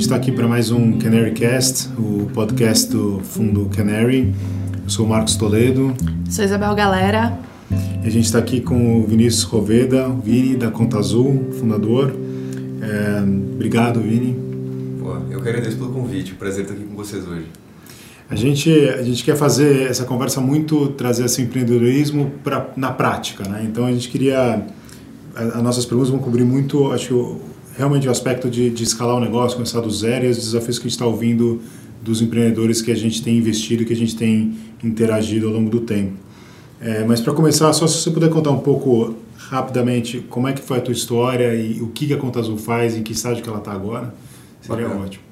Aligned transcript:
gente 0.00 0.06
está 0.06 0.16
aqui 0.16 0.32
para 0.32 0.48
mais 0.48 0.70
um 0.70 0.98
Canary 0.98 1.32
Cast, 1.32 1.90
o 1.98 2.26
podcast 2.32 2.90
do 2.90 3.20
Fundo 3.22 3.66
Canary. 3.66 4.32
Eu 4.82 4.88
sou 4.88 5.04
o 5.04 5.08
Marcos 5.10 5.36
Toledo. 5.36 5.94
Sou 6.30 6.42
Isabel 6.42 6.74
Galera. 6.74 7.38
E 8.02 8.06
a 8.06 8.10
gente 8.10 8.24
está 8.24 8.38
aqui 8.38 8.62
com 8.62 9.02
o 9.02 9.06
Vinícius 9.06 9.42
Roveda, 9.42 10.08
o 10.08 10.18
Vini 10.18 10.56
da 10.56 10.70
Conta 10.70 10.98
Azul, 10.98 11.50
fundador. 11.60 12.16
É, 12.80 13.22
obrigado, 13.52 14.00
Vini. 14.00 14.34
Pô, 14.98 15.18
eu 15.30 15.42
que 15.42 15.48
agradeço 15.50 15.76
pelo 15.76 15.92
convite, 15.92 16.32
prazer 16.32 16.62
estar 16.62 16.72
aqui 16.72 16.84
com 16.84 16.96
vocês 16.96 17.28
hoje. 17.28 17.44
A 18.30 18.34
gente, 18.34 18.70
a 18.70 19.02
gente 19.02 19.22
quer 19.22 19.36
fazer 19.36 19.82
essa 19.82 20.04
conversa 20.04 20.40
muito, 20.40 20.88
trazer 20.92 21.26
esse 21.26 21.42
empreendedorismo 21.42 22.32
pra, 22.42 22.70
na 22.74 22.90
prática, 22.90 23.46
né? 23.46 23.66
Então 23.70 23.84
a 23.84 23.92
gente 23.92 24.08
queria, 24.08 24.64
as 25.34 25.62
nossas 25.62 25.84
perguntas 25.84 26.08
vão 26.08 26.20
cobrir 26.20 26.44
muito, 26.44 26.90
acho 26.90 27.38
realmente 27.80 28.06
o 28.06 28.10
aspecto 28.10 28.50
de, 28.50 28.68
de 28.68 28.84
escalar 28.84 29.16
o 29.16 29.20
negócio, 29.20 29.56
começar 29.56 29.80
do 29.80 29.90
zero 29.90 30.26
e 30.26 30.28
os 30.28 30.36
desafios 30.36 30.78
que 30.78 30.82
a 30.82 30.88
gente 30.88 30.92
está 30.92 31.06
ouvindo 31.06 31.62
dos 32.02 32.20
empreendedores 32.20 32.82
que 32.82 32.92
a 32.92 32.94
gente 32.94 33.22
tem 33.22 33.38
investido, 33.38 33.86
que 33.86 33.92
a 33.94 33.96
gente 33.96 34.14
tem 34.14 34.54
interagido 34.84 35.46
ao 35.46 35.54
longo 35.54 35.70
do 35.70 35.80
tempo. 35.80 36.12
É, 36.78 37.04
mas 37.04 37.22
para 37.22 37.32
começar, 37.32 37.72
só 37.72 37.86
se 37.86 38.02
você 38.02 38.10
puder 38.10 38.28
contar 38.28 38.50
um 38.50 38.58
pouco 38.58 39.14
rapidamente 39.34 40.20
como 40.28 40.46
é 40.46 40.52
que 40.52 40.60
foi 40.60 40.76
a 40.76 40.80
tua 40.82 40.92
história 40.92 41.54
e 41.54 41.80
o 41.80 41.88
que 41.88 42.12
a 42.12 42.18
Conta 42.18 42.40
Azul 42.40 42.58
faz, 42.58 42.96
em 42.96 43.02
que 43.02 43.12
estágio 43.12 43.42
que 43.42 43.48
ela 43.48 43.58
está 43.58 43.72
agora, 43.72 44.14
seria 44.60 44.84
Bacana. 44.84 45.06
ótimo. 45.06 45.24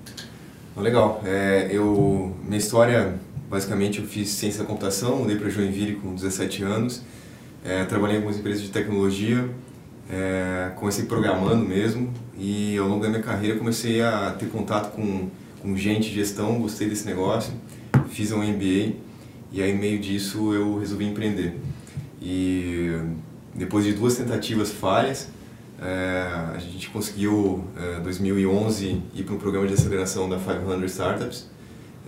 Legal. 0.75 1.20
É, 1.27 1.69
eu, 1.70 2.34
minha 2.47 2.59
história, 2.59 3.15
basicamente, 3.51 3.98
eu 3.98 4.06
fiz 4.06 4.30
ciência 4.30 4.61
da 4.61 4.65
computação, 4.65 5.17
mudei 5.17 5.37
para 5.37 5.51
Joinville 5.51 5.97
com 5.97 6.15
17 6.15 6.62
anos, 6.62 7.03
é, 7.62 7.84
trabalhei 7.84 8.17
em 8.17 8.19
algumas 8.20 8.39
empresas 8.39 8.62
de 8.62 8.70
tecnologia, 8.70 9.47
é, 10.11 10.73
comecei 10.77 11.05
programando 11.05 11.65
mesmo 11.65 12.12
e 12.39 12.77
ao 12.79 12.89
longo 12.89 13.03
da 13.03 13.09
minha 13.09 13.23
carreira 13.23 13.59
comecei 13.59 14.01
a 14.01 14.34
ter 14.39 14.47
contato 14.47 14.93
com, 14.93 15.28
com 15.61 15.77
gente 15.77 16.09
de 16.09 16.14
gestão, 16.14 16.61
gostei 16.61 16.89
desse 16.89 17.06
negócio, 17.06 17.53
fiz 18.09 18.33
um 18.33 18.42
MBA 18.42 18.95
e 19.53 19.62
aí 19.62 19.73
no 19.73 19.81
meio 19.81 19.98
disso 19.98 20.55
eu 20.55 20.79
resolvi 20.79 21.06
empreender. 21.06 21.59
E 22.20 22.98
depois 23.55 23.84
de 23.84 23.92
duas 23.92 24.17
tentativas 24.17 24.70
falhas, 24.70 25.29
é, 25.81 26.55
a 26.55 26.59
gente 26.59 26.91
conseguiu, 26.91 27.64
em 27.77 27.98
é, 27.98 28.01
2011, 28.01 29.03
ir 29.14 29.23
para 29.23 29.34
um 29.34 29.39
programa 29.39 29.67
de 29.67 29.75
aceleração 29.75 30.29
da 30.29 30.36
500 30.36 30.91
Startups 30.91 31.47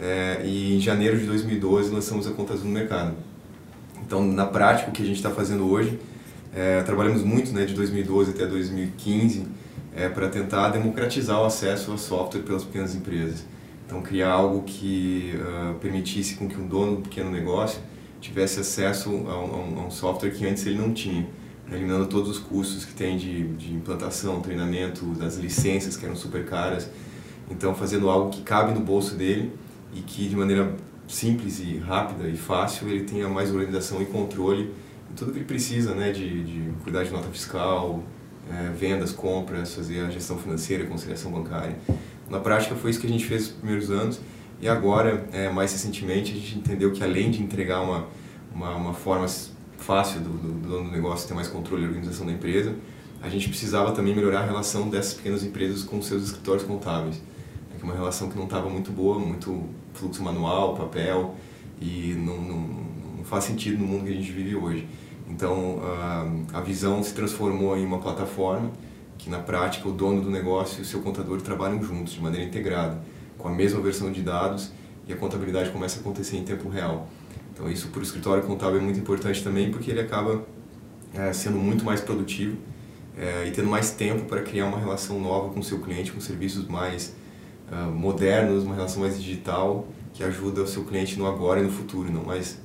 é, 0.01 0.43
e 0.45 0.77
em 0.77 0.81
janeiro 0.81 1.19
de 1.19 1.27
2012 1.27 1.91
lançamos 1.91 2.27
a 2.27 2.31
Conta 2.33 2.55
Azul 2.55 2.67
no 2.67 2.73
mercado. 2.73 3.15
Então, 4.05 4.25
na 4.27 4.47
prática, 4.47 4.91
o 4.91 4.93
que 4.93 5.03
a 5.03 5.07
gente 5.07 5.17
está 5.17 5.31
fazendo 5.31 5.71
hoje, 5.71 5.99
é, 6.55 6.83
trabalhamos 6.83 7.23
muito 7.23 7.53
né, 7.53 7.65
de 7.65 7.75
2012 7.75 8.31
até 8.31 8.47
2015 8.47 9.47
é, 9.95 10.09
para 10.09 10.29
tentar 10.29 10.71
democratizar 10.71 11.41
o 11.41 11.45
acesso 11.45 11.93
ao 11.93 11.99
software 11.99 12.43
pelas 12.43 12.65
pequenas 12.65 12.95
empresas. 12.95 13.45
Então, 13.87 14.03
criar 14.03 14.31
algo 14.31 14.63
que 14.63 15.35
uh, 15.35 15.75
permitisse 15.81 16.37
com 16.37 16.49
que 16.49 16.57
um 16.57 16.69
dono 16.69 16.97
do 16.97 17.03
pequeno 17.03 17.29
negócio 17.29 17.81
tivesse 18.21 18.61
acesso 18.61 19.11
a 19.11 19.37
um, 19.37 19.81
a 19.81 19.87
um 19.87 19.91
software 19.91 20.31
que 20.31 20.47
antes 20.47 20.65
ele 20.65 20.79
não 20.79 20.93
tinha 20.93 21.27
eliminando 21.73 22.07
todos 22.07 22.29
os 22.31 22.39
custos 22.39 22.85
que 22.85 22.95
tem 22.95 23.17
de, 23.17 23.49
de 23.55 23.73
implantação, 23.75 24.41
treinamento, 24.41 25.07
das 25.15 25.37
licenças 25.37 25.97
que 25.97 26.05
eram 26.05 26.15
super 26.15 26.45
caras. 26.45 26.89
Então, 27.51 27.75
fazendo 27.75 28.09
algo 28.09 28.31
que 28.31 28.43
cabe 28.43 28.73
no 28.73 28.81
bolso 28.81 29.17
dele 29.17 29.53
e 29.93 30.01
que 30.01 30.29
de 30.29 30.37
maneira 30.37 30.73
simples 31.09 31.59
e 31.59 31.79
rápida 31.79 32.29
e 32.29 32.37
fácil 32.37 32.89
ele 32.89 33.03
tenha 33.03 33.29
mais 33.29 33.53
organização 33.53 34.01
e 34.01 34.05
controle 34.05 34.73
tudo 35.17 35.33
que 35.33 35.39
ele 35.39 35.45
precisa, 35.45 35.95
né, 35.95 36.13
de, 36.13 36.45
de 36.45 36.73
cuidar 36.83 37.05
de 37.05 37.11
nota 37.11 37.29
fiscal, 37.29 38.03
é, 38.51 38.71
vendas, 38.71 39.13
compras, 39.13 39.75
fazer 39.75 40.01
a 40.01 40.11
gestão 40.11 40.39
financeira, 40.39 40.87
conciliação 40.87 41.31
bancária. 41.31 41.77
Na 42.29 42.41
prática 42.41 42.75
foi 42.75 42.91
isso 42.91 43.01
que 43.01 43.07
a 43.07 43.11
gente 43.11 43.25
fez 43.25 43.49
nos 43.49 43.57
primeiros 43.57 43.91
anos 43.91 44.21
e 44.61 44.69
agora, 44.69 45.27
é, 45.33 45.49
mais 45.49 45.73
recentemente, 45.73 46.33
a 46.33 46.35
gente 46.35 46.59
entendeu 46.59 46.93
que 46.93 47.03
além 47.03 47.31
de 47.31 47.43
entregar 47.43 47.81
uma, 47.81 48.07
uma, 48.55 48.75
uma 48.75 48.95
forma 48.95 49.27
fácil 49.79 50.21
do, 50.21 50.29
do, 50.29 50.53
do 50.53 50.69
dono 50.69 50.85
do 50.85 50.91
negócio 50.91 51.27
ter 51.27 51.35
mais 51.35 51.49
controle 51.49 51.83
da 51.83 51.89
organização 51.89 52.27
da 52.27 52.33
empresa, 52.33 52.75
a 53.23 53.29
gente 53.29 53.49
precisava 53.49 53.93
também 53.93 54.15
melhorar 54.15 54.41
a 54.41 54.45
relação 54.45 54.89
dessas 54.89 55.15
pequenas 55.15 55.43
empresas 55.43 55.83
com 55.83 56.01
seus 56.03 56.25
escritórios 56.25 56.65
contábeis. 56.65 57.21
É 57.79 57.83
uma 57.83 57.95
relação 57.95 58.29
que 58.29 58.37
não 58.37 58.45
estava 58.45 58.69
muito 58.69 58.91
boa, 58.93 59.19
muito 59.19 59.65
fluxo 59.95 60.23
manual, 60.23 60.75
papel, 60.77 61.35
e 61.81 62.15
não, 62.19 62.37
não, 62.37 62.59
não, 63.17 63.25
faz 63.25 63.45
sentido 63.45 63.79
no 63.79 63.87
mundo 63.87 64.05
que 64.05 64.11
a 64.11 64.15
gente 64.15 64.31
vive 64.31 64.55
hoje. 64.55 64.87
Então, 65.31 65.81
a, 65.83 66.59
a 66.59 66.61
visão 66.61 67.03
se 67.03 67.15
transformou 67.15 67.77
em 67.77 67.85
uma 67.85 67.99
plataforma 67.99 68.71
que, 69.17 69.31
na 69.31 69.39
prática, 69.39 69.89
o 69.89 69.93
dono 69.93 70.21
do 70.21 70.31
negócio 70.31 70.81
e 70.81 70.83
o 70.83 70.85
seu 70.85 71.01
contador 71.01 71.41
trabalham 71.41 71.83
juntos, 71.83 72.13
de 72.13 72.21
maneira 72.21 72.47
integrada, 72.47 73.01
com 73.39 73.49
a 73.49 73.53
mesma 73.53 73.81
versão 73.81 74.11
de 74.11 74.23
dados, 74.23 74.73
e 75.07 75.13
a 75.13 75.17
contabilidade 75.17 75.71
começa 75.71 75.99
a 75.99 76.01
acontecer 76.01 76.37
em 76.37 76.45
tempo 76.45 76.69
real. 76.69 77.09
Então 77.53 77.71
isso 77.71 77.89
para 77.89 78.01
o 78.01 78.03
escritório 78.03 78.43
contábil 78.43 78.79
é 78.79 78.83
muito 78.83 78.99
importante 78.99 79.43
também 79.43 79.71
porque 79.71 79.91
ele 79.91 80.01
acaba 80.01 80.43
é, 81.13 81.33
sendo 81.33 81.59
muito 81.59 81.85
mais 81.85 82.01
produtivo 82.01 82.57
é, 83.19 83.47
e 83.47 83.51
tendo 83.51 83.69
mais 83.69 83.91
tempo 83.91 84.25
para 84.25 84.41
criar 84.41 84.67
uma 84.67 84.79
relação 84.79 85.21
nova 85.21 85.53
com 85.53 85.61
o 85.61 85.63
seu 85.63 85.79
cliente, 85.81 86.11
com 86.11 86.21
serviços 86.21 86.67
mais 86.69 87.15
uh, 87.71 87.91
modernos, 87.91 88.65
uma 88.65 88.75
relação 88.75 89.01
mais 89.01 89.21
digital 89.21 89.87
que 90.15 90.25
ajuda 90.25 90.63
o 90.63 90.67
seu 90.67 90.85
cliente 90.85 91.19
no 91.19 91.27
agora 91.27 91.61
e 91.61 91.63
no 91.63 91.71
futuro, 91.71 92.11
não 92.11 92.25
mais 92.25 92.59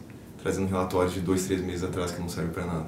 trazendo 0.45 0.67
relatórios 0.69 1.11
de 1.11 1.21
dois, 1.21 1.43
três 1.45 1.59
meses 1.59 1.83
atrás 1.83 2.11
que 2.11 2.21
não 2.21 2.29
servem 2.29 2.53
para 2.53 2.65
nada. 2.67 2.85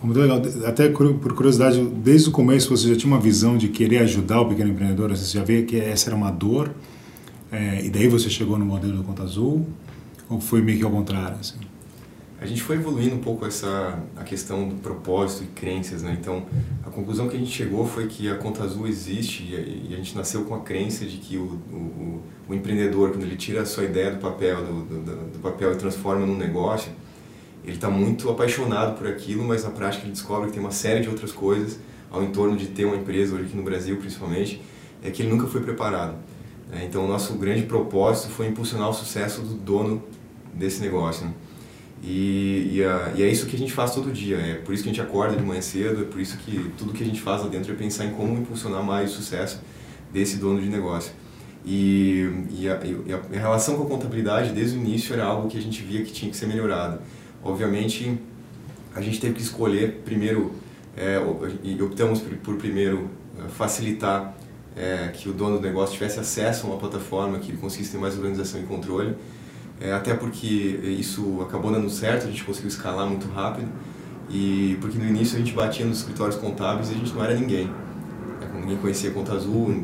Muito 0.00 0.20
legal. 0.20 0.40
Até 0.64 0.88
por 0.88 1.34
curiosidade, 1.34 1.84
desde 1.84 2.28
o 2.28 2.32
começo 2.32 2.68
você 2.70 2.88
já 2.88 2.94
tinha 2.94 3.12
uma 3.12 3.20
visão 3.20 3.58
de 3.58 3.68
querer 3.68 3.98
ajudar 3.98 4.40
o 4.40 4.48
pequeno 4.48 4.70
empreendedor? 4.70 5.10
Você 5.10 5.36
já 5.36 5.42
vê 5.42 5.62
que 5.62 5.80
essa 5.80 6.10
era 6.10 6.16
uma 6.16 6.30
dor 6.30 6.70
é, 7.50 7.84
e 7.84 7.90
daí 7.90 8.06
você 8.06 8.30
chegou 8.30 8.56
no 8.56 8.64
modelo 8.64 8.98
do 8.98 9.02
Conta 9.02 9.24
Azul? 9.24 9.66
Ou 10.30 10.40
foi 10.40 10.62
meio 10.62 10.78
que 10.78 10.84
ao 10.84 10.90
contrário? 10.92 11.38
Assim? 11.40 11.56
A 12.38 12.44
gente 12.44 12.62
foi 12.62 12.76
evoluindo 12.76 13.14
um 13.14 13.20
pouco 13.20 13.46
essa 13.46 13.98
a 14.14 14.22
questão 14.22 14.68
do 14.68 14.74
propósito 14.76 15.44
e 15.44 15.46
crenças, 15.46 16.02
né? 16.02 16.16
Então, 16.20 16.44
a 16.84 16.90
conclusão 16.90 17.28
que 17.28 17.36
a 17.36 17.38
gente 17.38 17.50
chegou 17.50 17.86
foi 17.86 18.06
que 18.08 18.28
a 18.28 18.36
conta 18.36 18.62
azul 18.62 18.86
existe 18.86 19.42
e 19.44 19.94
a 19.94 19.96
gente 19.96 20.14
nasceu 20.14 20.44
com 20.44 20.54
a 20.54 20.60
crença 20.60 21.06
de 21.06 21.16
que 21.16 21.38
o, 21.38 21.44
o, 21.72 22.22
o 22.46 22.54
empreendedor, 22.54 23.10
quando 23.10 23.22
ele 23.22 23.36
tira 23.36 23.62
a 23.62 23.66
sua 23.66 23.84
ideia 23.84 24.10
do 24.10 24.18
papel, 24.18 24.62
do, 24.64 24.84
do, 24.84 25.32
do 25.32 25.38
papel 25.38 25.72
e 25.72 25.76
transforma 25.76 26.26
num 26.26 26.36
negócio, 26.36 26.92
ele 27.64 27.76
está 27.76 27.88
muito 27.88 28.28
apaixonado 28.28 28.98
por 28.98 29.06
aquilo, 29.06 29.42
mas 29.42 29.64
na 29.64 29.70
prática 29.70 30.04
ele 30.04 30.12
descobre 30.12 30.48
que 30.48 30.52
tem 30.52 30.60
uma 30.60 30.70
série 30.70 31.00
de 31.00 31.08
outras 31.08 31.32
coisas 31.32 31.80
ao 32.10 32.22
entorno 32.22 32.54
de 32.54 32.66
ter 32.66 32.84
uma 32.84 32.96
empresa, 32.96 33.34
hoje 33.34 33.46
aqui 33.46 33.56
no 33.56 33.62
Brasil 33.62 33.96
principalmente, 33.96 34.62
é 35.02 35.10
que 35.10 35.22
ele 35.22 35.30
nunca 35.30 35.46
foi 35.46 35.62
preparado. 35.62 36.16
Né? 36.70 36.84
Então, 36.86 37.04
o 37.04 37.08
nosso 37.08 37.32
grande 37.34 37.62
propósito 37.62 38.28
foi 38.28 38.46
impulsionar 38.46 38.90
o 38.90 38.92
sucesso 38.92 39.40
do 39.40 39.54
dono 39.54 40.02
desse 40.52 40.80
negócio. 40.80 41.24
Né? 41.24 41.32
E, 42.02 42.70
e, 42.72 43.18
e, 43.18 43.22
é 43.22 43.28
isso 43.28 43.46
que 43.46 43.56
a 43.56 43.58
gente 43.58 43.72
faz 43.72 43.94
todo 43.94 44.12
dia. 44.12 44.36
É 44.36 44.54
por 44.54 44.74
isso 44.74 44.82
que 44.82 44.90
a 44.90 44.92
gente 44.92 45.00
acorda 45.00 45.36
de 45.36 45.42
manhã 45.42 45.60
cedo, 45.60 46.02
é 46.02 46.04
por 46.04 46.20
isso 46.20 46.36
que 46.38 46.70
tudo 46.76 46.92
que 46.92 47.02
a 47.02 47.06
gente 47.06 47.20
faz 47.20 47.42
lá 47.42 47.48
dentro 47.48 47.72
é 47.72 47.74
pensar 47.74 48.04
em 48.04 48.10
como 48.10 48.38
impulsionar 48.38 48.82
mais 48.82 49.12
o 49.12 49.14
sucesso 49.14 49.60
desse 50.12 50.36
dono 50.36 50.60
de 50.60 50.68
negócio. 50.68 51.12
E, 51.64 52.46
e, 52.50 52.68
a, 52.68 52.80
e 52.84 53.12
a, 53.12 53.38
relação 53.38 53.76
com 53.76 53.82
a 53.84 53.86
contabilidade, 53.86 54.52
desde 54.52 54.78
o 54.78 54.80
início, 54.80 55.12
era 55.12 55.24
algo 55.24 55.48
que 55.48 55.58
a 55.58 55.60
gente 55.60 55.82
via 55.82 56.04
que 56.04 56.12
tinha 56.12 56.30
que 56.30 56.36
ser 56.36 56.46
melhorado. 56.46 57.00
Obviamente, 57.42 58.18
a 58.94 59.00
gente 59.00 59.20
teve 59.20 59.34
que 59.34 59.42
escolher 59.42 60.02
primeiro, 60.04 60.52
é, 60.96 61.18
e 61.64 61.80
optamos 61.82 62.20
por, 62.20 62.36
por 62.36 62.56
primeiro 62.56 63.10
é, 63.38 63.48
facilitar 63.48 64.36
é, 64.76 65.08
que 65.08 65.28
o 65.28 65.32
dono 65.32 65.56
do 65.56 65.62
negócio 65.62 65.94
tivesse 65.94 66.20
acesso 66.20 66.66
a 66.66 66.70
uma 66.70 66.78
plataforma 66.78 67.38
que 67.38 67.56
conseguisse 67.56 67.92
ter 67.92 67.98
mais 67.98 68.14
organização 68.16 68.60
e 68.60 68.64
controle 68.64 69.16
é, 69.80 69.92
até 69.92 70.14
porque 70.14 70.46
isso 70.46 71.40
acabou 71.42 71.70
dando 71.70 71.90
certo, 71.90 72.26
a 72.26 72.30
gente 72.30 72.44
conseguiu 72.44 72.68
escalar 72.68 73.06
muito 73.06 73.28
rápido, 73.28 73.68
e 74.30 74.76
porque 74.80 74.98
no 74.98 75.06
início 75.06 75.36
a 75.36 75.38
gente 75.38 75.52
batia 75.52 75.84
nos 75.84 75.98
escritórios 75.98 76.36
contábeis 76.36 76.90
e 76.90 76.94
a 76.94 76.96
gente 76.96 77.12
não 77.12 77.22
era 77.22 77.34
ninguém. 77.34 77.70
É, 78.40 78.60
ninguém 78.60 78.76
conhecia 78.78 79.10
Conta 79.10 79.34
Azul, 79.34 79.74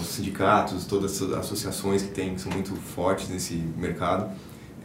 os 0.00 0.06
sindicatos, 0.06 0.84
todas 0.86 1.20
as 1.20 1.32
associações 1.32 2.02
que 2.02 2.10
tem, 2.10 2.34
que 2.34 2.40
são 2.40 2.52
muito 2.52 2.74
fortes 2.74 3.28
nesse 3.28 3.54
mercado, 3.76 4.30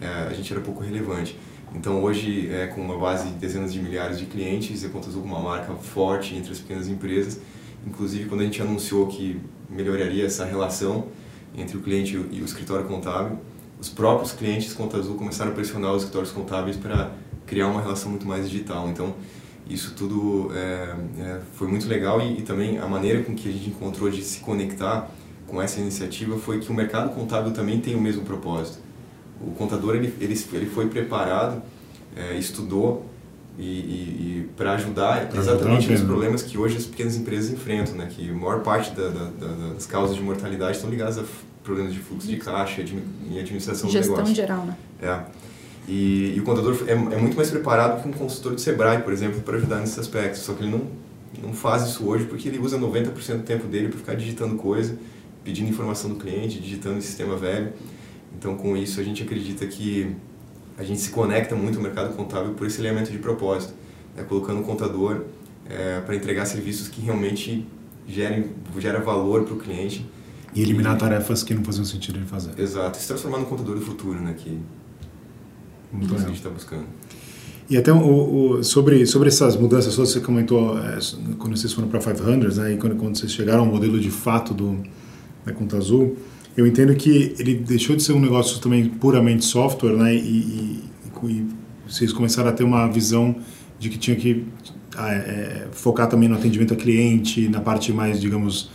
é, 0.01 0.07
a 0.29 0.33
gente 0.33 0.51
era 0.51 0.61
pouco 0.61 0.81
relevante. 0.81 1.37
Então 1.73 2.01
hoje, 2.01 2.49
é, 2.51 2.67
com 2.67 2.81
uma 2.81 2.97
base 2.97 3.27
de 3.27 3.35
dezenas 3.35 3.71
de 3.71 3.79
milhares 3.79 4.17
de 4.17 4.25
clientes, 4.25 4.83
a 4.83 4.89
Conta 4.89 5.09
Azul 5.09 5.21
com 5.21 5.27
uma 5.27 5.41
marca 5.41 5.73
forte 5.75 6.35
entre 6.35 6.51
as 6.51 6.59
pequenas 6.59 6.87
empresas, 6.87 7.39
inclusive 7.85 8.27
quando 8.27 8.41
a 8.41 8.43
gente 8.45 8.61
anunciou 8.61 9.07
que 9.07 9.39
melhoraria 9.69 10.25
essa 10.25 10.45
relação 10.45 11.07
entre 11.57 11.77
o 11.77 11.81
cliente 11.81 12.13
e 12.31 12.41
o 12.41 12.45
escritório 12.45 12.85
contábil, 12.85 13.39
os 13.85 13.89
próprios 13.89 14.31
clientes 14.31 14.73
Conta 14.73 14.97
Azul 14.97 15.13
começaram 15.13 15.51
a 15.51 15.53
pressionar 15.53 15.91
os 15.91 16.01
escritórios 16.01 16.31
contábeis 16.31 16.75
para 16.75 17.11
criar 17.45 17.67
uma 17.67 17.79
relação 17.79 18.09
muito 18.09 18.25
mais 18.25 18.49
digital. 18.49 18.89
Então, 18.89 19.13
isso 19.69 19.93
tudo 19.95 20.51
é, 20.55 20.95
é, 21.19 21.41
foi 21.53 21.67
muito 21.67 21.87
legal 21.87 22.19
e, 22.19 22.39
e, 22.39 22.41
também 22.41 22.79
a 22.79 22.87
maneira 22.87 23.23
com 23.23 23.35
que 23.35 23.47
a 23.47 23.51
gente 23.51 23.69
encontrou 23.69 24.09
de 24.09 24.23
se 24.23 24.39
conectar 24.39 25.07
com 25.45 25.61
essa 25.61 25.79
iniciativa 25.79 26.35
foi 26.39 26.59
que 26.59 26.71
o 26.71 26.73
mercado 26.73 27.13
contábil 27.13 27.53
também 27.53 27.79
tem 27.79 27.93
o 27.93 28.01
mesmo 28.01 28.23
propósito. 28.23 28.79
O 29.39 29.51
contador 29.51 29.95
ele, 29.95 30.11
ele, 30.19 30.45
ele 30.53 30.65
foi 30.65 30.87
preparado, 30.87 31.61
é, 32.15 32.35
estudou 32.35 33.05
e, 33.57 33.63
e, 33.63 33.65
e 33.65 34.49
para 34.57 34.73
ajudar 34.73 35.29
pra 35.29 35.39
exatamente 35.39 35.89
nos 35.89 36.01
problemas 36.01 36.43
que 36.43 36.57
hoje 36.57 36.77
as 36.77 36.85
pequenas 36.85 37.15
empresas 37.15 37.51
enfrentam, 37.51 37.95
né? 37.95 38.07
Que 38.09 38.29
a 38.29 38.33
maior 38.33 38.61
parte 38.61 38.91
da, 38.91 39.07
da, 39.07 39.25
da, 39.29 39.73
das 39.73 39.85
causas 39.85 40.15
de 40.15 40.21
mortalidade 40.21 40.75
estão 40.75 40.89
ligadas 40.89 41.17
a 41.17 41.23
problemas 41.63 41.93
de 41.93 41.99
fluxo 41.99 42.27
de 42.27 42.37
caixa 42.37 42.81
e 42.81 43.39
administração 43.39 43.89
Gestão 43.89 44.15
do 44.15 44.17
negócio. 44.17 44.35
Gestão 44.35 44.47
geral, 44.47 44.65
né? 44.65 44.77
É. 45.01 45.45
E, 45.87 46.33
e, 46.35 46.39
o 46.39 46.43
contador 46.43 46.75
é, 46.87 46.91
é, 46.91 46.95
muito 46.95 47.35
mais 47.35 47.49
preparado 47.49 48.01
que 48.01 48.07
um 48.07 48.11
consultor 48.11 48.55
de 48.55 48.61
Sebrae, 48.61 49.01
por 49.01 49.13
exemplo, 49.13 49.41
para 49.41 49.57
ajudar 49.57 49.79
nesses 49.79 49.99
aspectos. 49.99 50.41
Só 50.41 50.53
que 50.53 50.63
ele 50.63 50.71
não, 50.71 50.87
não 51.41 51.53
faz 51.53 51.83
isso 51.83 52.07
hoje 52.07 52.25
porque 52.25 52.47
ele 52.49 52.59
usa 52.59 52.77
90% 52.77 53.37
do 53.37 53.43
tempo 53.43 53.67
dele 53.67 53.89
para 53.89 53.97
ficar 53.97 54.15
digitando 54.15 54.55
coisa, 54.55 54.97
pedindo 55.43 55.69
informação 55.69 56.09
do 56.09 56.15
cliente, 56.15 56.59
digitando 56.59 56.97
em 56.97 57.01
sistema 57.01 57.35
velho. 57.35 57.73
Então, 58.37 58.55
com 58.57 58.75
isso, 58.75 58.99
a 58.99 59.03
gente 59.03 59.23
acredita 59.23 59.65
que 59.65 60.15
a 60.77 60.83
gente 60.83 60.99
se 60.99 61.09
conecta 61.09 61.55
muito 61.55 61.77
ao 61.77 61.83
mercado 61.83 62.15
contábil 62.15 62.53
por 62.53 62.67
esse 62.67 62.81
elemento 62.81 63.11
de 63.11 63.17
propósito, 63.17 63.73
né? 64.15 64.23
colocando 64.23 64.61
o 64.61 64.63
contador 64.63 65.21
é, 65.69 66.01
para 66.01 66.15
entregar 66.15 66.45
serviços 66.45 66.87
que 66.87 67.01
realmente 67.01 67.65
gerem 68.07 68.51
gera 68.77 68.99
valor 68.99 69.43
para 69.43 69.53
o 69.53 69.57
cliente. 69.57 70.05
E 70.53 70.61
eliminar 70.61 70.95
e, 70.95 70.99
tarefas 70.99 71.43
que 71.43 71.53
não 71.53 71.63
faziam 71.63 71.85
sentido 71.85 72.17
ele 72.17 72.25
fazer. 72.25 72.57
Exato, 72.59 72.97
se 72.97 73.07
transformar 73.07 73.39
no 73.39 73.45
contador 73.45 73.75
do 73.75 73.81
futuro, 73.81 74.19
né? 74.19 74.33
que, 74.37 74.59
que 75.91 76.15
a 76.15 76.19
gente 76.19 76.35
está 76.35 76.49
buscando. 76.49 76.85
E 77.69 77.77
até 77.77 77.91
o, 77.91 77.97
o, 77.97 78.63
sobre, 78.63 79.05
sobre 79.07 79.29
essas 79.29 79.55
mudanças 79.55 79.95
você 79.95 80.19
comentou 80.19 80.77
é, 80.77 80.99
quando 81.39 81.57
vocês 81.57 81.73
foram 81.73 81.87
para 81.87 81.99
500, 81.99 82.57
né, 82.57 82.73
e 82.73 82.77
quando, 82.77 82.95
quando 82.95 83.17
vocês 83.17 83.31
chegaram 83.31 83.61
ao 83.61 83.65
modelo 83.65 83.99
de 83.99 84.11
fato 84.11 84.53
do, 84.53 84.83
da 85.43 85.51
Conta 85.51 85.77
Azul, 85.77 86.15
eu 86.57 86.65
entendo 86.65 86.95
que 86.95 87.35
ele 87.37 87.55
deixou 87.55 87.95
de 87.95 88.03
ser 88.03 88.13
um 88.13 88.19
negócio 88.19 88.59
também 88.59 88.87
puramente 88.87 89.43
software, 89.43 89.93
né? 89.93 90.15
E, 90.15 90.19
e, 90.19 90.83
e 91.27 91.45
vocês 91.87 92.13
começaram 92.13 92.49
a 92.49 92.53
ter 92.53 92.63
uma 92.63 92.87
visão 92.87 93.35
de 93.79 93.89
que 93.89 93.97
tinha 93.97 94.15
que 94.15 94.45
ah, 94.95 95.13
é, 95.13 95.67
focar 95.71 96.07
também 96.07 96.29
no 96.29 96.35
atendimento 96.35 96.73
ao 96.73 96.77
cliente, 96.77 97.49
na 97.49 97.59
parte 97.59 97.91
mais, 97.91 98.21
digamos, 98.21 98.71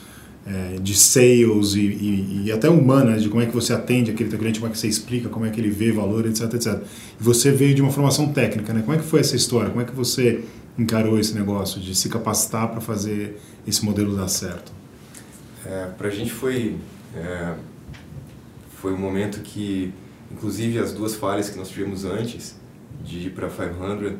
é, 0.47 0.79
de 0.81 0.95
sales 0.95 1.75
e, 1.75 1.81
e, 1.81 2.43
e, 2.47 2.53
até 2.53 2.69
humana, 2.69 3.19
de 3.19 3.29
como 3.29 3.41
é 3.43 3.47
que 3.47 3.55
você 3.55 3.73
atende 3.73 4.11
aquele 4.11 4.37
cliente, 4.37 4.59
como 4.59 4.71
é 4.71 4.73
que 4.73 4.79
você 4.79 4.89
explica, 4.89 5.29
como 5.29 5.47
é 5.47 5.51
que 5.51 5.61
ele 5.61 5.71
vê 5.71 5.93
valor, 5.93 6.27
etc, 6.27 6.53
etc. 6.55 6.83
E 7.21 7.23
você 7.23 7.51
veio 7.51 7.75
de 7.75 7.81
uma 7.81 7.91
formação 7.91 8.33
técnica, 8.33 8.73
né? 8.73 8.83
Como 8.83 8.95
é 8.95 8.99
que 8.99 9.05
foi 9.05 9.21
essa 9.21 9.37
história? 9.37 9.71
Como 9.71 9.81
é 9.81 9.85
que 9.85 9.95
você 9.95 10.45
encarou 10.79 11.19
esse 11.19 11.35
negócio 11.35 11.81
de 11.81 11.95
se 11.95 12.09
capacitar 12.09 12.69
para 12.69 12.81
fazer 12.81 13.39
esse 13.67 13.85
modelo 13.85 14.17
dar 14.17 14.29
certo? 14.29 14.73
É, 15.65 15.87
para 15.97 16.09
a 16.09 16.11
gente 16.11 16.31
foi 16.31 16.77
é, 17.15 17.55
foi 18.81 18.95
um 18.95 18.99
momento 18.99 19.41
que, 19.43 19.93
inclusive, 20.33 20.79
as 20.79 20.93
duas 20.93 21.15
falhas 21.15 21.51
que 21.51 21.59
nós 21.59 21.69
tivemos 21.69 22.07
antes 22.07 22.57
de 23.05 23.27
ir 23.27 23.31
para 23.31 23.47
500 23.49 24.15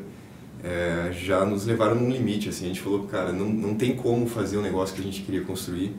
é, 0.63 1.11
já 1.11 1.43
nos 1.43 1.65
levaram 1.65 1.95
num 1.95 2.11
limite. 2.11 2.47
Assim, 2.49 2.65
a 2.65 2.67
gente 2.67 2.79
falou, 2.79 3.07
cara, 3.07 3.33
não, 3.33 3.49
não 3.49 3.73
tem 3.73 3.95
como 3.95 4.27
fazer 4.27 4.57
o 4.57 4.61
negócio 4.61 4.93
que 4.95 5.01
a 5.01 5.03
gente 5.03 5.23
queria 5.23 5.41
construir 5.41 5.95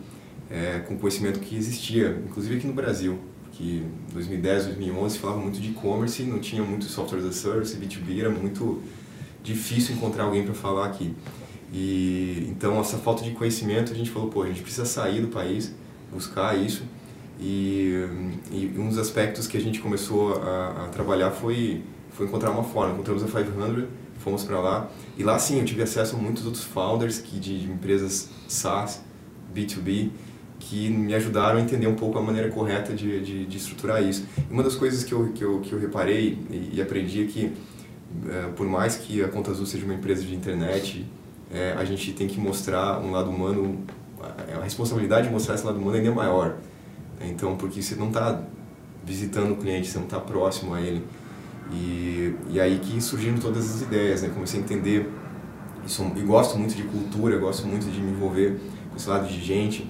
é, 0.48 0.78
com 0.78 0.96
conhecimento 0.96 1.40
que 1.40 1.56
existia, 1.56 2.22
inclusive 2.24 2.56
aqui 2.56 2.66
no 2.68 2.72
Brasil. 2.72 3.18
Que 3.50 3.84
em 4.10 4.14
2010, 4.14 4.66
2011 4.66 5.18
falava 5.18 5.40
muito 5.40 5.60
de 5.60 5.70
e-commerce, 5.70 6.22
não 6.22 6.38
tinha 6.38 6.62
muito 6.62 6.84
software 6.84 7.18
as 7.18 7.24
a 7.24 7.32
service, 7.32 7.76
B2B, 7.76 8.20
era 8.20 8.30
muito 8.30 8.80
difícil 9.42 9.96
encontrar 9.96 10.24
alguém 10.24 10.44
para 10.44 10.54
falar 10.54 10.86
aqui. 10.86 11.12
E 11.72 12.46
então 12.48 12.80
essa 12.80 12.96
falta 12.96 13.24
de 13.24 13.32
conhecimento, 13.32 13.92
a 13.92 13.96
gente 13.96 14.10
falou, 14.10 14.28
pô, 14.28 14.44
a 14.44 14.46
gente 14.46 14.62
precisa 14.62 14.84
sair 14.84 15.20
do 15.20 15.28
país, 15.28 15.74
buscar 16.12 16.56
isso 16.56 16.84
e, 17.42 18.06
e, 18.52 18.72
um 18.78 18.88
dos 18.88 18.98
aspectos 18.98 19.48
que 19.48 19.56
a 19.56 19.60
gente 19.60 19.80
começou 19.80 20.40
a, 20.40 20.84
a, 20.84 20.88
trabalhar 20.88 21.32
foi, 21.32 21.82
foi 22.10 22.26
encontrar 22.26 22.52
uma 22.52 22.62
forma. 22.62 22.94
Encontramos 22.94 23.24
a 23.24 23.26
500, 23.26 23.84
fomos 24.18 24.44
para 24.44 24.60
lá. 24.60 24.88
E 25.18 25.24
lá 25.24 25.36
sim 25.40 25.58
eu 25.58 25.64
tive 25.64 25.82
acesso 25.82 26.14
a 26.14 26.18
muitos 26.18 26.46
outros 26.46 26.62
founders 26.62 27.18
que, 27.18 27.40
de, 27.40 27.66
de 27.66 27.72
empresas 27.72 28.30
SaaS, 28.46 29.02
B2B, 29.52 30.10
que 30.60 30.88
me 30.88 31.12
ajudaram 31.14 31.58
a 31.58 31.60
entender 31.60 31.88
um 31.88 31.96
pouco 31.96 32.16
a 32.16 32.22
maneira 32.22 32.48
correta 32.48 32.94
de, 32.94 33.20
de, 33.20 33.44
de 33.44 33.56
estruturar 33.56 34.00
isso. 34.00 34.24
Uma 34.48 34.62
das 34.62 34.76
coisas 34.76 35.02
que 35.02 35.12
eu, 35.12 35.32
que 35.32 35.42
eu, 35.42 35.60
que 35.60 35.72
eu 35.72 35.80
reparei 35.80 36.38
e, 36.48 36.70
e 36.74 36.80
aprendi 36.80 37.24
é 37.24 37.26
que, 37.26 37.52
é, 38.28 38.52
por 38.54 38.68
mais 38.68 38.94
que 38.94 39.20
a 39.20 39.28
Conta 39.28 39.50
Azul 39.50 39.66
seja 39.66 39.84
uma 39.84 39.94
empresa 39.94 40.22
de 40.22 40.32
internet, 40.32 41.04
é, 41.52 41.72
a 41.76 41.84
gente 41.84 42.12
tem 42.12 42.28
que 42.28 42.38
mostrar 42.38 43.00
um 43.00 43.10
lado 43.10 43.28
humano, 43.28 43.80
a 44.56 44.62
responsabilidade 44.62 45.26
de 45.26 45.32
mostrar 45.32 45.56
esse 45.56 45.66
lado 45.66 45.80
humano 45.80 45.96
ainda 45.96 46.08
é 46.08 46.14
maior. 46.14 46.56
Então, 47.24 47.56
porque 47.56 47.82
você 47.82 47.94
não 47.94 48.08
está 48.08 48.42
visitando 49.04 49.52
o 49.52 49.56
cliente, 49.56 49.88
você 49.88 49.98
não 49.98 50.04
está 50.04 50.20
próximo 50.20 50.74
a 50.74 50.80
ele. 50.80 51.02
E, 51.72 52.34
e 52.50 52.60
aí 52.60 52.78
que 52.78 53.00
surgiram 53.00 53.38
todas 53.38 53.76
as 53.76 53.82
ideias, 53.82 54.22
né? 54.22 54.30
Comecei 54.32 54.60
a 54.60 54.62
entender 54.62 55.10
isso, 55.84 56.04
e 56.16 56.20
gosto 56.20 56.58
muito 56.58 56.74
de 56.74 56.82
cultura, 56.84 57.38
gosto 57.38 57.66
muito 57.66 57.90
de 57.90 58.00
me 58.00 58.12
envolver 58.12 58.60
com 58.90 58.96
esse 58.96 59.08
lado 59.08 59.26
de 59.26 59.40
gente. 59.40 59.88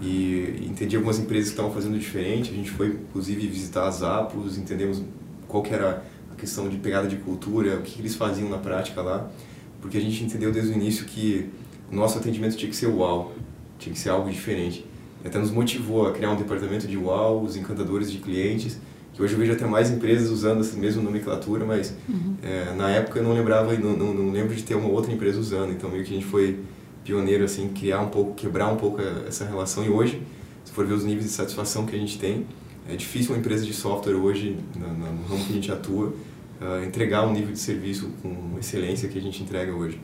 E 0.00 0.66
entendi 0.68 0.94
algumas 0.96 1.18
empresas 1.18 1.48
que 1.48 1.54
estavam 1.54 1.72
fazendo 1.72 1.98
diferente. 1.98 2.50
A 2.50 2.54
gente 2.54 2.70
foi, 2.70 2.88
inclusive, 2.88 3.46
visitar 3.46 3.86
as 3.88 4.02
Apos, 4.02 4.58
entendemos 4.58 5.02
qual 5.48 5.62
que 5.62 5.72
era 5.72 6.04
a 6.30 6.34
questão 6.34 6.68
de 6.68 6.76
pegada 6.76 7.08
de 7.08 7.16
cultura, 7.16 7.76
o 7.76 7.82
que 7.82 8.00
eles 8.00 8.14
faziam 8.14 8.48
na 8.48 8.58
prática 8.58 9.00
lá. 9.00 9.30
Porque 9.80 9.96
a 9.96 10.00
gente 10.00 10.22
entendeu 10.22 10.52
desde 10.52 10.72
o 10.72 10.74
início 10.74 11.06
que 11.06 11.50
o 11.90 11.94
nosso 11.94 12.18
atendimento 12.18 12.56
tinha 12.56 12.70
que 12.70 12.76
ser 12.76 12.86
uau, 12.86 13.32
tinha 13.78 13.92
que 13.92 13.98
ser 13.98 14.10
algo 14.10 14.30
diferente 14.30 14.84
até 15.24 15.38
nos 15.38 15.50
motivou 15.50 16.06
a 16.06 16.12
criar 16.12 16.30
um 16.30 16.36
departamento 16.36 16.86
de 16.86 16.96
UAU, 16.96 17.44
os 17.44 17.56
encantadores 17.56 18.10
de 18.10 18.18
clientes, 18.18 18.78
que 19.12 19.22
hoje 19.22 19.32
eu 19.32 19.38
vejo 19.38 19.52
até 19.52 19.66
mais 19.66 19.90
empresas 19.90 20.30
usando 20.30 20.60
essa 20.60 20.76
mesma 20.76 21.02
nomenclatura, 21.02 21.64
mas 21.64 21.94
uhum. 22.08 22.36
é, 22.42 22.74
na 22.76 22.90
época 22.90 23.18
eu 23.18 23.24
não 23.24 23.32
lembrava 23.32 23.74
e 23.74 23.78
não, 23.78 23.96
não, 23.96 24.12
não, 24.12 24.30
lembro 24.30 24.54
de 24.54 24.62
ter 24.62 24.74
uma 24.74 24.88
outra 24.88 25.10
empresa 25.10 25.40
usando, 25.40 25.72
então 25.72 25.88
meio 25.88 26.04
que 26.04 26.10
a 26.10 26.14
gente 26.14 26.26
foi 26.26 26.60
pioneiro 27.02 27.44
assim, 27.44 27.68
criar 27.68 28.00
um 28.00 28.08
pouco, 28.08 28.34
quebrar 28.34 28.68
um 28.68 28.76
pouco 28.76 29.00
essa 29.26 29.46
relação 29.46 29.84
e 29.84 29.88
hoje, 29.88 30.22
se 30.64 30.72
for 30.72 30.84
ver 30.84 30.94
os 30.94 31.04
níveis 31.04 31.24
de 31.24 31.32
satisfação 31.32 31.86
que 31.86 31.96
a 31.96 31.98
gente 31.98 32.18
tem, 32.18 32.46
é 32.88 32.94
difícil 32.94 33.32
uma 33.32 33.38
empresa 33.38 33.64
de 33.64 33.72
software 33.72 34.14
hoje, 34.14 34.58
no, 34.76 34.88
no 34.88 35.22
ramo 35.26 35.44
que 35.44 35.52
a 35.52 35.54
gente 35.54 35.72
atua, 35.72 36.08
uh, 36.60 36.84
entregar 36.84 37.26
um 37.26 37.32
nível 37.32 37.52
de 37.52 37.58
serviço 37.58 38.10
com 38.22 38.56
excelência 38.58 39.08
que 39.08 39.18
a 39.18 39.22
gente 39.22 39.42
entrega 39.42 39.72
hoje. 39.72 39.98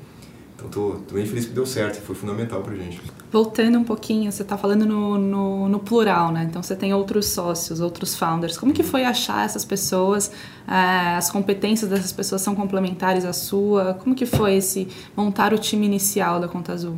Então, 0.68 0.96
estou 0.98 1.18
bem 1.18 1.26
feliz 1.26 1.46
que 1.46 1.52
deu 1.52 1.66
certo, 1.66 2.00
foi 2.00 2.14
fundamental 2.14 2.62
para 2.62 2.72
a 2.72 2.76
gente. 2.76 3.00
Voltando 3.30 3.78
um 3.78 3.84
pouquinho, 3.84 4.30
você 4.30 4.42
está 4.42 4.56
falando 4.56 4.86
no, 4.86 5.18
no, 5.18 5.68
no, 5.68 5.78
plural, 5.80 6.30
né? 6.30 6.44
Então, 6.48 6.62
você 6.62 6.76
tem 6.76 6.94
outros 6.94 7.26
sócios, 7.26 7.80
outros 7.80 8.14
founders. 8.14 8.56
Como 8.56 8.72
que 8.72 8.82
foi 8.82 9.04
achar 9.04 9.44
essas 9.44 9.64
pessoas? 9.64 10.30
É, 10.68 11.16
as 11.16 11.30
competências 11.30 11.90
dessas 11.90 12.12
pessoas 12.12 12.42
são 12.42 12.54
complementares 12.54 13.24
à 13.24 13.32
sua? 13.32 13.94
Como 13.94 14.14
que 14.14 14.26
foi 14.26 14.56
esse 14.56 14.88
montar 15.16 15.52
o 15.52 15.58
time 15.58 15.86
inicial 15.86 16.40
da 16.40 16.48
Conta 16.48 16.72
Azul? 16.72 16.96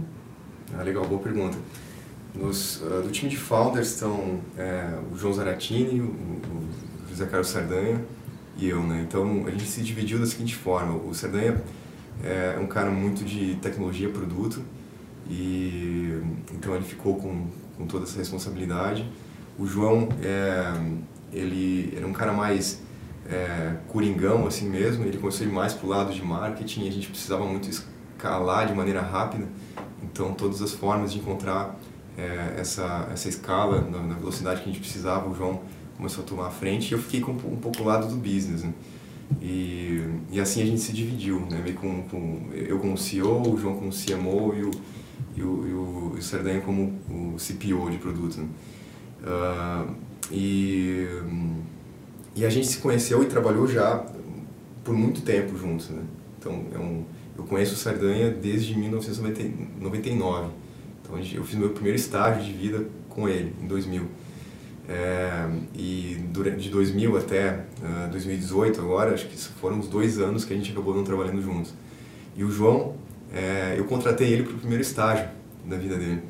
Ah, 0.77 0.83
legal, 0.83 1.05
boa 1.07 1.21
pergunta. 1.21 1.57
Nos, 2.35 2.83
uh, 2.83 3.03
do 3.03 3.11
time 3.11 3.31
de 3.31 3.37
founders 3.37 3.93
estão 3.93 4.41
é, 4.59 4.99
o 5.13 5.17
João 5.17 5.33
Zaratini, 5.33 6.01
o, 6.01 6.07
o 6.07 6.69
José 7.09 7.27
Carlos 7.27 7.49
Sardanha 7.49 8.05
e 8.57 8.69
eu, 8.69 8.83
né? 8.83 9.05
Então, 9.07 9.45
a 9.47 9.51
gente 9.51 9.67
se 9.67 9.81
dividiu 9.83 10.19
da 10.19 10.27
seguinte 10.27 10.55
forma. 10.55 10.97
O 10.97 11.15
Sardanha 11.15 11.63
é 12.23 12.59
um 12.61 12.67
cara 12.67 12.91
muito 12.91 13.25
de 13.25 13.57
tecnologia, 13.57 14.09
produto, 14.09 14.63
e 15.29 16.21
então 16.53 16.75
ele 16.75 16.85
ficou 16.85 17.17
com, 17.17 17.47
com 17.77 17.87
toda 17.87 18.05
essa 18.05 18.19
responsabilidade. 18.19 19.09
O 19.59 19.67
João, 19.67 20.09
é, 20.23 20.73
ele 21.33 21.95
era 21.97 22.07
um 22.07 22.13
cara 22.13 22.33
mais 22.33 22.83
é, 23.29 23.77
coringão 23.89 24.47
assim 24.47 24.69
mesmo, 24.69 25.05
ele 25.05 25.19
começou 25.19 25.47
mais 25.49 25.73
para 25.73 25.87
o 25.87 25.89
lado 25.89 26.13
de 26.13 26.23
marketing, 26.23 26.89
a 26.89 26.91
gente 26.91 27.09
precisava 27.09 27.45
muito 27.45 27.69
escalar 27.69 28.67
de 28.67 28.75
maneira 28.75 29.01
rápida, 29.01 29.47
então 30.03 30.35
todas 30.35 30.61
as 30.61 30.73
formas 30.73 31.13
de 31.13 31.19
encontrar 31.19 31.79
é, 32.17 32.55
essa, 32.59 33.09
essa 33.13 33.29
escala 33.29 33.81
na, 33.81 33.99
na, 33.99 34.15
velocidade 34.15 34.61
que 34.63 34.69
a 34.69 34.73
gente 34.73 34.81
precisava, 34.81 35.29
o 35.29 35.35
João 35.35 35.63
começou 35.97 36.25
a 36.25 36.27
tomar 36.27 36.47
a 36.47 36.51
frente 36.51 36.91
e 36.91 36.93
eu 36.93 36.99
fiquei 36.99 37.21
com 37.21 37.33
um 37.33 37.57
pouco 37.57 37.83
lado 37.83 38.09
do 38.09 38.17
business. 38.17 38.63
Né? 38.63 38.73
E, 39.41 40.03
e 40.31 40.41
assim 40.41 40.63
a 40.63 40.67
gente 40.67 40.81
se 40.81 40.93
dividiu, 40.93 41.41
né? 41.51 41.61
Meio 41.63 41.77
com, 41.77 42.03
com, 42.05 42.49
eu 42.53 42.79
como 42.79 42.97
CEO, 42.97 43.55
o 43.55 43.59
João 43.59 43.77
como 43.77 43.91
CMO 43.91 44.55
e 44.55 44.63
o, 44.63 44.71
e 45.37 45.43
o, 45.43 45.69
e 46.15 46.19
o, 46.19 46.23
Sardanha 46.23 46.61
como 46.61 46.99
o 47.09 47.37
CPO 47.37 47.91
de 47.91 47.99
produto. 47.99 48.39
Né? 48.39 48.49
Uh, 49.23 49.95
e, 50.31 51.07
e 52.37 52.45
a 52.45 52.51
gente 52.51 52.67
se 52.67 52.79
conheceu 52.79 53.23
e 53.23 53.27
trabalhou 53.27 53.67
já 53.67 54.05
por 54.83 54.95
muito 54.95 55.23
tempo 55.23 55.57
juntos, 55.57 55.91
né? 55.91 56.03
Então, 56.39 56.65
é 56.75 56.79
um, 56.79 57.05
eu 57.37 57.45
conheço 57.45 57.75
o 57.75 57.77
Sardanha 57.77 58.31
desde 58.31 58.77
1999. 58.79 60.51
Então, 61.03 61.19
eu 61.19 61.45
fiz 61.45 61.55
meu 61.57 61.71
primeiro 61.71 61.97
estágio 61.97 62.43
de 62.45 62.53
vida 62.53 62.87
com 63.09 63.29
ele, 63.29 63.55
em 63.63 63.67
2000. 63.67 64.07
É, 64.87 65.49
e 65.75 66.19
durante 66.31 66.65
de 66.65 66.69
2000 66.69 67.17
até 67.17 67.65
uh, 67.83 68.11
2018 68.11 68.81
agora, 68.81 69.15
acho 69.15 69.27
que 69.29 69.37
foram 69.37 69.79
uns 69.79 69.89
dois 69.89 70.19
anos 70.19 70.45
que 70.45 70.53
a 70.53 70.57
gente 70.57 70.73
acabou 70.73 70.95
não 70.95 71.05
trabalhando 71.05 71.41
juntos. 71.41 71.73
E 72.37 72.45
o 72.45 72.51
João, 72.51 72.95
é, 73.33 73.75
eu 73.79 73.85
contratei 73.85 74.33
ele 74.33 74.43
para 74.43 74.55
o 74.55 74.59
primeiro 74.59 74.83
estágio 74.83 75.29
da 75.65 75.77
vida 75.77 75.97
dele. 75.97 76.23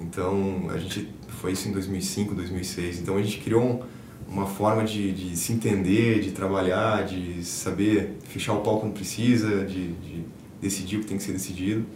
Então, 0.00 0.68
a 0.70 0.78
gente 0.78 1.08
foi 1.28 1.52
isso 1.52 1.68
em 1.68 1.72
2005, 1.72 2.34
2006. 2.34 3.00
Então, 3.00 3.16
a 3.16 3.22
gente 3.22 3.38
criou 3.38 3.62
um, 3.62 3.80
uma 4.28 4.46
forma 4.46 4.84
de, 4.84 5.12
de 5.12 5.36
se 5.36 5.52
entender, 5.52 6.20
de 6.20 6.32
trabalhar, 6.32 7.04
de 7.04 7.44
saber 7.44 8.16
fechar 8.24 8.54
o 8.54 8.60
pau 8.60 8.80
quando 8.80 8.94
precisa, 8.94 9.64
de, 9.64 9.92
de 9.92 10.24
decidir 10.60 10.96
o 10.96 11.00
que 11.00 11.06
tem 11.06 11.16
que 11.16 11.22
ser 11.22 11.32
decidido. 11.32 11.86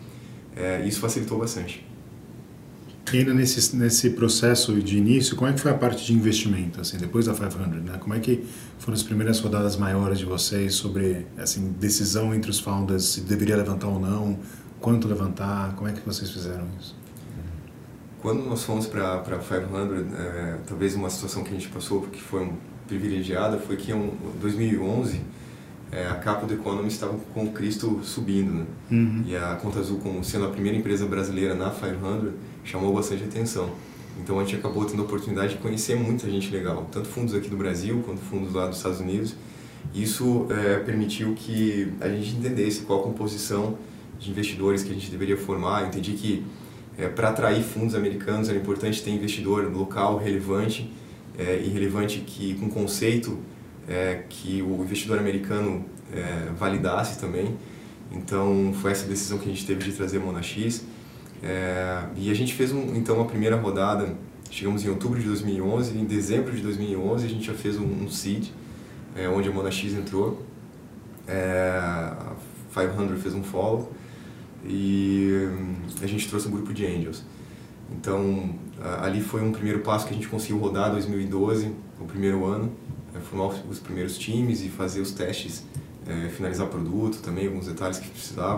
É, 0.55 0.87
isso 0.87 1.01
facilitou 1.01 1.39
bastante. 1.39 1.85
E 3.13 3.19
ainda 3.19 3.33
nesse, 3.33 3.77
nesse 3.77 4.11
processo 4.11 4.75
de 4.81 4.99
início, 4.99 5.37
como 5.37 5.49
é 5.49 5.53
que 5.53 5.61
foi 5.61 5.71
a 5.71 5.75
parte 5.75 6.05
de 6.05 6.13
investimento, 6.13 6.81
assim, 6.81 6.97
depois 6.97 7.27
da 7.27 7.35
500, 7.35 7.57
né? 7.85 7.99
Como 8.01 8.15
é 8.15 8.19
que 8.19 8.45
foram 8.79 8.95
as 8.95 9.03
primeiras 9.03 9.39
rodadas 9.39 9.77
maiores 9.77 10.19
de 10.19 10.25
vocês 10.25 10.75
sobre, 10.75 11.27
assim, 11.39 11.73
decisão 11.79 12.35
entre 12.35 12.51
os 12.51 12.59
founders, 12.59 13.05
se 13.05 13.21
deveria 13.21 13.57
levantar 13.57 13.87
ou 13.87 14.01
não, 14.01 14.39
quanto 14.81 15.07
levantar, 15.07 15.75
como 15.77 15.89
é 15.89 15.93
que 15.93 16.01
vocês 16.05 16.31
fizeram 16.31 16.67
isso? 16.81 16.97
Quando 18.21 18.45
nós 18.45 18.65
fomos 18.65 18.87
para 18.87 19.21
500, 19.21 20.13
é, 20.19 20.59
talvez 20.67 20.97
uma 20.97 21.09
situação 21.09 21.45
que 21.45 21.51
a 21.51 21.53
gente 21.53 21.69
passou, 21.69 22.03
que 22.03 22.21
foi 22.21 22.51
privilegiada, 22.89 23.59
foi 23.59 23.77
que 23.77 23.93
em 23.93 24.11
2011 24.41 25.21
é, 25.93 26.09
a 26.09 26.15
capa 26.15 26.45
do 26.45 26.55
Economist 26.55 26.95
estava 26.95 27.17
com 27.33 27.45
o 27.45 27.53
Cristo 27.53 28.01
subindo, 28.03 28.53
né? 28.53 28.67
Uhum. 28.91 29.25
E 29.27 29.37
a 29.37 29.55
Conta 29.55 29.79
Azul, 29.79 29.99
como 29.99 30.25
sendo 30.25 30.47
a 30.47 30.49
primeira 30.49 30.77
empresa 30.77 31.07
brasileira 31.07 31.55
na 31.55 31.71
500, 31.71 32.33
chamou 32.67 32.93
bastante 32.93 33.25
atenção. 33.25 33.71
Então 34.23 34.39
a 34.39 34.45
gente 34.45 34.57
acabou 34.57 34.85
tendo 34.85 35.01
a 35.01 35.05
oportunidade 35.05 35.55
de 35.55 35.59
conhecer 35.61 35.95
muita 35.95 36.29
gente 36.31 36.51
legal, 36.51 36.87
tanto 36.91 37.09
fundos 37.09 37.35
aqui 37.35 37.49
do 37.49 37.57
Brasil 37.57 38.03
quanto 38.05 38.21
fundos 38.21 38.53
lá 38.53 38.67
dos 38.67 38.79
Estados 38.79 39.01
Unidos. 39.01 39.35
Isso 39.95 40.47
é, 40.51 40.79
permitiu 40.81 41.35
que 41.35 41.93
a 42.01 42.09
gente 42.09 42.37
entendesse 42.37 42.83
qual 42.83 43.01
a 43.01 43.03
composição 43.03 43.79
de 44.19 44.31
investidores 44.31 44.83
que 44.83 44.91
a 44.91 44.95
gente 44.95 45.11
deveria 45.11 45.37
formar. 45.37 45.83
Eu 45.83 45.89
entendi 45.89 46.13
que 46.13 46.45
é, 46.99 47.09
para 47.09 47.29
atrair 47.29 47.63
fundos 47.63 47.95
americanos 47.95 48.49
era 48.49 48.59
importante 48.59 49.03
ter 49.03 49.11
investidor 49.11 49.71
local 49.73 50.19
relevante 50.19 50.91
é, 51.39 51.61
e 51.63 51.69
relevante 51.69 52.21
que 52.21 52.55
com 52.55 52.69
conceito 52.69 53.39
é, 53.87 54.25
que 54.29 54.63
o 54.63 54.83
investidor 54.83 55.19
americano 55.19 55.85
é, 56.13 56.51
validasse 56.59 57.21
também. 57.21 57.57
Então 58.11 58.73
foi 58.81 58.93
essa 58.93 59.07
decisão 59.07 59.39
que 59.39 59.45
a 59.45 59.53
gente 59.53 59.67
teve 59.67 59.85
de 59.85 59.93
trazer 59.93 60.19
a 60.19 60.21
Monax. 60.21 60.85
É, 61.43 62.05
e 62.17 62.31
a 62.31 62.35
gente 62.35 62.55
fez 62.55 62.73
um, 62.73 62.95
então 62.95 63.21
a 63.21 63.25
primeira 63.25 63.57
rodada, 63.57 64.15
chegamos 64.51 64.85
em 64.85 64.89
outubro 64.89 65.19
de 65.21 65.27
2011, 65.27 65.97
em 65.97 66.05
dezembro 66.05 66.55
de 66.55 66.63
2011 66.63 67.27
a 67.27 67.29
gente 67.29 67.47
já 67.47 67.55
fez 67.55 67.79
um, 67.79 67.85
um 67.85 68.11
seed, 68.11 68.49
é, 69.15 69.29
onde 69.29 69.49
a 69.49 69.53
Monax 69.53 69.83
entrou, 69.85 70.43
a 71.29 72.35
500 72.75 73.23
fez 73.23 73.35
um 73.35 73.43
follow 73.43 73.93
e 74.65 75.49
hum, 75.51 75.75
a 76.03 76.07
gente 76.07 76.29
trouxe 76.29 76.49
um 76.49 76.51
grupo 76.51 76.73
de 76.73 76.87
angels. 76.87 77.25
Então, 77.91 78.55
ali 79.01 79.21
foi 79.21 79.43
um 79.43 79.53
primeiro 79.53 79.81
passo 79.81 80.07
que 80.07 80.13
a 80.13 80.17
gente 80.17 80.29
conseguiu 80.29 80.59
rodar 80.59 80.91
2012, 80.91 81.73
o 82.01 82.05
primeiro 82.05 82.45
ano, 82.45 82.73
é, 83.15 83.21
formar 83.21 83.55
os 83.69 83.79
primeiros 83.79 84.19
times 84.19 84.63
e 84.63 84.69
fazer 84.69 85.01
os 85.01 85.13
testes, 85.13 85.65
é, 86.07 86.29
finalizar 86.29 86.67
produto 86.67 87.21
também, 87.23 87.47
alguns 87.47 87.67
detalhes 87.67 87.99
que 87.99 88.09
precisavam. 88.09 88.57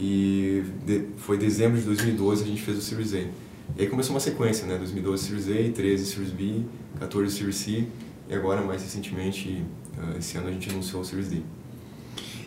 E 0.00 0.64
de, 0.86 1.02
foi 1.18 1.36
dezembro 1.36 1.78
de 1.78 1.84
2012 1.84 2.44
a 2.44 2.46
gente 2.46 2.62
fez 2.62 2.78
o 2.78 2.80
Series 2.80 3.12
A. 3.14 3.18
E 3.18 3.82
aí 3.82 3.86
começou 3.86 4.14
uma 4.14 4.20
sequência, 4.20 4.66
né? 4.66 4.76
2012 4.78 5.24
Series 5.24 5.48
A, 5.48 5.72
13 5.72 6.06
Series 6.06 6.32
B, 6.32 6.62
14 6.98 7.36
Series 7.36 7.56
C 7.56 7.86
e 8.30 8.34
agora 8.34 8.62
mais 8.62 8.82
recentemente, 8.82 9.62
esse 10.16 10.38
ano 10.38 10.48
a 10.48 10.52
gente 10.52 10.70
anunciou 10.70 11.02
o 11.02 11.04
Series 11.04 11.28
D. 11.28 11.38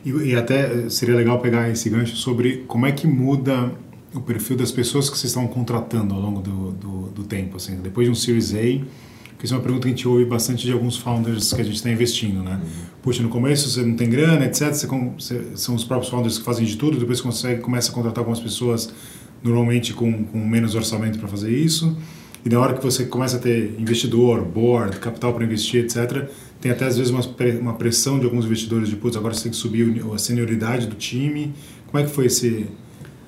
E, 0.06 0.10
e, 0.10 0.36
até 0.36 0.90
seria 0.90 1.16
legal 1.16 1.40
pegar 1.40 1.70
esse 1.70 1.90
gancho 1.90 2.16
sobre 2.16 2.64
como 2.68 2.86
é 2.86 2.92
que 2.92 3.06
muda 3.06 3.72
o 4.14 4.22
perfil 4.22 4.56
das 4.56 4.72
pessoas 4.72 5.10
que 5.10 5.18
vocês 5.18 5.30
estão 5.30 5.48
contratando 5.48 6.14
ao 6.14 6.22
longo 6.22 6.42
do, 6.42 6.72
do, 6.72 7.02
do 7.10 7.24
tempo. 7.24 7.58
Assim, 7.58 7.76
depois 7.78 8.08
de 8.08 8.12
um 8.12 8.16
Series 8.16 8.54
A, 8.54 8.86
que 9.44 9.48
isso 9.48 9.54
é 9.54 9.58
uma 9.58 9.64
pergunta 9.64 9.82
que 9.82 9.94
a 9.94 9.96
gente 9.98 10.08
ouve 10.08 10.24
bastante 10.24 10.66
de 10.66 10.72
alguns 10.72 10.96
founders 10.96 11.52
que 11.52 11.60
a 11.60 11.64
gente 11.66 11.76
está 11.76 11.90
investindo, 11.90 12.42
né? 12.42 12.62
Uhum. 12.64 12.70
Puxa, 13.02 13.22
no 13.22 13.28
começo 13.28 13.70
você 13.70 13.82
não 13.82 13.94
tem 13.94 14.10
grana, 14.10 14.46
etc. 14.46 14.72
Você, 14.72 14.88
você, 14.88 15.42
são 15.56 15.76
os 15.76 15.84
próprios 15.84 16.10
founders 16.10 16.38
que 16.38 16.46
fazem 16.46 16.66
de 16.66 16.78
tudo, 16.78 16.98
depois 16.98 17.18
você 17.18 17.24
consegue, 17.26 17.60
começa 17.60 17.92
a 17.92 17.94
contratar 17.94 18.20
algumas 18.20 18.40
pessoas, 18.40 18.94
normalmente 19.44 19.94
com, 19.94 20.24
com 20.24 20.38
menos 20.40 20.76
orçamento 20.76 21.20
para 21.20 21.28
fazer 21.28 21.52
isso. 21.52 21.98
E 22.46 22.48
na 22.48 22.58
hora 22.58 22.74
que 22.74 22.82
você 22.82 23.04
começa 23.04 23.36
a 23.36 23.40
ter 23.40 23.76
investidor, 23.78 24.46
board, 24.46 24.98
capital 25.00 25.34
para 25.34 25.44
investir, 25.44 25.84
etc., 25.84 26.30
tem 26.62 26.72
até 26.72 26.86
às 26.86 26.98
vezes 26.98 27.12
uma, 27.12 27.22
uma 27.60 27.74
pressão 27.74 28.20
de 28.20 28.24
alguns 28.24 28.46
investidores 28.46 28.88
de, 28.88 28.96
putz, 28.96 29.18
agora 29.18 29.34
você 29.34 29.44
tem 29.44 29.52
que 29.52 29.58
subir 29.58 30.02
a 30.14 30.18
senioridade 30.18 30.88
do 30.88 30.96
time. 30.96 31.54
Como 31.88 32.02
é 32.02 32.08
que 32.08 32.16
foi 32.16 32.28
esse, 32.28 32.66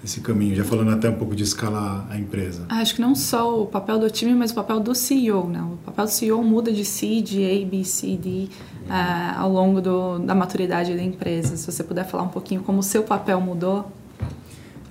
esse 0.05 0.21
caminho? 0.21 0.55
Já 0.55 0.63
falando 0.63 0.91
até 0.91 1.09
um 1.09 1.15
pouco 1.15 1.35
de 1.35 1.43
escalar 1.43 2.05
a 2.09 2.17
empresa. 2.17 2.65
Acho 2.69 2.95
que 2.95 3.01
não 3.01 3.15
só 3.15 3.61
o 3.61 3.65
papel 3.65 3.97
do 3.99 4.09
time, 4.09 4.33
mas 4.33 4.51
o 4.51 4.55
papel 4.55 4.79
do 4.79 4.93
CEO. 4.93 5.49
Né? 5.49 5.61
O 5.61 5.77
papel 5.77 6.05
do 6.05 6.11
CEO 6.11 6.43
muda 6.43 6.71
de 6.71 6.85
C, 6.85 7.21
de 7.21 7.43
A, 7.43 7.65
B, 7.65 7.83
C, 7.83 8.15
D 8.15 8.47
uh, 8.87 9.39
ao 9.39 9.51
longo 9.51 9.81
do, 9.81 10.19
da 10.19 10.35
maturidade 10.35 10.95
da 10.95 11.01
empresa. 11.01 11.57
Se 11.57 11.69
você 11.69 11.83
puder 11.83 12.05
falar 12.05 12.23
um 12.23 12.29
pouquinho 12.29 12.61
como 12.61 12.79
o 12.79 12.83
seu 12.83 13.03
papel 13.03 13.41
mudou. 13.41 13.91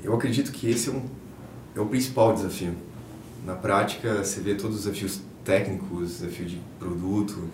Eu 0.03 0.15
acredito 0.15 0.51
que 0.51 0.69
esse 0.69 0.91
é, 0.91 0.93
um, 0.93 1.03
é 1.77 1.81
o 1.81 1.87
principal 1.87 2.35
desafio. 2.35 2.75
Na 3.47 3.55
prática, 3.55 4.25
você 4.25 4.41
vê 4.41 4.55
todos 4.55 4.79
os 4.79 4.85
desafios 4.85 5.21
técnicos, 5.45 6.19
desafio 6.19 6.47
de 6.47 6.61
produto, 6.79 7.49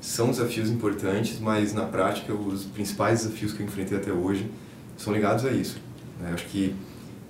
são 0.00 0.30
desafios 0.30 0.68
importantes, 0.68 1.40
mas 1.40 1.72
na 1.72 1.84
prática 1.84 2.34
os 2.34 2.64
principais 2.64 3.22
desafios 3.22 3.52
que 3.52 3.60
eu 3.60 3.66
enfrentei 3.66 3.96
até 3.96 4.12
hoje 4.12 4.50
são 4.96 5.12
ligados 5.12 5.44
a 5.44 5.50
isso. 5.50 5.80
Né? 6.20 6.32
Acho 6.32 6.46
que 6.46 6.74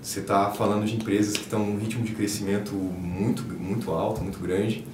você 0.00 0.20
está 0.20 0.50
falando 0.50 0.84
de 0.86 0.94
empresas 0.94 1.34
que 1.34 1.42
estão 1.42 1.64
num 1.64 1.78
ritmo 1.78 2.04
de 2.04 2.12
crescimento 2.12 2.72
muito, 2.72 3.42
muito 3.42 3.90
alto, 3.90 4.22
muito 4.22 4.38
grande, 4.38 4.86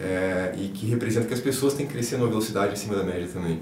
é, 0.00 0.54
e 0.56 0.68
que 0.68 0.86
representa 0.86 1.26
que 1.26 1.34
as 1.34 1.40
pessoas 1.40 1.74
têm 1.74 1.86
que 1.86 1.92
crescer 1.92 2.16
numa 2.16 2.28
velocidade 2.28 2.72
acima 2.72 2.94
da 2.94 3.04
média 3.04 3.28
também. 3.32 3.60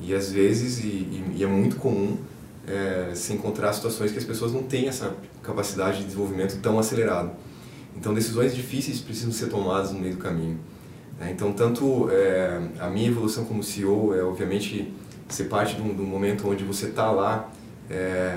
E 0.00 0.14
às 0.14 0.32
vezes, 0.32 0.82
e, 0.82 1.24
e 1.36 1.42
é 1.42 1.46
muito 1.46 1.76
comum, 1.76 2.18
é, 2.66 3.12
se 3.14 3.32
encontrar 3.32 3.72
situações 3.72 4.12
que 4.12 4.18
as 4.18 4.24
pessoas 4.24 4.52
não 4.52 4.62
têm 4.62 4.88
essa 4.88 5.14
capacidade 5.42 5.98
de 5.98 6.04
desenvolvimento 6.04 6.58
tão 6.60 6.78
acelerado. 6.78 7.32
Então, 7.96 8.14
decisões 8.14 8.54
difíceis 8.54 9.00
precisam 9.00 9.32
ser 9.32 9.48
tomadas 9.48 9.92
no 9.92 10.00
meio 10.00 10.14
do 10.14 10.20
caminho. 10.20 10.58
Né? 11.18 11.30
Então, 11.30 11.52
tanto 11.52 12.08
é, 12.10 12.60
a 12.78 12.88
minha 12.88 13.08
evolução 13.08 13.44
como 13.44 13.62
CEO 13.62 14.14
é, 14.14 14.22
obviamente, 14.22 14.92
ser 15.28 15.44
parte 15.44 15.76
de 15.76 15.82
um, 15.82 15.94
de 15.94 16.00
um 16.00 16.06
momento 16.06 16.48
onde 16.48 16.64
você 16.64 16.86
está 16.86 17.10
lá 17.10 17.50
é, 17.90 18.36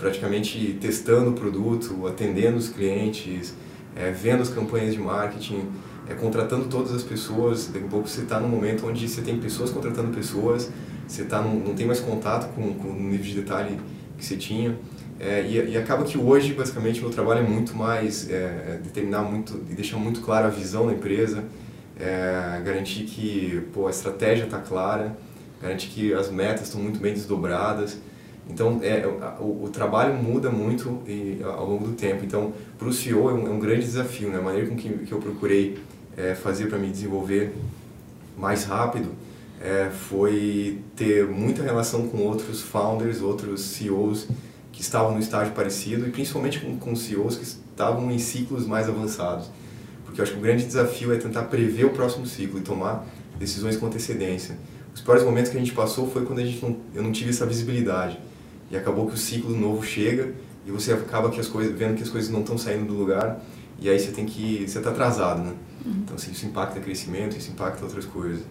praticamente 0.00 0.78
testando 0.80 1.30
o 1.30 1.32
produto, 1.34 2.06
atendendo 2.06 2.56
os 2.56 2.68
clientes, 2.68 3.54
é, 3.94 4.10
vendo 4.10 4.42
as 4.42 4.48
campanhas 4.48 4.94
de 4.94 5.00
marketing, 5.00 5.68
é, 6.08 6.14
contratando 6.14 6.64
todas 6.66 6.92
as 6.92 7.02
pessoas. 7.02 7.68
Daqui 7.68 7.84
a 7.84 7.88
pouco 7.88 8.08
você 8.08 8.22
está 8.22 8.40
num 8.40 8.48
momento 8.48 8.86
onde 8.86 9.06
você 9.06 9.20
tem 9.20 9.38
pessoas 9.38 9.70
contratando 9.70 10.08
pessoas, 10.14 10.70
você 11.06 11.24
tá 11.24 11.40
num, 11.42 11.60
não 11.60 11.74
tem 11.74 11.86
mais 11.86 12.00
contato 12.00 12.52
com, 12.54 12.74
com 12.74 12.88
o 12.88 12.94
nível 12.94 13.26
de 13.26 13.34
detalhe 13.34 13.78
que 14.16 14.24
você 14.24 14.36
tinha. 14.36 14.76
É, 15.18 15.42
e, 15.42 15.72
e, 15.72 15.76
acaba 15.76 16.02
que 16.04 16.16
hoje, 16.16 16.54
basicamente, 16.54 16.98
meu 17.00 17.10
trabalho 17.10 17.40
é 17.40 17.48
muito 17.48 17.76
mais 17.76 18.30
é, 18.30 18.34
é 18.34 18.80
determinar 18.82 19.22
muito 19.22 19.62
e 19.70 19.74
deixar 19.74 19.98
muito 19.98 20.22
clara 20.22 20.46
a 20.46 20.50
visão 20.50 20.86
da 20.86 20.94
empresa, 20.94 21.44
é, 21.98 22.62
garantir 22.64 23.04
que 23.04 23.62
pô, 23.74 23.86
a 23.86 23.90
estratégia 23.90 24.44
está 24.44 24.58
clara, 24.58 25.14
garantir 25.60 25.88
que 25.88 26.14
as 26.14 26.30
metas 26.30 26.68
estão 26.68 26.80
muito 26.80 26.98
bem 26.98 27.12
desdobradas. 27.12 27.98
Então, 28.50 28.80
é, 28.82 29.06
o, 29.38 29.64
o, 29.64 29.70
trabalho 29.72 30.14
muda 30.14 30.50
muito 30.50 31.00
e, 31.06 31.40
ao 31.42 31.68
longo 31.68 31.86
do 31.86 31.92
tempo. 31.92 32.24
Então, 32.24 32.52
para 32.76 32.88
o 32.88 32.92
CEO 32.92 33.30
é 33.30 33.32
um, 33.32 33.46
é 33.46 33.50
um, 33.50 33.60
grande 33.60 33.82
desafio. 33.82 34.28
Né? 34.28 34.38
A 34.38 34.42
maneira 34.42 34.68
com 34.68 34.76
que, 34.76 34.88
que 34.88 35.12
eu 35.12 35.18
procurei 35.18 35.78
é, 36.16 36.34
fazer 36.34 36.66
para 36.66 36.76
me 36.76 36.88
desenvolver 36.88 37.54
mais 38.36 38.64
rápido 38.64 39.10
é, 39.60 39.90
foi 39.90 40.80
ter 40.96 41.26
muita 41.26 41.62
relação 41.62 42.08
com 42.08 42.18
outros 42.18 42.60
founders, 42.60 43.20
outros 43.20 43.60
CEOs 43.60 44.26
que 44.72 44.80
estavam 44.80 45.12
no 45.12 45.20
estágio 45.20 45.52
parecido 45.52 46.06
e 46.08 46.10
principalmente 46.10 46.58
com, 46.60 46.76
com 46.76 46.96
CEOs 46.96 47.36
que 47.36 47.44
estavam 47.44 48.10
em 48.10 48.18
ciclos 48.18 48.66
mais 48.66 48.88
avançados. 48.88 49.48
Porque 50.04 50.20
eu 50.20 50.24
acho 50.24 50.32
que 50.32 50.38
o 50.38 50.42
grande 50.42 50.64
desafio 50.64 51.12
é 51.12 51.18
tentar 51.18 51.44
prever 51.44 51.84
o 51.84 51.90
próximo 51.90 52.26
ciclo 52.26 52.58
e 52.58 52.62
tomar 52.62 53.06
decisões 53.38 53.76
com 53.76 53.86
antecedência. 53.86 54.56
Os 54.92 55.00
piores 55.00 55.22
momentos 55.22 55.52
que 55.52 55.56
a 55.56 55.60
gente 55.60 55.72
passou 55.72 56.10
foi 56.10 56.26
quando 56.26 56.40
a 56.40 56.44
gente 56.44 56.64
não, 56.64 56.76
eu 56.94 57.02
não 57.02 57.12
tive 57.12 57.30
essa 57.30 57.46
visibilidade. 57.46 58.18
E 58.70 58.76
acabou 58.76 59.06
que 59.06 59.14
o 59.14 59.16
ciclo 59.16 59.56
novo 59.56 59.84
chega 59.84 60.32
e 60.66 60.70
você 60.70 60.92
acaba 60.92 61.30
que 61.30 61.40
as 61.40 61.48
coisas, 61.48 61.76
vendo 61.76 61.96
que 61.96 62.02
as 62.02 62.08
coisas 62.08 62.30
não 62.30 62.40
estão 62.40 62.56
saindo 62.56 62.86
do 62.86 62.94
lugar 62.94 63.40
e 63.80 63.88
aí 63.88 63.98
você 63.98 64.12
tem 64.12 64.26
que, 64.26 64.68
você 64.68 64.78
está 64.78 64.90
atrasado, 64.90 65.42
né? 65.42 65.54
Uhum. 65.84 65.92
Então 66.04 66.16
assim, 66.16 66.32
isso 66.32 66.46
impacta 66.46 66.78
crescimento, 66.80 67.36
isso 67.36 67.50
impacta 67.50 67.84
outras 67.84 68.04
coisas. 68.04 68.42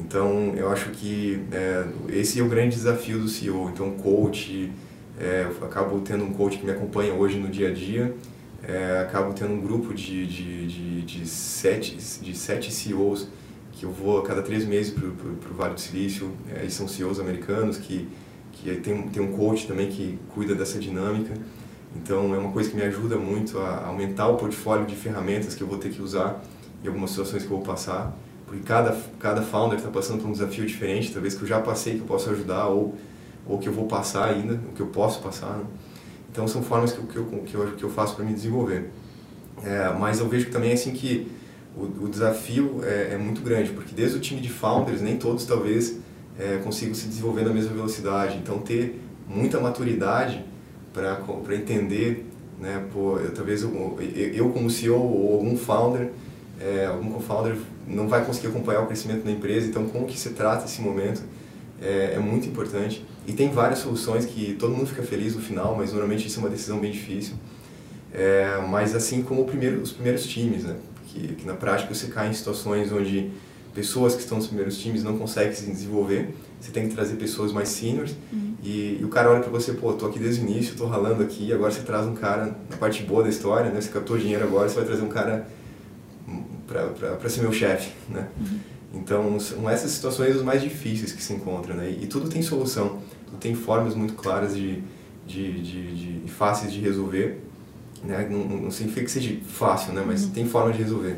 Então 0.00 0.54
eu 0.56 0.70
acho 0.70 0.90
que 0.90 1.40
é, 1.52 1.86
esse 2.08 2.40
é 2.40 2.42
o 2.42 2.48
grande 2.48 2.76
desafio 2.76 3.18
do 3.18 3.28
CEO. 3.28 3.70
Então 3.70 3.90
coach, 3.92 4.72
é, 5.20 5.46
eu 5.48 5.66
acabo 5.66 6.00
tendo 6.00 6.24
um 6.24 6.32
coach 6.32 6.58
que 6.58 6.64
me 6.64 6.72
acompanha 6.72 7.12
hoje 7.12 7.38
no 7.38 7.48
dia 7.48 7.68
a 7.68 7.72
dia 7.72 8.14
é, 8.62 9.00
acabo 9.00 9.32
tendo 9.32 9.54
um 9.54 9.60
grupo 9.60 9.92
de, 9.92 10.26
de, 10.26 10.66
de, 10.66 11.02
de, 11.02 11.26
sete, 11.26 11.96
de 11.96 12.36
sete 12.36 12.72
CEOs 12.72 13.28
que 13.72 13.84
eu 13.84 13.90
vou 13.90 14.20
a 14.20 14.22
cada 14.22 14.42
três 14.42 14.64
meses 14.64 14.92
para 14.92 15.06
o 15.06 15.54
Vale 15.54 15.74
do 15.74 15.80
Silício. 15.80 16.32
É, 16.54 16.64
e 16.64 16.70
são 16.70 16.86
CEOs 16.86 17.18
americanos 17.18 17.76
que, 17.76 18.08
que 18.52 18.74
tem, 18.76 19.02
tem 19.08 19.22
um 19.22 19.32
coach 19.32 19.66
também 19.66 19.88
que 19.88 20.18
cuida 20.34 20.54
dessa 20.54 20.78
dinâmica. 20.78 21.34
Então 21.96 22.34
é 22.34 22.38
uma 22.38 22.52
coisa 22.52 22.70
que 22.70 22.76
me 22.76 22.82
ajuda 22.82 23.16
muito 23.16 23.58
a 23.58 23.86
aumentar 23.86 24.28
o 24.28 24.36
portfólio 24.36 24.86
de 24.86 24.94
ferramentas 24.94 25.54
que 25.54 25.62
eu 25.62 25.66
vou 25.66 25.78
ter 25.78 25.90
que 25.90 26.00
usar 26.00 26.42
em 26.82 26.86
algumas 26.86 27.10
situações 27.10 27.42
que 27.42 27.50
eu 27.50 27.56
vou 27.56 27.64
passar, 27.64 28.16
porque 28.46 28.62
cada, 28.62 28.96
cada 29.18 29.42
founder 29.42 29.78
está 29.78 29.90
passando 29.90 30.20
por 30.20 30.28
um 30.28 30.32
desafio 30.32 30.66
diferente, 30.66 31.12
talvez 31.12 31.34
que 31.34 31.42
eu 31.42 31.48
já 31.48 31.60
passei 31.60 31.94
que 31.94 32.00
eu 32.00 32.06
posso 32.06 32.30
ajudar 32.30 32.66
ou, 32.66 32.94
ou 33.46 33.58
que 33.58 33.68
eu 33.68 33.72
vou 33.72 33.86
passar 33.86 34.30
ainda, 34.30 34.54
o 34.54 34.72
que 34.72 34.80
eu 34.80 34.88
posso 34.88 35.20
passar. 35.20 35.58
Né? 35.58 35.64
Então 36.30 36.48
são 36.48 36.62
formas 36.62 36.92
que, 36.92 36.98
eu, 36.98 37.06
que, 37.06 37.16
eu, 37.16 37.24
que, 37.44 37.54
eu, 37.54 37.66
que 37.72 37.84
eu 37.84 37.90
faço 37.90 38.16
para 38.16 38.24
me 38.24 38.32
desenvolver. 38.32 38.90
É, 39.62 39.94
mas 39.98 40.18
eu 40.18 40.28
vejo 40.28 40.50
também 40.50 40.72
assim 40.72 40.92
que 40.92 41.30
o, 41.76 42.04
o 42.04 42.08
desafio 42.08 42.80
é, 42.82 43.12
é, 43.12 43.18
muito 43.18 43.42
grande, 43.42 43.70
porque 43.70 43.94
desde 43.94 44.16
o 44.16 44.20
time 44.20 44.40
de 44.40 44.48
founders, 44.48 45.00
nem 45.00 45.16
todos 45.16 45.44
talvez 45.44 45.98
é, 46.38 46.60
se 46.70 46.86
desenvolver 46.86 47.42
na 47.42 47.52
mesma 47.52 47.74
velocidade. 47.74 48.38
Então 48.38 48.58
ter 48.58 49.00
muita 49.28 49.60
maturidade 49.60 50.44
para 50.92 51.54
entender, 51.54 52.26
né, 52.60 52.84
pô, 52.92 53.18
eu, 53.18 53.32
talvez 53.32 53.62
eu, 53.62 53.98
eu, 54.34 54.50
como 54.50 54.70
CEO 54.70 55.00
ou 55.00 55.34
algum 55.34 55.56
founder, 55.56 56.10
é, 56.60 56.86
algum 56.86 57.10
co-founder 57.12 57.56
não 57.86 58.06
vai 58.08 58.24
conseguir 58.24 58.48
acompanhar 58.48 58.82
o 58.82 58.86
crescimento 58.86 59.24
da 59.24 59.30
empresa, 59.30 59.66
então 59.66 59.86
como 59.86 60.06
que 60.06 60.18
se 60.18 60.30
trata 60.30 60.64
esse 60.64 60.80
momento 60.80 61.22
é, 61.80 62.14
é, 62.14 62.18
muito 62.18 62.46
importante. 62.46 63.04
E 63.26 63.32
tem 63.32 63.50
várias 63.50 63.80
soluções 63.80 64.24
que 64.24 64.54
todo 64.54 64.72
mundo 64.72 64.86
fica 64.86 65.02
feliz 65.02 65.34
no 65.34 65.42
final, 65.42 65.74
mas 65.76 65.90
normalmente 65.90 66.26
isso 66.26 66.38
é 66.38 66.42
uma 66.42 66.50
decisão 66.50 66.78
bem 66.78 66.92
difícil. 66.92 67.34
É, 68.14 68.60
mas 68.68 68.94
assim 68.94 69.22
como 69.22 69.44
primeiro, 69.44 69.80
os 69.80 69.92
primeiros 69.92 70.26
times, 70.26 70.64
né? 70.64 70.76
Que, 71.06 71.34
que, 71.34 71.46
na 71.46 71.54
prática 71.54 71.92
você 71.92 72.06
cai 72.06 72.28
em 72.28 72.32
situações 72.32 72.92
onde 72.92 73.30
pessoas 73.74 74.14
que 74.14 74.20
estão 74.20 74.38
nos 74.38 74.46
primeiros 74.46 74.78
times 74.78 75.02
não 75.02 75.18
conseguem 75.18 75.54
se 75.54 75.66
desenvolver, 75.66 76.34
você 76.60 76.70
tem 76.70 76.88
que 76.88 76.94
trazer 76.94 77.16
pessoas 77.16 77.52
mais 77.52 77.68
seniors 77.68 78.14
uhum. 78.32 78.54
e, 78.62 78.98
e, 79.00 79.04
o 79.04 79.08
cara 79.08 79.30
olha 79.30 79.40
para 79.40 79.50
você, 79.50 79.72
pô, 79.72 79.92
tô 79.94 80.06
aqui 80.06 80.18
desde 80.18 80.42
o 80.42 80.48
início, 80.48 80.76
tô 80.76 80.86
ralando 80.86 81.22
aqui, 81.22 81.52
agora 81.52 81.70
você 81.70 81.82
traz 81.82 82.06
um 82.06 82.14
cara 82.14 82.56
na 82.70 82.76
parte 82.76 83.02
boa 83.02 83.22
da 83.22 83.28
história, 83.28 83.70
né? 83.70 83.80
Você 83.80 83.88
captou 83.88 84.16
dinheiro 84.18 84.44
agora, 84.44 84.68
você 84.68 84.76
vai 84.76 84.84
trazer 84.84 85.02
um 85.02 85.08
cara 85.08 85.46
para 86.66 87.28
ser 87.28 87.42
meu 87.42 87.52
chefe, 87.52 87.92
né? 88.08 88.28
Uhum. 88.38 88.58
Então, 88.94 89.40
são 89.40 89.68
essas 89.68 89.90
situações 89.90 90.36
as 90.36 90.42
mais 90.42 90.62
difíceis 90.62 91.12
que 91.12 91.22
se 91.22 91.32
encontram, 91.32 91.74
né? 91.76 91.90
E, 91.90 92.04
e 92.04 92.06
tudo 92.06 92.28
tem 92.28 92.42
solução, 92.42 93.00
tudo 93.26 93.38
tem 93.38 93.54
formas 93.54 93.94
muito 93.94 94.14
claras 94.14 94.54
de, 94.54 94.82
de, 95.26 95.62
de, 95.62 96.20
de 96.20 96.30
fáceis 96.30 96.72
de 96.72 96.80
resolver 96.80 97.40
né? 98.04 98.26
Não, 98.28 98.44
não 98.44 98.70
significa 98.70 99.04
que 99.04 99.10
seja 99.10 99.36
fácil, 99.46 99.92
né? 99.92 100.02
mas 100.06 100.24
uhum. 100.24 100.30
tem 100.30 100.46
forma 100.46 100.72
de 100.72 100.78
resolver. 100.78 101.16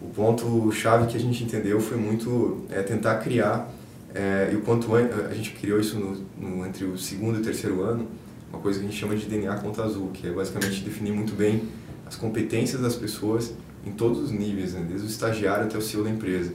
O 0.00 0.08
ponto 0.08 0.70
chave 0.72 1.06
que 1.06 1.16
a 1.16 1.20
gente 1.20 1.44
entendeu 1.44 1.80
foi 1.80 1.96
muito 1.96 2.64
é, 2.70 2.82
tentar 2.82 3.16
criar, 3.18 3.70
é, 4.14 4.50
e 4.52 4.56
o 4.56 4.62
quanto 4.62 4.94
a 4.94 5.34
gente 5.34 5.52
criou 5.52 5.78
isso 5.78 5.98
no, 5.98 6.16
no, 6.38 6.66
entre 6.66 6.84
o 6.84 6.98
segundo 6.98 7.38
e 7.38 7.40
o 7.40 7.44
terceiro 7.44 7.82
ano, 7.82 8.08
uma 8.52 8.60
coisa 8.60 8.80
que 8.80 8.86
a 8.86 8.88
gente 8.88 8.98
chama 8.98 9.14
de 9.14 9.26
DNA 9.26 9.54
Conta 9.58 9.84
Azul, 9.84 10.10
que 10.12 10.26
é 10.26 10.30
basicamente 10.30 10.82
definir 10.82 11.12
muito 11.12 11.34
bem 11.34 11.68
as 12.06 12.16
competências 12.16 12.80
das 12.80 12.96
pessoas 12.96 13.54
em 13.86 13.92
todos 13.92 14.18
os 14.18 14.30
níveis, 14.32 14.74
né? 14.74 14.84
desde 14.86 15.06
o 15.06 15.08
estagiário 15.08 15.64
até 15.64 15.78
o 15.78 15.82
CEO 15.82 16.02
da 16.02 16.10
empresa. 16.10 16.52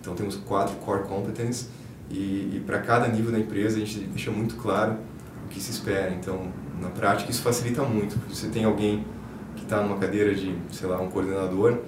Então 0.00 0.14
temos 0.14 0.36
quatro 0.36 0.74
core 0.76 1.04
competence 1.04 1.66
e, 2.10 2.56
e 2.56 2.62
para 2.66 2.80
cada 2.80 3.06
nível 3.08 3.30
da 3.30 3.38
empresa 3.38 3.76
a 3.76 3.80
gente 3.80 4.00
deixa 4.00 4.30
muito 4.30 4.56
claro 4.56 4.96
o 5.44 5.48
que 5.48 5.60
se 5.60 5.70
espera. 5.70 6.12
Então 6.12 6.48
na 6.80 6.88
prática 6.88 7.30
isso 7.30 7.42
facilita 7.42 7.82
muito, 7.82 8.18
porque 8.18 8.34
você 8.34 8.48
tem 8.48 8.64
alguém 8.64 9.04
que 9.54 9.62
está 9.62 9.82
numa 9.82 9.96
cadeira 9.96 10.34
de, 10.34 10.54
sei 10.72 10.88
lá, 10.88 11.00
um 11.00 11.08
coordenador, 11.08 11.78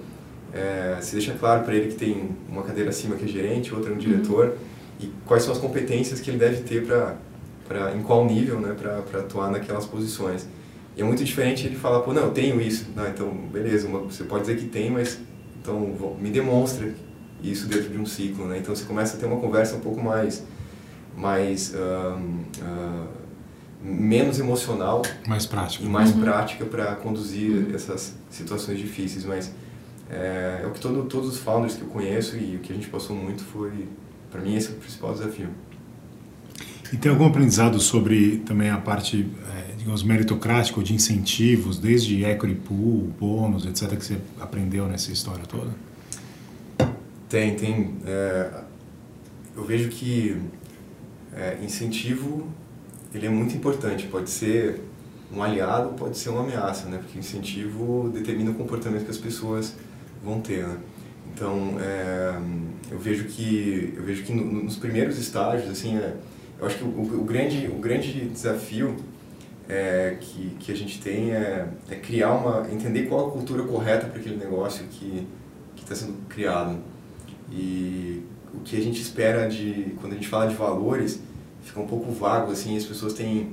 é, 0.53 0.97
se 1.01 1.13
deixa 1.13 1.33
claro 1.33 1.63
para 1.63 1.73
ele 1.75 1.89
que 1.89 1.95
tem 1.95 2.29
uma 2.47 2.63
cadeira 2.63 2.89
acima 2.89 3.15
que 3.15 3.25
é 3.25 3.27
gerente, 3.27 3.73
outra 3.73 3.89
é 3.89 3.93
um 3.93 3.95
uhum. 3.95 3.99
diretor, 3.99 4.45
uhum. 4.47 4.53
e 4.99 5.11
quais 5.25 5.43
são 5.43 5.53
as 5.53 5.59
competências 5.59 6.19
que 6.19 6.29
ele 6.29 6.37
deve 6.37 6.63
ter 6.63 6.85
para, 6.85 7.15
para 7.67 7.95
em 7.95 8.01
qual 8.01 8.25
nível, 8.25 8.59
né, 8.59 8.75
para 8.77 9.19
atuar 9.19 9.51
naquelas 9.51 9.85
posições. 9.85 10.47
E 10.97 11.01
é 11.01 11.03
muito 11.03 11.23
diferente 11.23 11.65
ele 11.65 11.75
falar, 11.75 12.01
pô, 12.01 12.13
não, 12.13 12.23
eu 12.23 12.31
tenho 12.31 12.59
isso. 12.59 12.87
Não, 12.95 13.07
então, 13.07 13.29
beleza, 13.29 13.87
você 13.87 14.23
pode 14.23 14.41
dizer 14.41 14.57
que 14.57 14.65
tem, 14.65 14.89
mas 14.89 15.19
então 15.61 15.79
me 16.19 16.29
demonstra 16.29 16.93
isso 17.43 17.67
dentro 17.67 17.89
de 17.89 17.97
um 17.97 18.05
ciclo, 18.05 18.45
né? 18.47 18.57
Então 18.57 18.75
você 18.75 18.83
começa 18.83 19.15
a 19.15 19.19
ter 19.19 19.25
uma 19.25 19.39
conversa 19.39 19.75
um 19.75 19.79
pouco 19.79 20.01
mais 20.01 20.43
mais 21.15 21.73
um, 21.73 22.43
uh, 22.63 23.07
menos 23.81 24.39
emocional 24.39 25.01
mais 25.27 25.45
prática 25.45 25.83
e 25.83 25.87
mais 25.87 26.11
uhum. 26.11 26.21
prática 26.21 26.65
para 26.65 26.95
conduzir 26.95 27.51
uhum. 27.51 27.75
essas 27.75 28.15
situações 28.29 28.77
difíceis 28.77 29.25
mas 29.25 29.51
é, 30.09 30.61
é, 30.63 30.67
o 30.67 30.71
que 30.71 30.79
todo, 30.79 31.03
todos 31.03 31.29
os 31.29 31.37
founders 31.37 31.75
que 31.75 31.81
eu 31.81 31.87
conheço 31.87 32.37
e 32.37 32.55
o 32.55 32.59
que 32.59 32.71
a 32.71 32.75
gente 32.75 32.87
passou 32.87 33.15
muito 33.15 33.43
foi 33.43 33.87
para 34.31 34.41
mim 34.41 34.55
esse 34.55 34.69
é 34.69 34.71
o 34.71 34.75
principal 34.75 35.13
desafio 35.13 35.49
e 36.91 36.97
tem 36.97 37.11
algum 37.11 37.25
aprendizado 37.25 37.79
sobre 37.79 38.37
também 38.37 38.69
a 38.69 38.77
parte 38.77 39.27
é, 39.55 39.75
digamos 39.77 40.03
meritocrática 40.03 40.81
de 40.81 40.93
incentivos 40.93 41.77
desde 41.77 42.23
equity 42.23 42.55
pool 42.55 43.13
bônus 43.19 43.65
etc 43.65 43.97
que 43.97 44.05
você 44.05 44.17
aprendeu 44.39 44.87
nessa 44.87 45.11
história 45.11 45.43
toda 45.45 45.71
tem 47.27 47.55
tem 47.55 47.97
é, 48.05 48.63
eu 49.55 49.63
vejo 49.63 49.89
que 49.89 50.37
é, 51.33 51.59
incentivo 51.63 52.47
ele 53.13 53.25
é 53.25 53.29
muito 53.29 53.55
importante. 53.55 54.07
Pode 54.07 54.29
ser 54.29 54.81
um 55.31 55.41
aliado, 55.41 55.93
pode 55.93 56.17
ser 56.17 56.29
uma 56.29 56.41
ameaça, 56.41 56.87
né? 56.87 56.97
Porque 56.97 57.17
incentivo 57.17 58.09
determina 58.09 58.51
o 58.51 58.55
comportamento 58.55 59.05
que 59.05 59.11
as 59.11 59.17
pessoas 59.17 59.75
vão 60.23 60.41
ter, 60.41 60.67
né? 60.67 60.77
Então, 61.33 61.77
é, 61.79 62.39
eu 62.91 62.99
vejo 62.99 63.25
que 63.25 63.93
eu 63.95 64.03
vejo 64.03 64.23
que 64.23 64.33
no, 64.33 64.63
nos 64.63 64.75
primeiros 64.75 65.17
estágios, 65.17 65.69
assim, 65.69 65.97
é, 65.97 66.15
eu 66.59 66.65
acho 66.65 66.77
que 66.77 66.83
o, 66.83 66.87
o, 66.87 67.23
grande 67.23 67.67
o 67.67 67.79
grande 67.79 68.27
desafio 68.27 68.95
é, 69.67 70.17
que, 70.19 70.55
que 70.59 70.71
a 70.71 70.75
gente 70.75 70.99
tem 70.99 71.31
é, 71.31 71.67
é 71.89 71.95
criar 71.95 72.33
uma 72.33 72.67
entender 72.71 73.03
qual 73.03 73.29
a 73.29 73.31
cultura 73.31 73.63
correta 73.63 74.07
para 74.07 74.19
aquele 74.19 74.37
negócio 74.37 74.85
que 74.91 75.25
que 75.75 75.83
está 75.83 75.95
sendo 75.95 76.17
criado 76.27 76.77
e 77.51 78.23
o 78.53 78.59
que 78.59 78.75
a 78.75 78.81
gente 78.81 79.01
espera 79.01 79.47
de 79.47 79.95
quando 80.01 80.13
a 80.13 80.15
gente 80.15 80.27
fala 80.27 80.47
de 80.47 80.55
valores 80.55 81.21
fica 81.63 81.79
um 81.79 81.87
pouco 81.87 82.11
vago, 82.11 82.51
assim, 82.51 82.75
as 82.75 82.85
pessoas 82.85 83.13
têm 83.13 83.51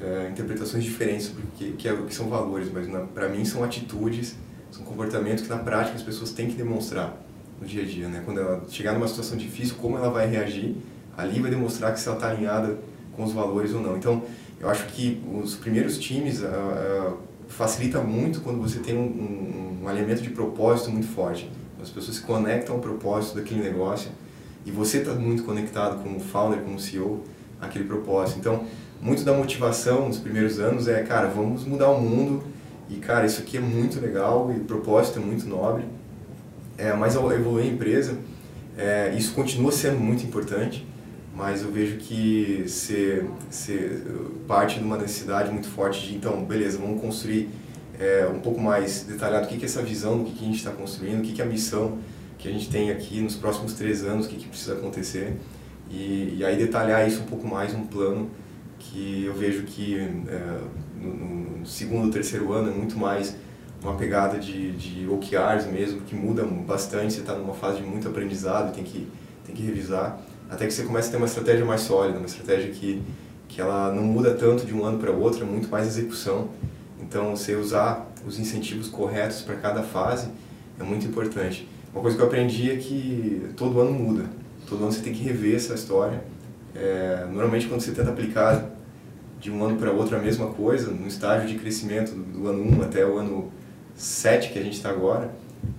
é, 0.00 0.28
interpretações 0.30 0.84
diferentes 0.84 1.26
sobre 1.26 1.42
o 1.42 1.46
que, 1.56 1.72
que, 1.72 1.88
é, 1.88 1.96
que 1.96 2.14
são 2.14 2.28
valores, 2.28 2.70
mas 2.72 2.86
para 3.14 3.28
mim 3.28 3.44
são 3.44 3.62
atitudes, 3.64 4.36
são 4.70 4.84
comportamentos 4.84 5.44
que 5.44 5.50
na 5.50 5.58
prática 5.58 5.96
as 5.96 6.02
pessoas 6.02 6.30
têm 6.30 6.48
que 6.48 6.54
demonstrar 6.54 7.16
no 7.60 7.66
dia 7.66 7.82
a 7.82 7.86
dia, 7.86 8.08
né? 8.08 8.22
Quando 8.24 8.40
ela 8.40 8.62
chegar 8.68 8.92
numa 8.92 9.08
situação 9.08 9.36
difícil, 9.36 9.76
como 9.76 9.96
ela 9.96 10.10
vai 10.10 10.26
reagir, 10.26 10.76
ali 11.16 11.40
vai 11.40 11.50
demonstrar 11.50 11.92
que 11.92 12.00
se 12.00 12.08
ela 12.08 12.16
está 12.16 12.30
alinhada 12.30 12.78
com 13.12 13.24
os 13.24 13.32
valores 13.32 13.72
ou 13.72 13.80
não. 13.80 13.96
Então, 13.96 14.22
eu 14.60 14.68
acho 14.68 14.86
que 14.86 15.22
os 15.32 15.54
primeiros 15.54 15.98
times 15.98 16.40
uh, 16.40 16.46
uh, 16.46 17.16
facilita 17.48 18.00
muito 18.00 18.40
quando 18.40 18.60
você 18.60 18.78
tem 18.78 18.96
um, 18.96 19.00
um, 19.00 19.78
um 19.82 19.88
alinhamento 19.88 20.22
de 20.22 20.30
propósito 20.30 20.90
muito 20.90 21.08
forte. 21.08 21.50
As 21.80 21.90
pessoas 21.90 22.16
se 22.16 22.22
conectam 22.22 22.74
ao 22.74 22.80
propósito 22.80 23.36
daquele 23.36 23.62
negócio 23.62 24.10
e 24.64 24.70
você 24.70 24.98
está 24.98 25.14
muito 25.14 25.44
conectado 25.44 26.02
como 26.02 26.18
founder, 26.18 26.60
como 26.60 26.78
CEO, 26.78 27.22
aquele 27.60 27.84
propósito. 27.84 28.38
Então, 28.38 28.64
muito 29.00 29.24
da 29.24 29.32
motivação 29.32 30.08
nos 30.08 30.18
primeiros 30.18 30.58
anos 30.58 30.88
é, 30.88 31.02
cara, 31.02 31.28
vamos 31.28 31.64
mudar 31.64 31.90
o 31.90 32.00
mundo 32.00 32.42
e, 32.88 32.96
cara, 32.96 33.26
isso 33.26 33.40
aqui 33.42 33.56
é 33.56 33.60
muito 33.60 34.00
legal 34.00 34.52
e 34.52 34.58
o 34.58 34.64
propósito 34.64 35.18
é 35.18 35.22
muito 35.22 35.46
nobre. 35.46 35.84
É, 36.78 36.92
mas 36.92 37.16
ao 37.16 37.32
evoluir 37.32 37.66
a 37.66 37.68
empresa, 37.68 38.18
é, 38.76 39.14
isso 39.16 39.32
continua 39.34 39.72
sendo 39.72 39.98
muito 39.98 40.24
importante, 40.24 40.86
mas 41.34 41.62
eu 41.62 41.70
vejo 41.70 41.96
que 41.96 42.64
ser, 42.68 43.26
ser 43.50 44.02
parte 44.46 44.78
de 44.78 44.84
uma 44.84 44.96
necessidade 44.96 45.50
muito 45.50 45.68
forte 45.68 46.06
de, 46.06 46.14
então, 46.14 46.44
beleza, 46.44 46.78
vamos 46.78 47.00
construir 47.00 47.48
é, 47.98 48.26
um 48.26 48.40
pouco 48.40 48.60
mais 48.60 49.04
detalhado 49.04 49.46
o 49.46 49.48
que, 49.48 49.56
que 49.56 49.64
é 49.64 49.66
essa 49.66 49.82
visão, 49.82 50.22
o 50.22 50.24
que, 50.24 50.32
que 50.32 50.44
a 50.44 50.46
gente 50.46 50.58
está 50.58 50.70
construindo, 50.70 51.20
o 51.20 51.22
que, 51.22 51.32
que 51.32 51.40
é 51.40 51.44
a 51.44 51.48
missão 51.48 51.98
que 52.38 52.48
a 52.48 52.52
gente 52.52 52.68
tem 52.68 52.90
aqui 52.90 53.20
nos 53.20 53.34
próximos 53.34 53.72
três 53.72 54.04
anos, 54.04 54.26
o 54.26 54.28
que, 54.28 54.36
que 54.36 54.48
precisa 54.48 54.74
acontecer. 54.74 55.36
E, 55.90 56.36
e 56.38 56.44
aí 56.44 56.56
detalhar 56.56 57.06
isso 57.08 57.22
um 57.22 57.26
pouco 57.26 57.46
mais 57.46 57.74
um 57.74 57.86
plano 57.86 58.30
que 58.78 59.24
eu 59.24 59.34
vejo 59.34 59.62
que 59.62 59.98
é, 59.98 60.60
no, 61.00 61.14
no, 61.14 61.66
segundo, 61.66 62.10
terceiro 62.10 62.52
ano 62.52 62.70
é 62.70 62.74
muito 62.74 62.98
mais 62.98 63.36
uma 63.82 63.94
pegada 63.94 64.38
de, 64.38 64.72
de 64.72 65.06
OKRs 65.08 65.66
mesmo, 65.70 66.00
que 66.00 66.14
muda 66.14 66.44
bastante, 66.44 67.12
você 67.12 67.20
está 67.20 67.34
numa 67.34 67.54
fase 67.54 67.78
de 67.78 67.82
muito 67.84 68.08
aprendizado 68.08 68.74
tem 68.74 68.82
que, 68.82 69.06
tem 69.44 69.54
que 69.54 69.62
revisar, 69.62 70.20
até 70.50 70.66
que 70.66 70.72
você 70.72 70.82
começa 70.84 71.08
a 71.08 71.10
ter 71.12 71.16
uma 71.16 71.26
estratégia 71.26 71.64
mais 71.64 71.82
sólida, 71.82 72.18
uma 72.18 72.26
estratégia 72.26 72.70
que, 72.70 73.02
que 73.48 73.60
ela 73.60 73.92
não 73.92 74.02
muda 74.02 74.34
tanto 74.34 74.64
de 74.64 74.74
um 74.74 74.84
ano 74.84 74.98
para 74.98 75.10
outro, 75.10 75.42
é 75.42 75.46
muito 75.46 75.68
mais 75.68 75.86
execução. 75.86 76.48
Então, 77.00 77.36
você 77.36 77.54
usar 77.54 78.10
os 78.26 78.38
incentivos 78.38 78.88
corretos 78.88 79.42
para 79.42 79.56
cada 79.56 79.82
fase 79.82 80.28
é 80.80 80.82
muito 80.82 81.06
importante. 81.06 81.68
Uma 81.92 82.02
coisa 82.02 82.16
que 82.16 82.22
eu 82.22 82.26
aprendi 82.26 82.70
é 82.70 82.76
que 82.76 83.48
todo 83.56 83.80
ano 83.80 83.92
muda 83.92 84.24
todo 84.66 84.82
ano 84.82 84.92
você 84.92 85.00
tem 85.00 85.14
que 85.14 85.22
rever 85.22 85.56
essa 85.56 85.74
história. 85.74 86.22
É, 86.74 87.26
normalmente 87.30 87.66
quando 87.66 87.80
você 87.80 87.92
tenta 87.92 88.10
aplicar 88.10 88.70
de 89.40 89.50
um 89.50 89.64
ano 89.64 89.76
para 89.76 89.90
outro 89.90 90.16
a 90.16 90.18
mesma 90.18 90.46
coisa, 90.48 90.90
no 90.90 91.06
estágio 91.06 91.48
de 91.48 91.54
crescimento 91.54 92.12
do, 92.12 92.40
do 92.40 92.48
ano 92.48 92.78
1 92.78 92.82
até 92.82 93.06
o 93.06 93.18
ano 93.18 93.50
7 93.94 94.52
que 94.52 94.58
a 94.58 94.62
gente 94.62 94.76
está 94.76 94.90
agora, 94.90 95.30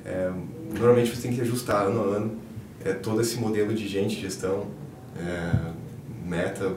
é, 0.06 0.32
normalmente 0.78 1.16
você 1.16 1.28
tem 1.28 1.36
que 1.36 1.42
ajustar 1.42 1.86
ano 1.86 2.02
a 2.02 2.16
ano 2.18 2.32
é, 2.84 2.94
todo 2.94 3.22
esse 3.22 3.38
modelo 3.38 3.74
de 3.74 3.88
gente, 3.88 4.20
gestão, 4.20 4.68
é, 5.20 5.72
meta, 6.26 6.74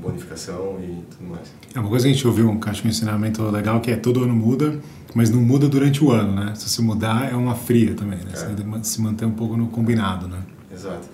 bonificação 0.00 0.78
e 0.80 1.02
tudo 1.10 1.30
mais. 1.30 1.52
É 1.74 1.80
uma 1.80 1.88
coisa 1.88 2.04
que 2.04 2.10
a 2.10 2.14
gente 2.14 2.26
ouviu, 2.26 2.58
acho 2.66 2.82
que 2.82 2.88
um 2.88 2.90
ensinamento 2.90 3.42
legal, 3.50 3.80
que 3.80 3.90
é 3.90 3.96
todo 3.96 4.22
ano 4.22 4.34
muda, 4.34 4.78
Mas 5.14 5.30
não 5.30 5.40
muda 5.40 5.66
durante 5.66 6.04
o 6.04 6.10
ano, 6.10 6.34
né? 6.34 6.54
Se 6.54 6.68
você 6.68 6.82
mudar, 6.82 7.32
é 7.32 7.34
uma 7.34 7.54
fria 7.54 7.94
também, 7.94 8.18
né? 8.18 8.32
É. 8.32 8.36
Você 8.36 8.84
se 8.84 9.00
mantém 9.00 9.26
um 9.26 9.32
pouco 9.32 9.56
no 9.56 9.68
combinado, 9.68 10.28
né? 10.28 10.42
Exato. 10.70 11.08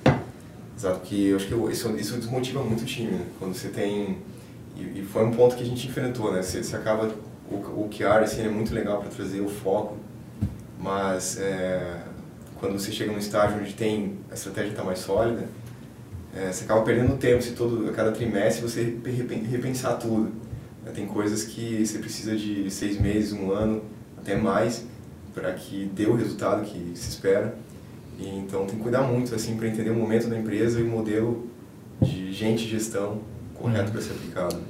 Exato, 0.82 0.98
que 0.98 1.28
eu 1.28 1.36
acho 1.36 1.46
que 1.46 1.54
isso, 1.70 1.96
isso 1.96 2.16
desmotiva 2.16 2.60
muito 2.60 2.82
o 2.82 2.84
time, 2.84 3.12
né? 3.12 3.24
Quando 3.38 3.54
você 3.54 3.68
tem... 3.68 4.18
E, 4.76 5.02
foi 5.04 5.24
um 5.24 5.30
ponto 5.30 5.54
que 5.54 5.62
a 5.62 5.66
gente 5.66 5.86
enfrentou, 5.86 6.32
né? 6.32 6.42
Você, 6.42 6.60
você 6.60 6.74
acaba... 6.74 7.08
O, 7.48 7.54
o 7.54 7.88
QR, 7.88 8.24
assim, 8.24 8.42
é 8.42 8.48
muito 8.48 8.74
legal 8.74 9.00
para 9.00 9.08
trazer 9.08 9.40
o 9.40 9.48
foco, 9.48 9.96
mas 10.80 11.38
é, 11.38 12.02
quando 12.58 12.72
você 12.72 12.90
chega 12.90 13.12
num 13.12 13.18
estágio 13.18 13.60
onde 13.60 13.74
tem 13.74 14.18
a 14.28 14.34
estratégia 14.34 14.70
está 14.70 14.82
mais 14.82 14.98
sólida, 14.98 15.46
é, 16.34 16.50
você 16.50 16.64
acaba 16.64 16.82
perdendo 16.82 17.16
tempo 17.16 17.42
se 17.42 17.52
todo 17.52 17.88
a 17.88 17.92
cada 17.92 18.10
trimestre 18.10 18.62
você 18.62 18.96
repensar 19.48 19.98
tudo. 19.98 20.32
É, 20.84 20.90
tem 20.90 21.06
coisas 21.06 21.44
que 21.44 21.86
você 21.86 21.98
precisa 21.98 22.34
de 22.34 22.68
seis 22.72 23.00
meses, 23.00 23.32
um 23.32 23.52
ano, 23.52 23.84
até 24.18 24.34
mais, 24.34 24.84
para 25.32 25.52
que 25.52 25.84
dê 25.94 26.06
o 26.06 26.14
resultado 26.16 26.64
que 26.64 26.92
se 26.96 27.10
espera. 27.10 27.56
E, 28.22 28.38
então 28.38 28.64
tem 28.66 28.76
que 28.76 28.82
cuidar 28.82 29.02
muito 29.02 29.34
assim 29.34 29.56
para 29.56 29.68
entender 29.68 29.90
o 29.90 29.94
momento 29.94 30.28
da 30.28 30.38
empresa 30.38 30.80
e 30.80 30.82
o 30.82 30.86
modelo 30.86 31.46
de 32.00 32.32
gente 32.32 32.64
de 32.64 32.70
gestão 32.70 33.20
correto 33.54 33.86
uhum. 33.86 33.90
para 33.92 34.00
ser 34.00 34.12
aplicado. 34.12 34.60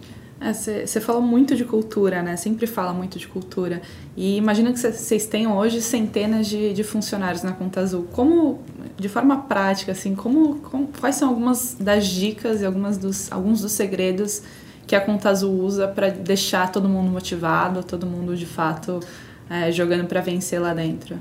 Você 0.52 0.98
é, 0.98 1.00
fala 1.00 1.20
muito 1.20 1.54
de 1.54 1.64
cultura, 1.64 2.20
né? 2.20 2.36
Sempre 2.36 2.66
fala 2.66 2.92
muito 2.92 3.16
de 3.16 3.28
cultura. 3.28 3.80
E 4.16 4.36
imagina 4.36 4.72
que 4.72 4.78
vocês 4.80 5.24
tenham 5.24 5.56
hoje 5.56 5.80
centenas 5.80 6.48
de, 6.48 6.72
de, 6.72 6.82
funcionários 6.82 7.44
na 7.44 7.52
Conta 7.52 7.80
Azul. 7.80 8.08
Como, 8.10 8.60
de 8.96 9.08
forma 9.08 9.42
prática, 9.42 9.92
assim, 9.92 10.16
como, 10.16 10.56
como, 10.56 10.88
quais 11.00 11.14
são 11.14 11.28
algumas 11.28 11.76
das 11.78 12.06
dicas 12.06 12.60
e 12.60 12.66
algumas 12.66 12.98
dos, 12.98 13.30
alguns 13.30 13.60
dos 13.60 13.70
segredos 13.70 14.42
que 14.84 14.96
a 14.96 15.00
Conta 15.00 15.30
Azul 15.30 15.60
usa 15.60 15.86
para 15.86 16.08
deixar 16.08 16.72
todo 16.72 16.88
mundo 16.88 17.08
motivado, 17.08 17.84
todo 17.84 18.04
mundo 18.04 18.36
de 18.36 18.46
fato 18.46 18.98
é, 19.48 19.70
jogando 19.70 20.08
para 20.08 20.20
vencer 20.20 20.60
lá 20.60 20.74
dentro? 20.74 21.20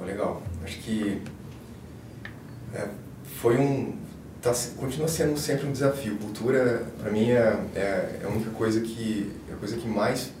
Legal. 0.00 0.40
Acho 0.64 0.78
que 0.78 1.20
é, 2.74 2.88
foi 3.24 3.56
um 3.56 4.02
tá, 4.42 4.52
continua 4.76 5.08
sendo 5.08 5.38
sempre 5.38 5.66
um 5.66 5.72
desafio. 5.72 6.16
Cultura, 6.16 6.84
para 7.00 7.10
mim, 7.10 7.30
é, 7.30 7.56
é, 7.74 7.80
é, 7.80 8.20
a 8.24 8.28
única 8.28 8.50
coisa 8.50 8.80
que, 8.80 9.30
é 9.48 9.54
a 9.54 9.56
coisa 9.56 9.76
que 9.76 9.88
mais 9.88 10.32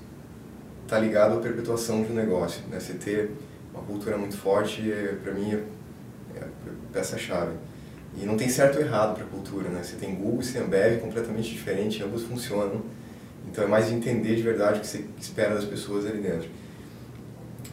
está 0.84 0.98
ligada 0.98 1.36
à 1.36 1.40
perpetuação 1.40 2.02
de 2.02 2.12
um 2.12 2.14
negócio. 2.14 2.62
Né? 2.68 2.78
Você 2.78 2.94
ter 2.94 3.30
uma 3.72 3.82
cultura 3.82 4.18
muito 4.18 4.36
forte, 4.36 4.90
é, 4.90 5.14
para 5.22 5.32
mim, 5.32 5.54
é, 5.54 6.38
é 6.38 6.44
peça-chave. 6.92 7.52
E 8.20 8.26
não 8.26 8.36
tem 8.36 8.48
certo 8.48 8.76
ou 8.76 8.82
errado 8.82 9.14
para 9.14 9.24
cultura. 9.24 9.70
Né? 9.70 9.82
Você 9.82 9.96
tem 9.96 10.14
Google 10.14 10.40
e 10.40 10.44
você 10.44 10.58
tem 10.58 10.62
Ambev 10.62 11.00
completamente 11.00 11.48
diferente, 11.48 12.02
ambos 12.02 12.24
funcionam. 12.24 12.82
Então 13.50 13.64
é 13.64 13.66
mais 13.66 13.90
entender 13.90 14.36
de 14.36 14.42
verdade 14.42 14.78
o 14.78 14.80
que 14.80 14.86
você 14.86 15.04
espera 15.18 15.54
das 15.54 15.64
pessoas 15.64 16.04
ali 16.06 16.20
dentro. 16.20 16.48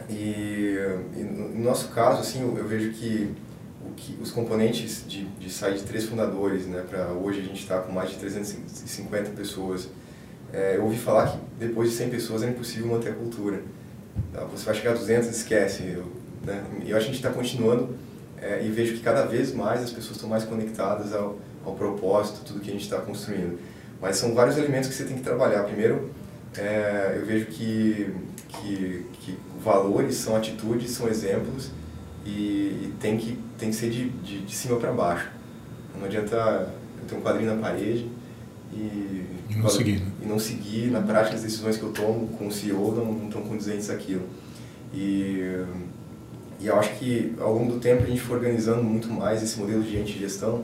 E, 0.09 0.77
e 1.15 1.23
no 1.23 1.63
nosso 1.63 1.89
caso, 1.89 2.21
assim, 2.21 2.41
eu, 2.41 2.57
eu 2.57 2.67
vejo 2.67 2.91
que 2.91 3.35
que 3.99 4.17
os 4.21 4.31
componentes 4.31 5.03
de, 5.07 5.25
de 5.25 5.49
sair 5.49 5.75
de 5.75 5.83
três 5.83 6.05
fundadores, 6.05 6.65
né, 6.65 6.83
para 6.87 7.07
hoje 7.07 7.39
a 7.39 7.43
gente 7.43 7.61
está 7.61 7.79
com 7.79 7.91
mais 7.91 8.09
de 8.11 8.17
350 8.17 9.31
pessoas. 9.31 9.89
É, 10.51 10.77
eu 10.77 10.83
ouvi 10.83 10.97
falar 10.97 11.31
que 11.31 11.37
depois 11.59 11.91
de 11.91 11.95
100 11.95 12.09
pessoas 12.09 12.43
é 12.43 12.49
impossível 12.49 12.87
manter 12.87 13.09
a 13.09 13.13
cultura. 13.13 13.61
Tá? 14.33 14.43
Você 14.45 14.65
vai 14.65 14.75
chegar 14.75 14.91
a 14.91 14.95
200, 14.95 15.29
esquece. 15.29 15.83
Eu, 15.83 16.05
né? 16.45 16.63
eu 16.85 16.97
acho 16.97 17.05
que 17.05 17.11
a 17.11 17.13
gente 17.13 17.15
está 17.15 17.29
continuando 17.29 17.95
é, 18.41 18.65
e 18.65 18.69
vejo 18.69 18.93
que 18.95 19.01
cada 19.01 19.25
vez 19.25 19.53
mais 19.53 19.83
as 19.83 19.91
pessoas 19.91 20.15
estão 20.15 20.29
mais 20.29 20.43
conectadas 20.43 21.13
ao, 21.13 21.37
ao 21.65 21.75
propósito, 21.75 22.41
tudo 22.45 22.59
que 22.59 22.69
a 22.69 22.73
gente 22.73 22.83
está 22.83 22.99
construindo. 22.99 23.59
Mas 24.01 24.15
são 24.15 24.33
vários 24.33 24.57
elementos 24.57 24.89
que 24.89 24.95
você 24.95 25.03
tem 25.03 25.17
que 25.17 25.23
trabalhar. 25.23 25.63
Primeiro, 25.63 26.09
é, 26.57 27.15
eu 27.17 27.25
vejo 27.25 27.45
que, 27.47 28.13
que, 28.47 29.05
que 29.19 29.37
valores 29.63 30.15
são 30.15 30.35
atitudes, 30.35 30.91
são 30.91 31.07
exemplos 31.07 31.71
e, 32.25 32.29
e 32.29 32.93
tem, 32.99 33.17
que, 33.17 33.37
tem 33.57 33.69
que 33.69 33.75
ser 33.75 33.89
de, 33.89 34.09
de, 34.09 34.41
de 34.41 34.55
cima 34.55 34.77
para 34.77 34.91
baixo. 34.91 35.29
Não 35.97 36.05
adianta 36.05 36.73
eu 37.01 37.07
ter 37.07 37.15
um 37.15 37.21
quadrinho 37.21 37.55
na 37.55 37.61
parede 37.61 38.09
e, 38.73 39.25
e 39.49 39.55
não 39.55 39.69
seguir. 39.69 39.99
Né? 39.99 40.11
E 40.23 40.27
não 40.27 40.39
seguir, 40.39 40.91
na 40.91 41.01
prática, 41.01 41.35
as 41.35 41.41
decisões 41.41 41.77
que 41.77 41.83
eu 41.83 41.91
tomo 41.91 42.27
com 42.37 42.47
o 42.47 42.51
CEO 42.51 42.95
não, 42.95 43.05
não 43.13 43.27
estão 43.27 43.41
condizentes 43.41 43.89
àquilo. 43.89 44.23
E, 44.93 45.63
e 46.59 46.67
eu 46.67 46.77
acho 46.77 46.95
que 46.97 47.33
ao 47.39 47.53
longo 47.53 47.73
do 47.73 47.79
tempo 47.79 48.03
a 48.03 48.05
gente 48.05 48.21
foi 48.21 48.37
organizando 48.37 48.83
muito 48.83 49.07
mais 49.09 49.41
esse 49.41 49.59
modelo 49.59 49.83
de 49.83 49.91
gente 49.91 50.13
de 50.13 50.19
gestão, 50.19 50.63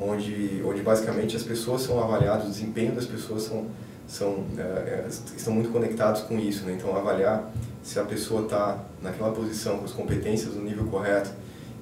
onde, 0.00 0.62
onde 0.64 0.82
basicamente 0.82 1.36
as 1.36 1.42
pessoas 1.42 1.82
são 1.82 2.02
avaliadas, 2.02 2.46
o 2.46 2.50
desempenho 2.50 2.92
das 2.92 3.06
pessoas 3.06 3.42
são, 3.42 3.66
são, 4.12 4.44
é, 4.58 5.06
estão 5.08 5.54
muito 5.54 5.70
conectados 5.70 6.20
com 6.22 6.38
isso. 6.38 6.66
Né? 6.66 6.76
Então, 6.78 6.94
avaliar 6.94 7.50
se 7.82 7.98
a 7.98 8.04
pessoa 8.04 8.42
está 8.42 8.78
naquela 9.00 9.32
posição 9.32 9.78
com 9.78 9.86
as 9.86 9.92
competências 9.92 10.54
no 10.54 10.62
nível 10.62 10.84
correto 10.84 11.30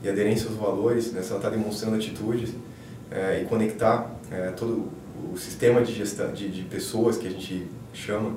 e 0.01 0.09
aderência 0.09 0.49
aos 0.49 0.57
valores, 0.57 1.13
né, 1.13 1.23
se 1.23 1.31
ela 1.31 1.39
está 1.39 1.51
demonstrando 1.51 1.97
atitudes 1.97 2.51
é, 3.11 3.43
e 3.43 3.47
conectar 3.47 4.15
é, 4.31 4.53
todo 4.53 4.89
o 5.33 5.37
sistema 5.37 5.83
de 5.83 5.93
gestão 5.93 6.33
de, 6.33 6.49
de 6.49 6.63
pessoas 6.63 7.19
que 7.19 7.27
a 7.27 7.31
gente 7.31 7.67
chama 7.93 8.37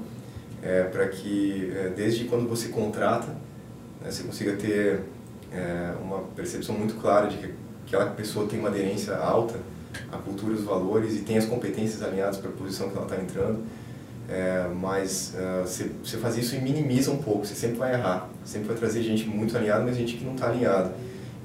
é, 0.64 0.84
para 0.84 1.08
que 1.08 1.72
desde 1.96 2.26
quando 2.26 2.50
você 2.50 2.70
contrata 2.70 3.28
né, 4.02 4.10
você 4.10 4.24
consiga 4.24 4.54
ter 4.54 5.02
uma 6.04 6.20
percepção 6.36 6.76
muito 6.76 6.96
clara 6.96 7.28
de 7.28 7.38
que 7.38 7.54
aquela 7.86 8.10
pessoa 8.10 8.48
tem 8.48 8.60
uma 8.60 8.70
aderência 8.70 9.16
alta 9.16 9.60
à 10.14 10.18
cultura 10.18 10.54
e 10.54 10.56
os 10.56 10.64
valores 10.64 11.16
e 11.16 11.20
tem 11.20 11.38
as 11.38 11.46
competências 11.46 12.02
alinhadas 12.02 12.38
para 12.38 12.50
a 12.50 12.54
posição 12.54 12.90
que 12.90 12.96
ela 12.96 13.06
está 13.06 13.22
entrando 13.22 13.64
é, 14.30 14.68
mas 14.74 15.34
uh, 15.36 15.62
você, 15.62 15.92
você 16.04 16.18
faz 16.18 16.38
isso 16.38 16.56
e 16.56 16.60
minimiza 16.60 17.12
um 17.12 17.18
pouco, 17.18 17.46
você 17.46 17.56
sempre 17.56 17.78
vai 17.78 17.94
errar, 17.94 18.30
sempre 18.46 18.70
vai 18.70 18.78
trazer 18.78 19.04
gente 19.04 19.28
muito 19.28 19.56
alinhada, 19.56 19.84
mas 19.84 19.98
gente 19.98 20.16
que 20.16 20.24
não 20.24 20.34
está 20.34 20.48
alinhada. 20.48 20.94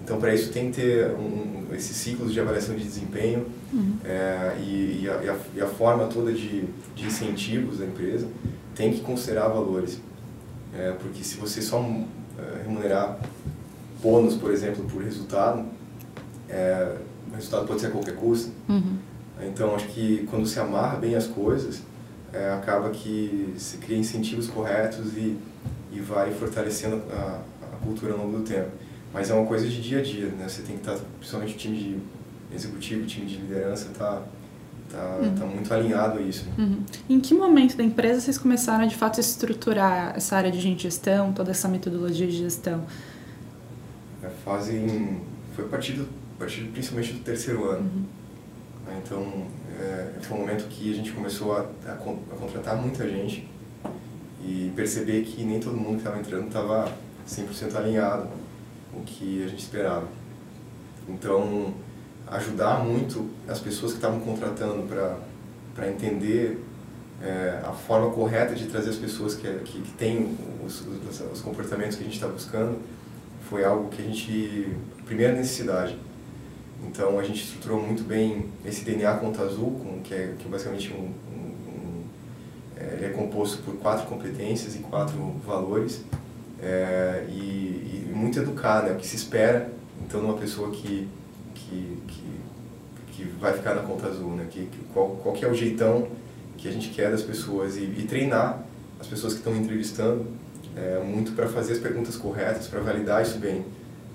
Então, 0.04 0.18
para 0.18 0.33
isso, 0.33 0.50
tem 0.50 0.70
que 0.70 0.81
ter 0.81 1.11
um, 1.11 1.66
esses 1.74 1.94
ciclos 1.96 2.33
de 2.33 2.40
avaliação 2.40 2.74
de 2.74 2.83
desempenho 2.83 3.46
uhum. 3.72 3.96
é, 4.04 4.57
e, 4.59 5.02
e, 5.02 5.11
a, 5.11 5.22
e, 5.22 5.28
a, 5.28 5.37
e, 5.57 5.61
a, 5.61 5.66
forma 5.66 6.07
toda 6.07 6.33
de, 6.33 6.64
de 6.94 7.07
incentivos 7.07 7.78
da 7.78 7.85
empresa 7.85 8.26
tem 8.74 8.92
que 8.92 9.00
considerar 9.00 9.48
valores. 9.48 10.00
É, 10.74 10.92
porque 10.92 11.22
se 11.22 11.37
você 11.37 11.61
só 11.61 11.78
é, 12.38 12.62
remunerar 12.62 13.18
bônus, 14.00 14.35
por 14.35 14.50
exemplo, 14.50 14.85
por 14.85 15.02
resultado, 15.02 15.66
é, 16.48 16.94
o 17.30 17.34
resultado 17.34 17.66
pode 17.66 17.80
ser 17.80 17.88
a 17.88 17.90
qualquer 17.90 18.16
custo. 18.16 18.50
Uhum. 18.68 18.96
Então, 19.40 19.74
acho 19.74 19.86
que 19.88 20.26
quando 20.30 20.46
se 20.46 20.58
amarra 20.58 20.96
bem 20.96 21.14
as 21.14 21.26
coisas, 21.26 21.82
é, 22.32 22.50
acaba 22.52 22.90
que 22.90 23.54
se 23.56 23.78
cria 23.78 23.96
incentivos 23.96 24.48
corretos 24.48 25.16
e, 25.16 25.36
e 25.92 26.00
vai 26.00 26.32
fortalecendo 26.32 27.02
a, 27.10 27.40
a 27.62 27.76
cultura 27.84 28.12
ao 28.12 28.18
longo 28.18 28.38
do 28.38 28.44
tempo. 28.44 28.70
Mas 29.12 29.30
é 29.30 29.34
uma 29.34 29.46
coisa 29.46 29.66
de 29.66 29.80
dia 29.80 30.00
a 30.00 30.02
dia, 30.02 30.26
né? 30.26 30.48
Você 30.48 30.62
tem 30.62 30.76
que 30.76 30.82
estar, 30.82 30.94
tá, 30.94 31.04
principalmente 31.18 31.54
o 31.54 31.58
time 31.58 31.78
de 31.78 32.54
executivo, 32.54 33.04
o 33.04 33.06
time 33.06 33.26
de 33.26 33.36
liderança, 33.36 33.88
tá 33.96 34.22
tá, 34.90 35.18
uhum. 35.20 35.34
tá 35.34 35.44
muito 35.44 35.72
alinhado 35.72 36.18
a 36.18 36.22
isso. 36.22 36.46
Uhum. 36.56 36.82
Em 37.08 37.20
que 37.20 37.34
momento 37.34 37.76
da 37.76 37.84
empresa 37.84 38.20
vocês 38.20 38.38
começaram 38.38 38.84
a 38.84 38.86
de 38.86 38.96
fato 38.96 39.20
estruturar 39.20 40.14
essa 40.16 40.36
área 40.36 40.50
de 40.50 40.78
gestão, 40.78 41.32
toda 41.32 41.50
essa 41.50 41.68
metodologia 41.68 42.26
de 42.26 42.36
gestão? 42.36 42.84
É, 44.22 44.28
fazem 44.44 45.20
foi 45.54 45.64
a 45.64 45.68
partir, 45.68 45.92
do, 45.92 46.08
a 46.38 46.40
partir 46.40 46.62
principalmente 46.72 47.12
do 47.12 47.24
terceiro 47.24 47.68
ano. 47.68 47.81
Uhum. 47.81 48.98
Então 49.05 49.46
é, 49.79 50.12
foi 50.22 50.37
um 50.37 50.40
momento 50.40 50.68
que 50.68 50.92
a 50.92 50.94
gente 50.94 51.11
começou 51.11 51.53
a, 51.53 51.66
a, 51.87 51.92
a, 51.92 52.37
contratar 52.37 52.77
muita 52.77 53.09
gente 53.09 53.48
e 54.42 54.72
perceber 54.74 55.24
que 55.24 55.42
nem 55.44 55.59
todo 55.59 55.77
mundo 55.77 55.94
que 55.94 55.98
estava 55.98 56.18
entrando 56.18 56.46
estava 56.46 56.92
100% 57.29 57.74
alinhado 57.74 58.29
com 58.92 59.01
o 59.01 59.03
que 59.05 59.44
a 59.44 59.48
gente 59.48 59.62
esperava. 59.62 60.07
Então, 61.09 61.74
ajudar 62.27 62.85
muito 62.85 63.29
as 63.48 63.59
pessoas 63.59 63.92
que 63.92 63.98
estavam 63.98 64.20
contratando 64.20 64.87
para 65.74 65.88
entender 65.88 66.64
é, 67.20 67.61
a 67.64 67.72
forma 67.72 68.11
correta 68.11 68.55
de 68.55 68.66
trazer 68.66 68.90
as 68.90 68.96
pessoas 68.96 69.35
que, 69.35 69.48
que, 69.64 69.81
que 69.83 69.92
têm 69.92 70.37
os, 70.64 70.81
os, 70.87 71.20
os 71.33 71.40
comportamentos 71.40 71.96
que 71.96 72.03
a 72.03 72.05
gente 72.05 72.14
está 72.14 72.29
buscando 72.29 72.79
foi 73.48 73.64
algo 73.64 73.88
que 73.88 74.03
a 74.03 74.05
gente, 74.05 74.77
primeira 75.05 75.35
necessidade. 75.35 75.98
Então 76.86 77.18
a 77.18 77.22
gente 77.22 77.42
estruturou 77.42 77.80
muito 77.80 78.04
bem 78.04 78.46
esse 78.64 78.84
DNA 78.84 79.14
Conta 79.16 79.42
Azul, 79.42 79.72
com, 79.72 80.00
que, 80.00 80.14
é, 80.14 80.34
que 80.38 80.46
é 80.46 80.50
basicamente 80.50 80.92
um, 80.92 81.04
um, 81.04 81.52
um 81.68 82.04
é, 82.76 82.94
ele 82.94 83.06
é 83.06 83.08
composto 83.10 83.62
por 83.62 83.76
quatro 83.76 84.06
competências 84.06 84.74
e 84.74 84.78
quatro 84.78 85.34
valores 85.44 86.02
é, 86.62 87.24
e, 87.28 88.06
e, 88.08 88.12
muito 88.14 88.38
educar, 88.38 88.82
né, 88.82 88.92
o 88.92 88.96
que 88.96 89.06
se 89.06 89.16
espera 89.16 89.70
então 90.04 90.22
numa 90.22 90.36
pessoa 90.36 90.70
que, 90.70 91.08
que, 91.54 91.98
que, 92.06 92.40
que 93.12 93.24
vai 93.40 93.52
ficar 93.52 93.74
na 93.74 93.82
Conta 93.82 94.08
Azul, 94.08 94.30
né, 94.32 94.46
que, 94.50 94.66
que, 94.66 94.78
qual, 94.92 95.10
qual 95.22 95.34
que 95.34 95.44
é 95.44 95.48
o 95.48 95.54
jeitão 95.54 96.08
que 96.56 96.68
a 96.68 96.72
gente 96.72 96.88
quer 96.90 97.10
das 97.10 97.22
pessoas 97.22 97.76
e, 97.76 97.82
e 97.82 98.06
treinar 98.08 98.62
as 99.00 99.06
pessoas 99.06 99.34
que 99.34 99.38
estão 99.38 99.56
entrevistando 99.56 100.26
é, 100.76 101.02
muito 101.04 101.32
para 101.32 101.48
fazer 101.48 101.74
as 101.74 101.78
perguntas 101.78 102.16
corretas, 102.16 102.66
para 102.66 102.80
validar 102.80 103.22
isso 103.22 103.38
bem. 103.38 103.64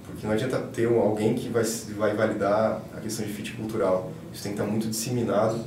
Porque 0.05 0.25
não 0.25 0.33
adianta 0.33 0.59
ter 0.59 0.87
alguém 0.87 1.33
que 1.33 1.49
vai, 1.49 1.63
vai 1.97 2.15
validar 2.15 2.81
a 2.95 2.99
questão 2.99 3.25
de 3.25 3.31
fit 3.31 3.53
cultural. 3.53 4.11
Isso 4.33 4.43
tem 4.43 4.53
que 4.53 4.59
estar 4.59 4.69
muito 4.69 4.87
disseminado 4.87 5.59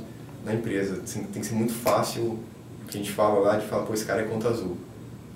na 0.45 0.53
empresa. 0.53 1.01
Tem 1.33 1.41
que 1.41 1.45
ser 1.45 1.55
muito 1.55 1.73
fácil, 1.73 2.23
o 2.23 2.87
que 2.87 2.97
a 2.97 3.01
gente 3.01 3.11
fala 3.11 3.39
lá, 3.39 3.57
de 3.57 3.65
falar, 3.67 3.85
pô, 3.85 3.93
esse 3.93 4.05
cara 4.05 4.21
é 4.21 4.25
conta 4.25 4.47
azul. 4.49 4.77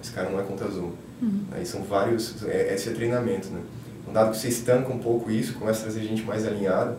esse 0.01 0.11
cara 0.11 0.29
não 0.29 0.39
é 0.39 0.43
conta 0.43 0.65
azul. 0.65 0.93
Uhum. 1.21 1.43
Aí 1.51 1.65
são 1.65 1.83
vários, 1.83 2.43
é, 2.45 2.73
esse 2.73 2.89
é 2.89 2.93
treinamento, 2.93 3.49
né? 3.49 3.61
Um 4.07 4.13
dado 4.13 4.31
que 4.31 4.37
você 4.37 4.49
estanca 4.49 4.91
um 4.91 4.97
pouco 4.99 5.29
isso, 5.29 5.53
começa 5.53 5.81
a 5.81 5.83
trazer 5.83 6.01
gente 6.01 6.23
mais 6.23 6.45
alinhada, 6.45 6.97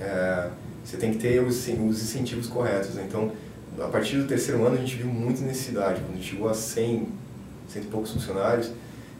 é, 0.00 0.48
você 0.84 0.96
tem 0.96 1.12
que 1.12 1.18
ter 1.18 1.42
os, 1.42 1.56
os 1.56 2.02
incentivos 2.02 2.46
corretos. 2.46 2.94
Né? 2.94 3.04
Então, 3.06 3.30
a 3.78 3.88
partir 3.88 4.16
do 4.16 4.26
terceiro 4.26 4.64
ano 4.64 4.76
a 4.76 4.78
gente 4.78 4.96
viu 4.96 5.06
muita 5.06 5.42
necessidade. 5.42 6.00
Quando 6.00 6.14
a 6.14 6.16
gente 6.16 6.30
chegou 6.30 6.48
a 6.48 6.54
100, 6.54 7.08
cento 7.68 7.84
e 7.84 7.86
poucos 7.88 8.12
funcionários, 8.12 8.70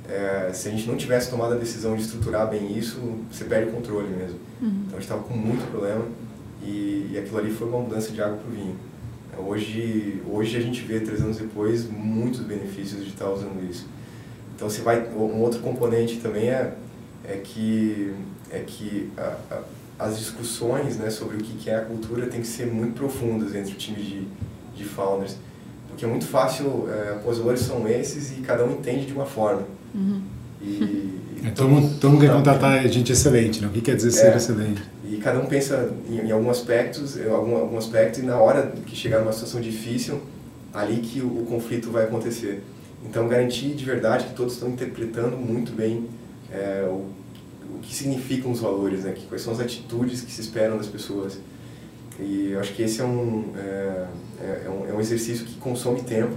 é, 0.09 0.51
se 0.53 0.69
a 0.69 0.71
gente 0.71 0.89
não 0.89 0.97
tivesse 0.97 1.31
tomado 1.31 1.55
a 1.55 1.57
decisão 1.57 1.95
de 1.95 2.03
estruturar 2.03 2.49
bem 2.49 2.77
isso, 2.77 2.99
você 3.31 3.45
perde 3.45 3.71
o 3.71 3.73
controle 3.73 4.09
mesmo. 4.09 4.39
Uhum. 4.61 4.69
Então 4.87 4.91
a 4.91 4.93
gente 4.93 5.03
estava 5.03 5.23
com 5.23 5.35
muito 5.35 5.71
problema 5.71 6.05
e, 6.63 7.11
e, 7.13 7.19
aquilo 7.19 7.39
ali 7.39 7.51
foi 7.51 7.69
uma 7.69 7.81
mudança 7.81 8.11
de 8.11 8.21
água 8.23 8.39
para 8.39 8.49
o 8.49 8.51
vinho. 8.51 8.77
Hoje, 9.39 10.21
hoje 10.29 10.57
a 10.57 10.61
gente 10.61 10.83
vê, 10.83 10.99
três 10.99 11.21
anos 11.21 11.37
depois, 11.37 11.89
muitos 11.89 12.41
benefícios 12.41 13.05
de 13.05 13.11
estar 13.11 13.31
usando 13.31 13.63
isso. 13.71 13.87
Então, 14.57 14.69
você 14.69 14.83
vai, 14.83 15.09
um 15.11 15.41
outro 15.41 15.61
componente 15.61 16.17
também 16.17 16.51
é, 16.51 16.75
é 17.25 17.37
que, 17.37 18.13
é 18.51 18.59
que 18.67 19.13
a, 19.17 19.37
a, 19.51 20.07
as 20.07 20.19
discussões 20.19 20.97
né, 20.97 21.11
sobre 21.11 21.37
o 21.37 21.41
que 21.41 21.71
é 21.71 21.77
a 21.77 21.83
cultura 21.83 22.27
tem 22.27 22.41
que 22.41 22.47
ser 22.47 22.67
muito 22.67 22.95
profundas 22.95 23.55
entre 23.55 23.73
o 23.75 23.77
time 23.77 24.03
de, 24.03 24.27
de 24.75 24.85
founders. 24.85 25.37
Porque 25.89 26.05
é 26.05 26.09
muito 26.09 26.27
fácil, 26.27 26.89
é, 26.91 27.21
os 27.25 27.39
valores 27.39 27.61
são 27.61 27.87
esses 27.87 28.37
e 28.37 28.41
cada 28.41 28.65
um 28.65 28.73
entende 28.73 29.07
de 29.07 29.13
uma 29.13 29.27
forma. 29.27 29.63
Uhum. 29.95 30.21
E, 30.61 31.19
é, 31.45 31.51
todo, 31.51 31.69
mundo, 31.69 31.99
todo 32.01 32.13
mundo 32.13 32.21
quer 32.21 32.33
contratar 32.33 32.87
gente 32.89 33.13
excelente, 33.13 33.61
né? 33.61 33.69
O 33.69 33.71
que 33.71 33.81
quer 33.81 33.95
dizer 33.95 34.11
ser 34.11 34.33
é, 34.33 34.37
excelente? 34.37 34.83
E 35.09 35.17
cada 35.19 35.39
um 35.39 35.47
pensa 35.47 35.93
em, 36.09 36.27
em 36.27 36.31
alguns 36.31 36.59
aspectos, 36.59 37.17
em 37.17 37.29
algum, 37.31 37.57
algum 37.57 37.79
aspecto, 37.79 38.21
e 38.21 38.23
na 38.23 38.37
hora 38.37 38.73
que 38.85 38.97
chegar 38.97 39.21
numa 39.21 39.33
situação 39.33 39.61
difícil, 39.61 40.21
ali 40.73 40.97
que 40.97 41.21
o, 41.21 41.27
o 41.27 41.47
conflito 41.47 41.91
vai 41.91 42.05
acontecer. 42.05 42.63
Então, 43.05 43.29
garantir 43.29 43.75
de 43.75 43.85
verdade 43.85 44.25
que 44.25 44.35
todos 44.35 44.55
estão 44.55 44.69
interpretando 44.69 45.37
muito 45.37 45.73
bem 45.73 46.09
é, 46.53 46.85
o, 46.89 47.07
o 47.77 47.79
que 47.81 47.95
significam 47.95 48.51
os 48.51 48.61
valores, 48.61 49.05
né? 49.05 49.13
Que, 49.13 49.27
quais 49.27 49.43
são 49.43 49.53
as 49.53 49.61
atitudes 49.61 50.21
que 50.23 50.33
se 50.33 50.41
esperam 50.41 50.77
das 50.77 50.89
pessoas. 50.89 51.39
E 52.19 52.51
eu 52.51 52.61
acho 52.61 52.75
que 52.75 52.83
esse 52.83 53.01
é 53.01 53.05
um, 53.05 53.53
é, 53.57 54.07
é, 54.41 54.63
é 54.67 54.71
um, 54.71 54.91
é 54.91 54.93
um 54.93 55.01
exercício 55.01 55.47
que 55.47 55.55
consome 55.55 56.03
tempo, 56.03 56.35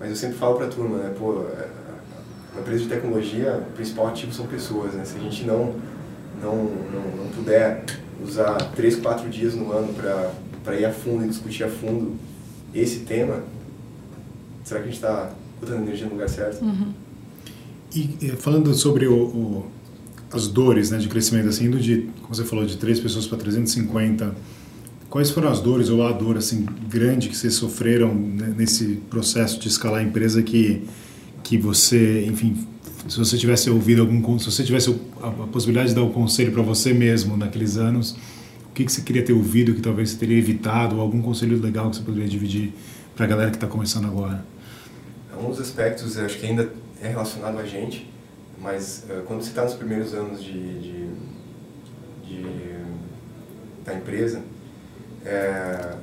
mas 0.00 0.10
eu 0.10 0.16
sempre 0.16 0.36
falo 0.36 0.56
para 0.56 0.66
a 0.66 0.68
turma, 0.68 0.98
né? 0.98 1.14
Pô, 1.16 1.44
é, 1.44 1.68
uma 2.56 2.62
empresa 2.62 2.84
de 2.84 2.88
tecnologia, 2.88 3.62
o 3.68 3.72
principal 3.72 4.08
ativo 4.08 4.32
são 4.32 4.46
pessoas, 4.46 4.94
né? 4.94 5.04
Se 5.04 5.16
a 5.16 5.20
gente 5.20 5.44
não, 5.44 5.74
não, 6.42 6.56
não, 6.56 7.24
não 7.24 7.28
puder 7.34 7.84
usar 8.24 8.56
três, 8.74 8.96
quatro 8.96 9.28
dias 9.28 9.54
no 9.54 9.70
ano 9.72 9.92
para 10.64 10.74
ir 10.74 10.84
a 10.84 10.92
fundo 10.92 11.24
e 11.24 11.28
discutir 11.28 11.64
a 11.64 11.68
fundo 11.68 12.16
esse 12.74 13.00
tema, 13.00 13.42
será 14.64 14.80
que 14.80 14.88
a 14.88 14.90
gente 14.90 15.00
está 15.00 15.30
botando 15.60 15.82
energia 15.82 16.06
no 16.06 16.12
lugar 16.12 16.28
certo? 16.28 16.64
Uhum. 16.64 16.92
E 17.94 18.32
falando 18.38 18.74
sobre 18.74 19.06
o, 19.06 19.14
o, 19.14 19.66
as 20.32 20.48
dores 20.48 20.90
né, 20.90 20.98
de 20.98 21.08
crescimento, 21.08 21.48
assim, 21.48 21.66
indo 21.66 21.78
de, 21.78 22.08
como 22.22 22.34
você 22.34 22.44
falou, 22.44 22.66
de 22.66 22.76
três 22.76 23.00
pessoas 23.00 23.26
para 23.26 23.38
350, 23.38 24.34
quais 25.08 25.30
foram 25.30 25.50
as 25.50 25.60
dores 25.60 25.88
ou 25.88 26.06
a 26.06 26.12
dor 26.12 26.36
assim 26.36 26.66
grande 26.88 27.28
que 27.28 27.36
vocês 27.36 27.54
sofreram 27.54 28.14
nesse 28.14 28.96
processo 29.08 29.58
de 29.58 29.68
escalar 29.68 30.00
a 30.00 30.02
empresa 30.02 30.42
que 30.42 30.82
que 31.46 31.56
você, 31.56 32.24
enfim, 32.24 32.66
se 33.08 33.16
você 33.16 33.38
tivesse 33.38 33.70
ouvido 33.70 34.02
algum, 34.02 34.36
se 34.36 34.50
você 34.50 34.64
tivesse 34.64 34.90
a, 35.22 35.28
a 35.28 35.46
possibilidade 35.46 35.90
de 35.90 35.94
dar 35.94 36.02
um 36.02 36.12
conselho 36.12 36.50
para 36.50 36.60
você 36.60 36.92
mesmo 36.92 37.36
naqueles 37.36 37.76
anos, 37.76 38.16
o 38.68 38.72
que, 38.74 38.84
que 38.84 38.90
você 38.90 39.00
queria 39.00 39.24
ter 39.24 39.32
ouvido 39.32 39.72
que 39.72 39.80
talvez 39.80 40.10
você 40.10 40.16
teria 40.16 40.36
evitado, 40.36 40.96
ou 40.96 41.00
algum 41.00 41.22
conselho 41.22 41.60
legal 41.62 41.88
que 41.88 41.98
você 41.98 42.02
poderia 42.02 42.28
dividir 42.28 42.72
para 43.14 43.26
a 43.26 43.28
galera 43.28 43.50
que 43.50 43.58
está 43.58 43.68
começando 43.68 44.06
agora? 44.06 44.44
Um 45.40 45.50
dos 45.50 45.60
aspectos, 45.60 46.18
acho 46.18 46.36
que 46.36 46.46
ainda 46.46 46.68
é 47.00 47.08
relacionado 47.10 47.58
a 47.58 47.64
gente, 47.64 48.10
mas 48.60 49.04
uh, 49.08 49.22
quando 49.22 49.42
você 49.42 49.50
está 49.50 49.62
nos 49.62 49.74
primeiros 49.74 50.14
anos 50.14 50.42
de, 50.42 50.80
de, 50.80 51.08
de 52.24 52.46
da 53.84 53.94
empresa, 53.94 54.42
é, 55.24 55.94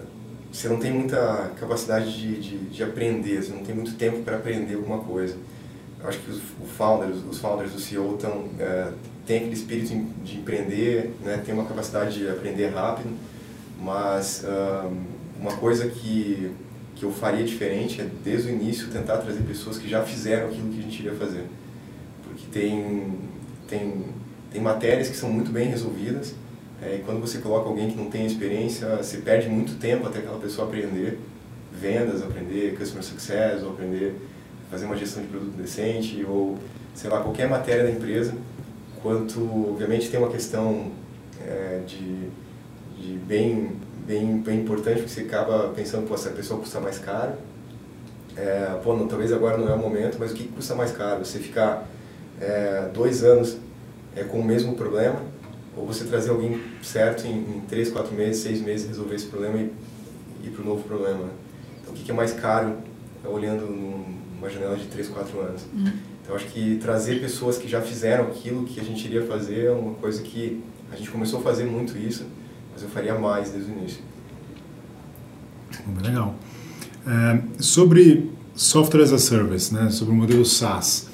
você 0.53 0.69
não 0.69 0.77
tem 0.77 0.93
muita 0.93 1.51
capacidade 1.59 2.15
de, 2.15 2.39
de, 2.39 2.57
de, 2.69 2.83
aprender, 2.83 3.41
você 3.41 3.51
não 3.51 3.63
tem 3.63 3.73
muito 3.73 3.95
tempo 3.95 4.21
para 4.21 4.35
aprender 4.35 4.75
alguma 4.75 4.99
coisa. 4.99 5.35
Eu 5.99 6.07
acho 6.07 6.19
que 6.19 6.29
os, 6.29 6.41
founders, 6.77 7.17
os 7.27 7.39
founders, 7.39 7.73
o 7.73 7.79
CEO 7.79 8.17
tão, 8.17 8.49
é, 8.59 8.91
tem 9.25 9.37
aquele 9.37 9.53
espírito 9.53 9.95
de 10.23 10.37
empreender, 10.37 11.15
né, 11.23 11.41
tem 11.43 11.55
uma 11.55 11.65
capacidade 11.65 12.19
de 12.19 12.29
aprender 12.29 12.67
rápido, 12.67 13.09
mas 13.81 14.45
um, 14.45 15.41
uma 15.41 15.53
coisa 15.57 15.87
que, 15.87 16.51
que 16.95 17.03
eu 17.03 17.11
faria 17.11 17.43
diferente 17.43 17.99
é, 17.99 18.07
desde 18.23 18.51
o 18.51 18.53
início, 18.53 18.89
tentar 18.89 19.17
trazer 19.17 19.41
pessoas 19.41 19.79
que 19.79 19.89
já 19.89 20.03
fizeram 20.03 20.49
aquilo 20.49 20.69
que 20.69 20.79
a 20.79 20.83
gente 20.83 20.99
iria 20.99 21.15
fazer. 21.15 21.45
Porque 22.23 22.43
tem, 22.51 23.17
tem, 23.67 24.05
tem 24.51 24.61
matérias 24.61 25.09
que 25.09 25.17
são 25.17 25.31
muito 25.31 25.51
bem 25.51 25.67
resolvidas, 25.67 26.35
é, 26.85 26.95
e 26.95 27.03
quando 27.05 27.21
você 27.21 27.37
coloca 27.39 27.69
alguém 27.69 27.89
que 27.89 27.95
não 27.95 28.09
tem 28.09 28.25
experiência, 28.25 28.97
você 28.97 29.17
perde 29.17 29.47
muito 29.47 29.79
tempo 29.79 30.07
até 30.07 30.19
aquela 30.19 30.37
pessoa 30.37 30.67
aprender 30.67 31.17
vendas, 31.71 32.21
aprender 32.21 32.77
customer 32.77 33.03
success, 33.03 33.63
ou 33.63 33.71
aprender 33.71 34.15
fazer 34.69 34.85
uma 34.85 34.97
gestão 34.97 35.21
de 35.21 35.29
produto 35.29 35.55
decente, 35.55 36.25
ou 36.27 36.57
sei 36.93 37.09
lá, 37.09 37.21
qualquer 37.21 37.47
matéria 37.47 37.83
da 37.83 37.91
empresa. 37.91 38.33
Quanto, 39.01 39.69
obviamente, 39.69 40.09
tem 40.09 40.19
uma 40.19 40.29
questão 40.29 40.91
é, 41.45 41.81
de, 41.85 42.29
de 42.99 43.13
bem, 43.19 43.73
bem, 44.05 44.39
bem 44.39 44.59
importante, 44.61 44.97
porque 44.97 45.09
você 45.09 45.21
acaba 45.21 45.69
pensando, 45.69 46.07
pô, 46.07 46.15
essa 46.15 46.31
pessoa 46.31 46.59
custa 46.59 46.79
mais 46.79 46.97
caro. 46.97 47.33
É, 48.35 48.79
pô, 48.83 48.95
não, 48.95 49.07
talvez 49.07 49.31
agora 49.31 49.57
não 49.57 49.69
é 49.69 49.73
o 49.73 49.77
momento, 49.77 50.17
mas 50.19 50.31
o 50.31 50.33
que 50.33 50.47
custa 50.47 50.73
mais 50.73 50.91
caro? 50.91 51.23
Você 51.23 51.37
ficar 51.37 51.87
é, 52.41 52.89
dois 52.93 53.23
anos 53.23 53.57
é, 54.15 54.23
com 54.23 54.39
o 54.39 54.43
mesmo 54.43 54.75
problema 54.75 55.33
ou 55.75 55.85
você 55.85 56.05
trazer 56.05 56.29
alguém 56.29 56.61
certo 56.81 57.25
em, 57.25 57.57
em 57.57 57.63
3, 57.67 57.89
4 57.89 58.13
meses, 58.13 58.43
6 58.43 58.61
meses, 58.61 58.87
resolver 58.87 59.15
esse 59.15 59.25
problema 59.25 59.57
e 59.57 59.71
ir 60.43 60.49
para 60.51 60.61
o 60.61 60.65
novo 60.65 60.83
problema. 60.83 61.23
Né? 61.23 61.31
Então, 61.81 61.93
o 61.93 61.97
que, 61.97 62.03
que 62.03 62.11
é 62.11 62.13
mais 62.13 62.33
caro 62.33 62.75
é 63.23 63.27
olhando 63.27 63.65
numa 63.65 64.49
janela 64.49 64.75
de 64.75 64.85
3, 64.85 65.07
4 65.09 65.39
anos? 65.39 65.61
Uhum. 65.73 65.91
Então, 66.21 66.35
acho 66.35 66.45
que 66.47 66.77
trazer 66.81 67.19
pessoas 67.19 67.57
que 67.57 67.67
já 67.67 67.81
fizeram 67.81 68.25
aquilo 68.25 68.63
que 68.63 68.79
a 68.79 68.83
gente 68.83 69.05
iria 69.05 69.25
fazer 69.25 69.65
é 69.65 69.71
uma 69.71 69.93
coisa 69.95 70.21
que 70.21 70.63
a 70.91 70.95
gente 70.95 71.09
começou 71.09 71.39
a 71.39 71.43
fazer 71.43 71.65
muito 71.65 71.97
isso, 71.97 72.25
mas 72.71 72.83
eu 72.83 72.89
faria 72.89 73.15
mais 73.15 73.49
desde 73.49 73.71
o 73.71 73.77
início. 73.77 74.01
Legal. 76.01 76.35
É, 77.05 77.41
sobre 77.61 78.31
software 78.55 79.03
as 79.03 79.11
a 79.11 79.17
service, 79.17 79.73
né, 79.73 79.89
sobre 79.89 80.13
o 80.13 80.15
modelo 80.15 80.45
SaaS, 80.45 81.09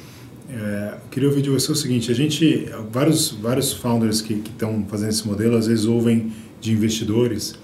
é, 0.52 0.98
queria 1.12 1.30
ouvir 1.30 1.42
de 1.42 1.50
você 1.50 1.72
o 1.72 1.76
seguinte: 1.76 2.12
a 2.12 2.16
gente, 2.16 2.68
vários, 2.92 3.30
vários 3.30 3.72
founders 3.72 4.22
que 4.22 4.34
estão 4.34 4.84
fazendo 4.90 5.10
esse 5.10 5.28
modelo, 5.28 5.56
às 5.56 5.68
vezes 5.68 5.86
ouvem 5.86 6.32
de 6.60 6.72
investidores, 6.72 7.56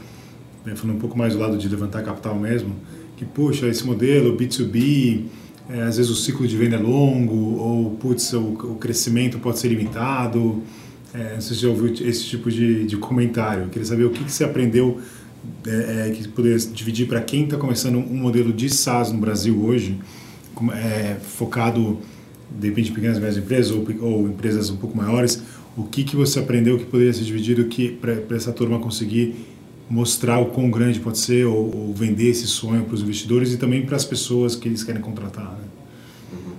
né, 0.64 0.76
falando 0.76 0.98
um 0.98 1.00
pouco 1.00 1.18
mais 1.18 1.34
do 1.34 1.40
lado 1.40 1.58
de 1.58 1.68
levantar 1.68 2.04
capital 2.04 2.36
mesmo, 2.36 2.76
que, 3.18 3.26
puxa, 3.26 3.68
esse 3.68 3.86
modelo 3.86 4.38
B2B, 4.38 5.24
é, 5.70 5.82
às 5.82 5.98
vezes 5.98 6.12
o 6.12 6.16
ciclo 6.16 6.48
de 6.48 6.56
venda 6.56 6.76
é 6.76 6.80
longo, 6.80 7.58
ou, 7.58 7.92
putz, 7.92 8.34
o, 8.34 8.40
o 8.40 8.76
crescimento 8.76 9.40
pode 9.40 9.58
ser 9.58 9.70
limitado. 9.70 10.62
É, 11.14 11.36
você 11.40 11.54
já 11.54 11.70
ouviu 11.70 11.94
esse 11.94 12.26
tipo 12.26 12.52
de, 12.52 12.86
de 12.86 12.98
comentário. 12.98 13.64
Eu 13.64 13.70
queria 13.70 13.86
saber 13.86 14.04
o 14.04 14.10
que, 14.10 14.24
que 14.24 14.32
você 14.32 14.44
aprendeu 14.44 15.00
é, 15.66 16.10
é 16.10 16.12
que 16.12 16.28
poderia 16.28 16.58
dividir 16.58 17.08
para 17.08 17.22
quem 17.22 17.46
está 17.46 17.58
começando 17.58 17.98
um 17.98 18.18
modelo 18.18 18.52
de 18.52 18.70
SaaS 18.70 19.12
no 19.12 19.20
Brasil 19.20 19.60
hoje, 19.64 19.98
é, 20.74 21.16
focado 22.52 22.82
de 22.82 22.92
pequenas 22.92 23.18
e 23.18 23.22
médias 23.22 23.38
empresas 23.38 23.72
ou, 23.72 23.86
ou, 24.02 24.28
empresas 24.28 24.70
um 24.70 24.78
pouco 24.78 24.96
maiores, 24.98 25.42
o 25.78 25.84
que 25.84 26.04
que 26.04 26.16
você 26.16 26.40
aprendeu 26.40 26.78
que 26.78 26.86
poderia 26.86 27.14
ser 27.14 27.24
dividido 27.24 27.68
para 28.00 28.36
essa 28.36 28.52
turma 28.52 28.80
conseguir 28.80 29.36
mostrar 29.90 30.40
o 30.40 30.48
quão 30.48 30.70
grande 30.70 31.00
pode 31.00 31.20
ser 31.20 31.46
ou, 31.46 31.76
ou 31.76 31.94
vender 31.94 32.30
esse 32.30 32.48
sonho 32.48 32.86
para 32.86 32.96
os 32.96 33.02
investidores 33.02 33.54
e 33.54 33.58
também 33.58 33.86
para 33.86 33.96
as 33.96 34.06
pessoas 34.06 34.56
que 34.56 34.68
eles 34.68 34.84
querem 34.84 35.02
contratar, 35.02 35.52
né? 35.52 35.66
Uhum. 36.32 36.54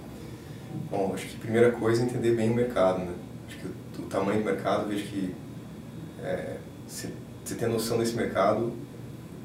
Bom, 0.90 1.12
acho 1.14 1.26
que 1.26 1.36
a 1.36 1.40
primeira 1.40 1.72
coisa 1.72 2.02
é 2.02 2.04
entender 2.04 2.36
bem 2.36 2.50
o 2.50 2.54
mercado, 2.54 3.00
né? 3.00 3.12
Acho 3.48 3.58
que 3.58 4.02
o, 4.02 4.06
tamanho 4.06 4.40
do 4.40 4.44
mercado, 4.44 4.88
vejo 4.88 5.04
que 5.04 5.34
é, 6.22 6.56
você 6.86 7.08
ter 7.58 7.66
noção 7.66 7.98
desse 7.98 8.14
mercado 8.14 8.72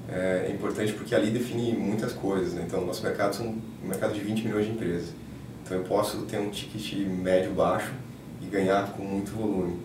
é, 0.08 0.48
é 0.50 0.52
importante 0.52 0.94
porque 0.94 1.16
ali 1.16 1.32
define 1.32 1.74
muitas 1.74 2.14
coisas, 2.14 2.54
né? 2.54 2.66
Então, 2.68 2.86
nosso 2.86 3.02
mercado 3.02 3.38
é 3.40 3.48
um 3.48 3.88
mercado 3.88 4.14
de 4.14 4.20
20 4.20 4.44
milhões 4.44 4.66
de 4.66 4.72
empresas. 4.74 5.10
Então 5.72 5.80
eu 5.80 5.88
posso 5.88 6.18
ter 6.24 6.38
um 6.38 6.50
ticket 6.50 7.08
médio 7.08 7.54
baixo 7.54 7.94
e 8.42 8.46
ganhar 8.46 8.92
com 8.92 9.04
muito 9.04 9.32
volume. 9.32 9.80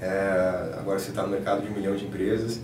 É, 0.00 0.74
agora 0.78 0.98
você 0.98 1.10
está 1.10 1.22
no 1.22 1.28
mercado 1.28 1.60
de 1.60 1.68
um 1.68 1.74
milhão 1.74 1.94
de 1.94 2.06
empresas, 2.06 2.62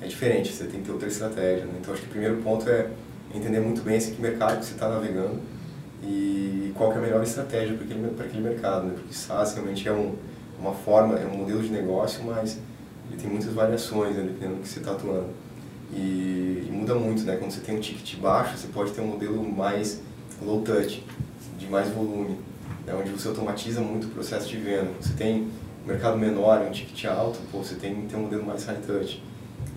é 0.00 0.06
diferente, 0.06 0.50
você 0.50 0.64
tem 0.64 0.80
que 0.80 0.86
ter 0.86 0.92
outra 0.92 1.08
estratégia. 1.08 1.66
Né? 1.66 1.74
Então 1.78 1.92
acho 1.92 2.02
que 2.02 2.08
o 2.08 2.10
primeiro 2.10 2.38
ponto 2.38 2.66
é 2.70 2.88
entender 3.34 3.60
muito 3.60 3.82
bem 3.82 3.98
esse 3.98 4.12
mercado 4.12 4.60
que 4.60 4.64
você 4.64 4.72
está 4.72 4.88
navegando 4.88 5.42
e 6.02 6.72
qual 6.74 6.90
é 6.90 6.96
a 6.96 7.00
melhor 7.00 7.22
estratégia 7.22 7.76
para 7.76 7.84
aquele, 7.84 8.06
aquele 8.18 8.42
mercado. 8.42 8.86
Né? 8.86 8.94
Porque 8.94 9.12
SaaS 9.12 9.52
realmente 9.52 9.86
é 9.86 9.92
um, 9.92 10.14
uma 10.58 10.72
forma, 10.72 11.18
é 11.18 11.26
um 11.26 11.36
modelo 11.36 11.62
de 11.62 11.68
negócio, 11.68 12.24
mas 12.24 12.58
ele 13.10 13.20
tem 13.20 13.28
muitas 13.28 13.52
variações 13.52 14.16
né? 14.16 14.22
dependendo 14.22 14.54
do 14.54 14.62
que 14.62 14.68
você 14.68 14.78
está 14.78 14.92
atuando. 14.92 15.28
E, 15.92 16.66
e, 16.66 16.70
muda 16.72 16.94
muito, 16.94 17.24
né? 17.24 17.36
Quando 17.36 17.50
você 17.50 17.60
tem 17.60 17.76
um 17.76 17.80
ticket 17.80 18.18
baixo, 18.20 18.56
você 18.56 18.68
pode 18.68 18.92
ter 18.92 19.02
um 19.02 19.06
modelo 19.06 19.46
mais 19.46 20.00
low 20.40 20.62
touch, 20.62 21.04
de 21.58 21.66
mais 21.66 21.88
volume, 21.88 22.36
é 22.86 22.94
onde 22.94 23.10
você 23.10 23.28
automatiza 23.28 23.80
muito 23.80 24.06
o 24.06 24.10
processo 24.10 24.48
de 24.48 24.56
venda. 24.56 24.90
Você 25.00 25.14
tem 25.14 25.50
um 25.84 25.86
mercado 25.86 26.18
menor, 26.18 26.60
um 26.60 26.70
ticket 26.70 27.04
alto, 27.06 27.38
pô, 27.50 27.58
você 27.58 27.74
tem, 27.76 27.94
tem 28.02 28.18
um 28.18 28.22
modelo 28.22 28.44
mais 28.44 28.64
high 28.64 28.78
touch. 28.86 29.22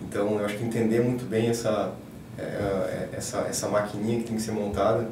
Então, 0.02 0.38
eu 0.38 0.44
acho 0.44 0.56
que 0.56 0.64
entender 0.64 1.00
muito 1.00 1.24
bem 1.24 1.48
essa, 1.48 1.92
é, 2.38 2.42
é, 2.42 3.08
essa, 3.12 3.38
essa 3.40 3.68
maquininha 3.68 4.18
que 4.20 4.24
tem 4.24 4.36
que 4.36 4.42
ser 4.42 4.52
montada 4.52 5.08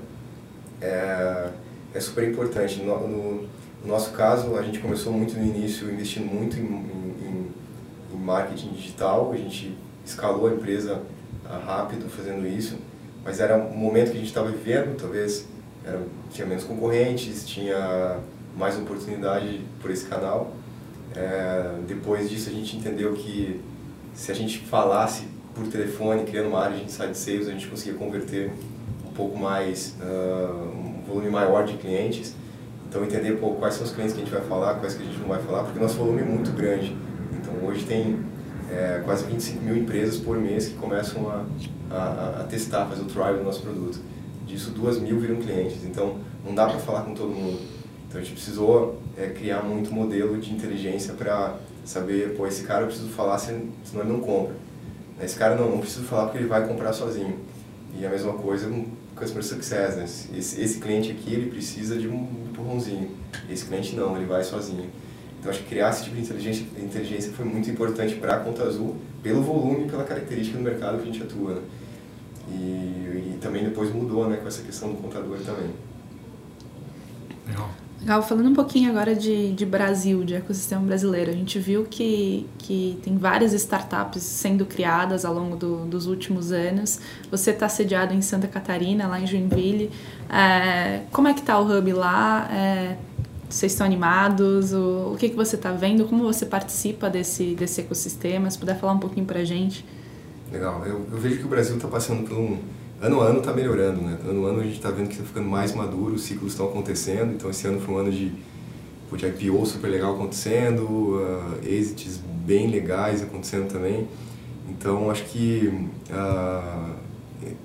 é, 0.80 1.50
é 1.94 2.00
super 2.00 2.28
importante. 2.28 2.80
No, 2.82 3.08
no, 3.08 3.42
no, 3.42 3.48
nosso 3.84 4.12
caso, 4.12 4.56
a 4.56 4.62
gente 4.62 4.78
começou 4.78 5.12
muito 5.12 5.36
no 5.36 5.44
início 5.44 5.90
investindo 5.90 6.26
muito 6.26 6.56
em, 6.56 6.62
em, 6.62 7.50
em 8.12 8.16
marketing 8.16 8.70
digital, 8.70 9.32
a 9.32 9.36
gente 9.36 9.76
escalou 10.04 10.48
a 10.48 10.52
empresa 10.52 11.02
ah, 11.44 11.60
rápido 11.64 12.08
fazendo 12.08 12.46
isso, 12.46 12.78
mas 13.24 13.40
era 13.40 13.56
um 13.56 13.76
momento 13.76 14.10
que 14.10 14.16
a 14.16 14.20
gente 14.20 14.28
estava 14.28 14.50
vivendo, 14.50 14.96
talvez 14.96 15.46
era, 15.86 16.02
tinha 16.30 16.46
menos 16.46 16.64
concorrentes, 16.64 17.46
tinha 17.46 18.18
mais 18.56 18.76
oportunidade 18.76 19.60
por 19.80 19.90
esse 19.90 20.06
canal. 20.06 20.52
É, 21.14 21.78
depois 21.86 22.28
disso 22.28 22.50
a 22.50 22.52
gente 22.52 22.76
entendeu 22.76 23.14
que 23.14 23.60
se 24.12 24.32
a 24.32 24.34
gente 24.34 24.58
falasse 24.58 25.28
por 25.54 25.66
telefone, 25.68 26.24
criando 26.24 26.48
uma 26.48 26.60
área 26.60 26.76
de 26.76 26.84
inside 26.84 27.16
sales, 27.16 27.48
a 27.48 27.52
gente 27.52 27.66
conseguia 27.68 27.94
converter 27.94 28.52
um 29.06 29.12
pouco 29.12 29.38
mais, 29.38 29.94
uh, 30.00 30.76
um 30.76 31.02
volume 31.06 31.30
maior 31.30 31.64
de 31.64 31.74
clientes. 31.74 32.34
Então 32.88 33.02
entender 33.04 33.32
pô, 33.38 33.52
quais 33.52 33.74
são 33.74 33.84
os 33.84 33.92
clientes 33.92 34.14
que 34.14 34.20
a 34.20 34.24
gente 34.24 34.34
vai 34.34 34.44
falar, 34.44 34.74
quais 34.74 34.94
que 34.94 35.02
a 35.02 35.06
gente 35.06 35.18
não 35.18 35.28
vai 35.28 35.42
falar, 35.42 35.64
porque 35.64 35.78
nosso 35.78 35.94
volume 35.96 36.20
é 36.20 36.24
muito 36.24 36.50
grande. 36.52 36.94
Então 37.32 37.66
hoje 37.66 37.84
tem 37.84 38.18
é, 38.70 39.00
quase 39.04 39.24
25 39.24 39.62
mil 39.62 39.76
empresas 39.76 40.18
por 40.18 40.38
mês 40.38 40.68
que 40.68 40.74
começam 40.74 41.28
a, 41.30 41.44
a, 41.90 42.40
a 42.40 42.44
testar, 42.44 42.86
fazer 42.86 43.02
o 43.02 43.06
trial 43.06 43.38
do 43.38 43.44
nosso 43.44 43.62
produto. 43.62 43.98
Disso, 44.46 44.70
duas 44.70 44.98
mil 44.98 45.18
viram 45.18 45.36
clientes. 45.36 45.84
Então 45.84 46.18
não 46.44 46.54
dá 46.54 46.66
para 46.66 46.78
falar 46.78 47.02
com 47.02 47.14
todo 47.14 47.30
mundo. 47.30 47.60
Então 48.08 48.20
a 48.20 48.24
gente 48.24 48.34
precisou 48.34 49.00
é, 49.16 49.28
criar 49.28 49.62
muito 49.62 49.92
modelo 49.92 50.38
de 50.38 50.52
inteligência 50.52 51.14
para 51.14 51.56
saber, 51.84 52.36
pô, 52.36 52.46
esse 52.46 52.62
cara 52.62 52.82
eu 52.82 52.86
preciso 52.86 53.08
falar, 53.08 53.38
senão 53.38 53.70
ele 53.94 54.12
não 54.12 54.20
compra. 54.20 54.54
Esse 55.20 55.36
cara 55.36 55.54
não, 55.54 55.70
não 55.70 55.78
preciso 55.78 56.04
falar 56.04 56.24
porque 56.24 56.38
ele 56.38 56.46
vai 56.46 56.66
comprar 56.66 56.92
sozinho. 56.92 57.38
E 57.98 58.04
a 58.04 58.10
mesma 58.10 58.34
coisa 58.34 58.68
com 58.68 58.86
Customer 59.16 59.42
Success, 59.42 59.96
né? 59.96 60.04
Esse, 60.36 60.60
esse 60.60 60.78
cliente 60.78 61.10
aqui, 61.10 61.32
ele 61.32 61.50
precisa 61.50 61.96
de 61.96 62.06
um 62.06 62.28
empurrãozinho. 62.50 63.10
Esse 63.48 63.64
cliente 63.64 63.96
não, 63.96 64.14
ele 64.16 64.26
vai 64.26 64.44
sozinho. 64.44 64.90
Então, 65.40 65.50
acho 65.50 65.62
que 65.62 65.68
criar 65.70 65.90
esse 65.90 66.04
tipo 66.04 66.16
de 66.16 66.22
inteligência, 66.22 66.66
inteligência 66.76 67.32
foi 67.32 67.44
muito 67.44 67.70
importante 67.70 68.14
para 68.16 68.36
a 68.36 68.40
Conta 68.40 68.64
Azul, 68.64 68.96
pelo 69.22 69.42
volume 69.42 69.86
e 69.86 69.90
pela 69.90 70.04
característica 70.04 70.58
do 70.58 70.64
mercado 70.64 70.98
que 70.98 71.08
a 71.08 71.12
gente 71.12 71.22
atua. 71.22 71.54
Né? 71.54 71.60
E, 72.48 72.52
e, 72.52 73.38
também 73.40 73.64
depois 73.64 73.92
mudou 73.92 74.28
né, 74.28 74.36
com 74.36 74.46
essa 74.46 74.62
questão 74.62 74.90
do 74.90 74.96
contador 74.96 75.38
também. 75.38 75.70
Legal. 77.46 77.70
Legal, 78.00 78.22
falando 78.22 78.50
um 78.50 78.54
pouquinho 78.54 78.90
agora 78.90 79.14
de, 79.14 79.52
de 79.52 79.64
Brasil, 79.64 80.22
de 80.22 80.34
ecossistema 80.34 80.82
brasileiro, 80.82 81.30
a 81.30 81.34
gente 81.34 81.58
viu 81.58 81.84
que, 81.84 82.46
que 82.58 82.98
tem 83.02 83.16
várias 83.16 83.52
startups 83.52 84.22
sendo 84.22 84.66
criadas 84.66 85.24
ao 85.24 85.34
longo 85.34 85.56
do, 85.56 85.86
dos 85.86 86.06
últimos 86.06 86.52
anos. 86.52 87.00
Você 87.30 87.50
está 87.50 87.68
sediado 87.68 88.12
em 88.12 88.20
Santa 88.20 88.46
Catarina, 88.46 89.08
lá 89.08 89.18
em 89.18 89.26
Joinville. 89.26 89.90
É, 90.28 91.02
como 91.10 91.26
é 91.26 91.34
que 91.34 91.40
está 91.40 91.58
o 91.58 91.64
Hub 91.64 91.92
lá? 91.94 92.48
É, 92.52 92.96
vocês 93.48 93.72
estão 93.72 93.86
animados? 93.86 94.72
O, 94.72 95.12
o 95.14 95.16
que, 95.18 95.30
que 95.30 95.36
você 95.36 95.56
está 95.56 95.72
vendo? 95.72 96.04
Como 96.04 96.22
você 96.22 96.44
participa 96.44 97.08
desse, 97.08 97.54
desse 97.54 97.80
ecossistema? 97.80 98.50
Se 98.50 98.58
puder 98.58 98.78
falar 98.78 98.92
um 98.92 98.98
pouquinho 98.98 99.24
para 99.24 99.40
a 99.40 99.44
gente. 99.44 99.84
Legal. 100.50 100.84
Eu, 100.86 101.06
eu 101.10 101.18
vejo 101.18 101.38
que 101.38 101.44
o 101.44 101.48
Brasil 101.48 101.76
está 101.76 101.88
passando 101.88 102.26
por 102.28 102.36
um 102.36 102.58
ano 103.00 103.20
a 103.20 103.26
ano 103.26 103.38
está 103.40 103.52
melhorando, 103.52 104.00
né? 104.00 104.18
Ano 104.26 104.46
a 104.46 104.50
ano 104.50 104.60
a 104.60 104.64
gente 104.64 104.76
está 104.76 104.90
vendo 104.90 105.08
que 105.08 105.14
está 105.14 105.24
ficando 105.24 105.48
mais 105.48 105.74
maduro, 105.74 106.14
os 106.14 106.22
ciclos 106.22 106.52
estão 106.52 106.66
acontecendo. 106.66 107.34
Então 107.34 107.50
esse 107.50 107.66
ano 107.66 107.80
foi 107.80 107.94
um 107.94 107.98
ano 107.98 108.10
de, 108.10 108.32
de 109.12 109.26
IPO 109.26 109.66
super 109.66 109.88
legal 109.88 110.14
acontecendo, 110.14 110.82
uh, 110.82 111.66
exits 111.66 112.20
bem 112.46 112.68
legais 112.68 113.22
acontecendo 113.22 113.70
também. 113.70 114.08
Então 114.68 115.10
acho 115.10 115.24
que 115.24 115.88
uh, 116.10 116.94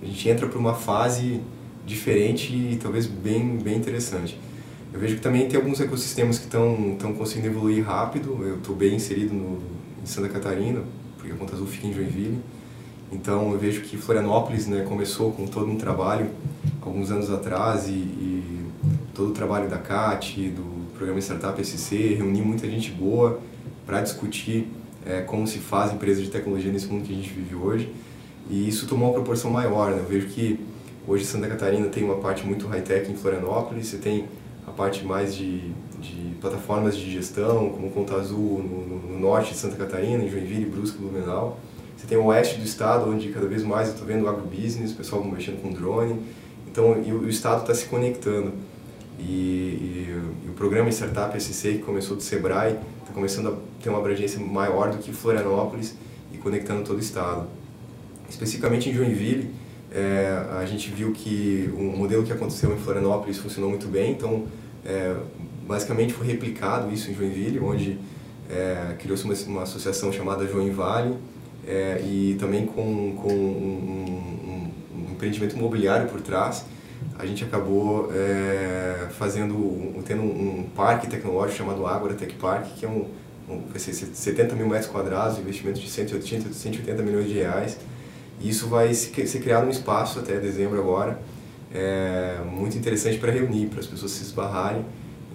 a 0.02 0.06
gente 0.06 0.30
entra 0.30 0.48
para 0.48 0.60
uma 0.60 0.74
fase 0.74 1.42
diferente 1.86 2.54
e 2.54 2.80
talvez 2.82 3.06
bem, 3.06 3.58
bem 3.58 3.78
interessante. 3.78 4.38
Eu 4.94 5.00
vejo 5.00 5.16
que 5.16 5.22
também 5.22 5.48
tem 5.48 5.58
alguns 5.58 5.80
ecossistemas 5.80 6.38
que 6.38 6.46
estão 6.46 7.14
conseguindo 7.18 7.48
evoluir 7.48 7.86
rápido. 7.86 8.38
Eu 8.42 8.58
estou 8.58 8.76
bem 8.76 8.96
inserido 8.96 9.34
no, 9.34 9.60
em 10.04 10.06
Santa 10.06 10.28
Catarina, 10.28 10.82
porque 11.18 11.32
a 11.32 11.36
Conta 11.36 11.54
Azul 11.54 11.66
fica 11.66 11.88
em 11.88 11.94
Joinville. 11.94 12.40
Então 13.12 13.52
eu 13.52 13.60
vejo 13.60 13.82
que 13.82 13.98
Florianópolis 13.98 14.68
né, 14.68 14.86
começou 14.88 15.32
com 15.32 15.46
todo 15.46 15.70
um 15.70 15.78
trabalho 15.78 16.30
alguns 16.82 17.12
anos 17.12 17.30
atrás 17.30 17.88
e, 17.88 17.92
e 17.92 18.66
todo 19.14 19.30
o 19.30 19.34
trabalho 19.34 19.70
da 19.70 19.78
CAT, 19.78 20.50
do 20.50 20.88
programa 20.94 21.20
Startup 21.20 21.64
SC, 21.64 22.16
reunir 22.16 22.42
muita 22.42 22.68
gente 22.70 22.92
boa 22.92 23.40
para 23.86 24.02
discutir 24.02 24.68
é, 25.06 25.22
como 25.22 25.46
se 25.48 25.60
faz 25.60 25.92
empresa 25.92 26.22
de 26.22 26.30
tecnologia 26.30 26.72
nesse 26.72 26.88
mundo 26.88 27.04
que 27.04 27.14
a 27.14 27.16
gente 27.16 27.30
vive 27.30 27.56
hoje. 27.56 27.94
E 28.50 28.68
isso 28.68 28.88
tomou 28.88 29.10
uma 29.10 29.14
proporção 29.14 29.52
maior. 29.52 29.92
Né? 29.92 30.00
Eu 30.00 30.06
vejo 30.06 30.28
que 30.28 30.60
hoje 31.08 31.26
Santa 31.26 31.48
Catarina 31.48 31.88
tem 31.88 32.04
uma 32.04 32.16
parte 32.16 32.46
muito 32.46 32.68
high-tech 32.68 33.12
em 33.12 33.16
Florianópolis, 33.16 33.88
você 33.88 33.98
tem 33.98 34.26
a 34.66 34.72
parte 34.72 35.04
mais 35.04 35.36
de, 35.36 35.72
de 36.00 36.36
plataformas 36.40 36.96
de 36.96 37.12
gestão, 37.12 37.70
como 37.70 37.90
Conta 37.92 38.16
Azul 38.16 38.64
no, 38.64 38.88
no, 38.88 39.14
no 39.14 39.20
norte 39.20 39.52
de 39.52 39.58
Santa 39.58 39.76
Catarina, 39.76 40.24
em 40.24 40.30
Joinville, 40.30 40.66
Brusque, 40.66 40.98
Blumenau. 40.98 41.58
Você 42.02 42.08
tem 42.08 42.18
o 42.18 42.26
oeste 42.26 42.58
do 42.58 42.66
estado, 42.66 43.08
onde 43.12 43.30
cada 43.30 43.46
vez 43.46 43.62
mais 43.62 43.90
eu 43.90 43.94
estou 43.94 44.08
vendo 44.08 44.24
o 44.24 44.28
agrobusiness, 44.28 44.92
o 44.92 44.96
pessoal 44.96 45.24
mexendo 45.24 45.62
com 45.62 45.72
drone. 45.72 46.20
Então, 46.68 46.94
o, 46.94 47.30
estado 47.30 47.62
está 47.62 47.76
se 47.76 47.86
conectando. 47.86 48.54
E, 49.20 49.24
e, 49.24 50.16
e, 50.48 50.50
o 50.50 50.54
programa 50.54 50.90
Startup 50.90 51.40
SC, 51.40 51.74
que 51.74 51.84
começou 51.84 52.18
do 52.18 52.24
Sebrae, 52.24 52.76
está 53.02 53.14
começando 53.14 53.50
a 53.50 53.84
ter 53.84 53.90
uma 53.90 54.00
abrangência 54.00 54.40
maior 54.40 54.90
do 54.90 54.98
que 54.98 55.14
Florianópolis 55.14 55.94
e 56.34 56.40
conectando 56.40 56.82
todo 56.82 56.98
o 56.98 57.00
estado. 57.00 57.46
Especificamente 58.28 58.90
em 58.90 58.94
Joinville, 58.94 59.54
é, 59.92 60.44
a 60.60 60.66
gente 60.66 60.90
viu 60.90 61.12
que 61.12 61.72
o 61.78 61.84
modelo 61.84 62.24
que 62.24 62.34
aconteceu 62.34 62.74
em 62.74 62.80
Florianópolis 62.80 63.38
funcionou 63.38 63.70
muito 63.70 63.88
bem, 63.88 64.14
então 64.14 64.48
é, 64.84 65.16
basicamente 65.68 66.14
foi 66.14 66.26
replicado 66.26 66.92
isso 66.92 67.12
em 67.12 67.14
Joinville, 67.14 67.60
onde 67.60 68.00
é, 68.50 68.96
criou-se 68.98 69.24
uma, 69.24 69.36
uma 69.46 69.62
associação 69.62 70.12
chamada 70.12 70.48
Join 70.48 70.72
Vale, 70.72 71.16
é, 71.68 72.02
e 72.02 72.36
também 72.40 72.66
com, 72.66 73.16
com 73.16 73.34
um, 73.34 74.72
um, 74.96 75.00
um, 75.00 75.12
empreendimento 75.12 75.56
imobiliário 75.56 76.10
por 76.10 76.22
trás, 76.22 76.66
a 77.18 77.26
gente 77.26 77.44
acabou 77.44 78.12
é, 78.14 79.08
fazendo, 79.12 80.02
tendo 80.06 80.24
um, 80.24 80.68
parque 80.76 81.08
tecnológico 81.08 81.58
chamado 81.58 81.86
Agora 81.86 82.14
Tech 82.14 82.34
Park, 82.36 82.76
que 82.78 82.86
é 82.86 82.90
um, 82.90 83.08
um 83.50 83.62
vai 83.68 83.80
ser 83.80 83.94
70 83.94 84.56
mil 84.56 84.68
metros 84.68 84.90
quadrados, 84.90 85.38
investimento 85.38 85.80
de 85.80 85.90
180, 85.90 86.54
180 86.54 87.04
milhões 87.04 87.28
de 87.28 87.34
reais. 87.34 87.78
E 88.40 88.50
isso 88.50 88.68
vai 88.68 88.94
ser 88.94 89.40
criado 89.40 89.68
um 89.68 89.70
espaço 89.70 90.20
até 90.20 90.40
dezembro 90.40 90.80
agora, 90.80 91.22
é, 91.74 92.40
muito 92.52 92.76
interessante 92.78 93.18
para 93.20 93.32
reunir, 93.32 93.68
para 93.68 93.80
as 93.80 93.88
pessoas 93.88 94.12
se 94.12 94.24
esbarrarem, 94.24 94.84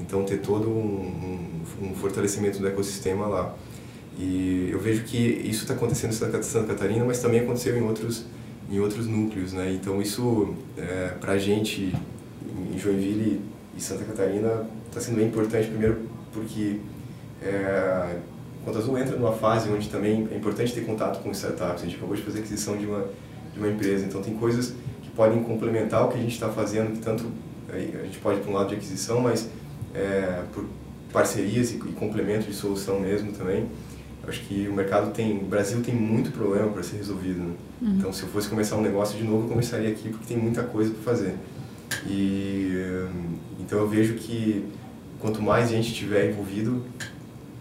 então 0.01 0.25
ter 0.25 0.39
todo 0.39 0.69
um, 0.69 1.63
um 1.81 1.95
fortalecimento 1.95 2.59
do 2.59 2.67
ecossistema 2.67 3.27
lá. 3.27 3.55
E 4.19 4.71
eu 4.73 4.79
vejo 4.79 5.05
que 5.05 5.19
isso 5.19 5.63
está 5.63 5.75
acontecendo 5.75 6.11
em 6.11 6.43
Santa 6.43 6.67
Catarina, 6.67 7.05
mas 7.05 7.21
também 7.21 7.41
aconteceu 7.41 7.77
em 7.77 7.83
outros, 7.83 8.25
em 8.71 8.81
outros 8.81 9.07
núcleos. 9.07 9.53
Né? 9.53 9.73
Então, 9.73 10.01
isso, 10.01 10.55
é, 10.77 11.09
para 11.21 11.33
a 11.33 11.39
gente, 11.39 11.95
em 12.73 12.79
Joinville 12.79 13.43
e 13.77 13.81
Santa 13.81 14.05
Catarina, 14.05 14.67
está 14.89 15.01
sendo 15.01 15.17
bem 15.17 15.27
importante, 15.27 15.69
primeiro 15.69 15.99
porque 16.33 16.81
é, 17.43 18.17
Conta 18.65 18.79
Azul 18.79 18.99
entra 18.99 19.17
numa 19.17 19.33
fase 19.33 19.71
onde 19.71 19.89
também 19.89 20.27
é 20.33 20.37
importante 20.37 20.73
ter 20.73 20.85
contato 20.85 21.23
com 21.23 21.31
startups. 21.31 21.83
A 21.83 21.85
gente 21.85 21.97
acabou 21.97 22.17
de 22.17 22.23
fazer 22.23 22.41
aquisição 22.41 22.77
de 22.77 22.87
uma, 22.87 23.07
de 23.53 23.59
uma 23.59 23.69
empresa, 23.69 24.05
então 24.07 24.23
tem 24.23 24.35
coisas 24.35 24.75
que 25.03 25.11
podem 25.11 25.43
complementar 25.43 26.05
o 26.05 26.09
que 26.09 26.19
a 26.19 26.21
gente 26.21 26.33
está 26.33 26.49
fazendo, 26.49 26.93
que 26.93 26.99
tanto 26.99 27.25
a 27.69 27.79
gente 27.79 28.19
pode 28.19 28.41
para 28.41 28.51
um 28.51 28.55
lado 28.55 28.69
de 28.71 28.77
aquisição, 28.77 29.21
mas 29.21 29.49
é, 29.95 30.43
por 30.53 30.65
parcerias 31.13 31.71
e, 31.71 31.77
e 31.77 31.93
complemento 31.93 32.47
de 32.47 32.55
solução 32.55 32.99
mesmo 33.01 33.33
também 33.33 33.67
acho 34.29 34.41
que 34.41 34.69
o 34.69 34.75
mercado 34.75 35.13
tem, 35.13 35.39
o 35.39 35.45
Brasil 35.45 35.83
tem 35.83 35.95
muito 35.95 36.31
problema 36.31 36.69
para 36.71 36.83
ser 36.83 36.97
resolvido. 36.97 37.39
Né? 37.39 37.55
Uhum. 37.83 37.97
Então, 37.97 38.13
se 38.13 38.23
eu 38.23 38.29
fosse 38.29 38.49
começar 38.49 38.77
um 38.77 38.83
negócio 38.83 39.17
de 39.17 39.25
novo, 39.25 39.45
eu 39.45 39.49
começaria 39.49 39.91
aqui 39.91 40.09
porque 40.09 40.27
tem 40.27 40.37
muita 40.37 40.63
coisa 40.63 40.93
para 40.93 41.03
fazer. 41.03 41.35
E 42.09 43.07
então 43.61 43.81
eu 43.81 43.89
vejo 43.89 44.15
que 44.15 44.65
quanto 45.21 45.43
mais 45.43 45.71
gente 45.71 45.93
tiver 45.93 46.31
envolvido, 46.31 46.85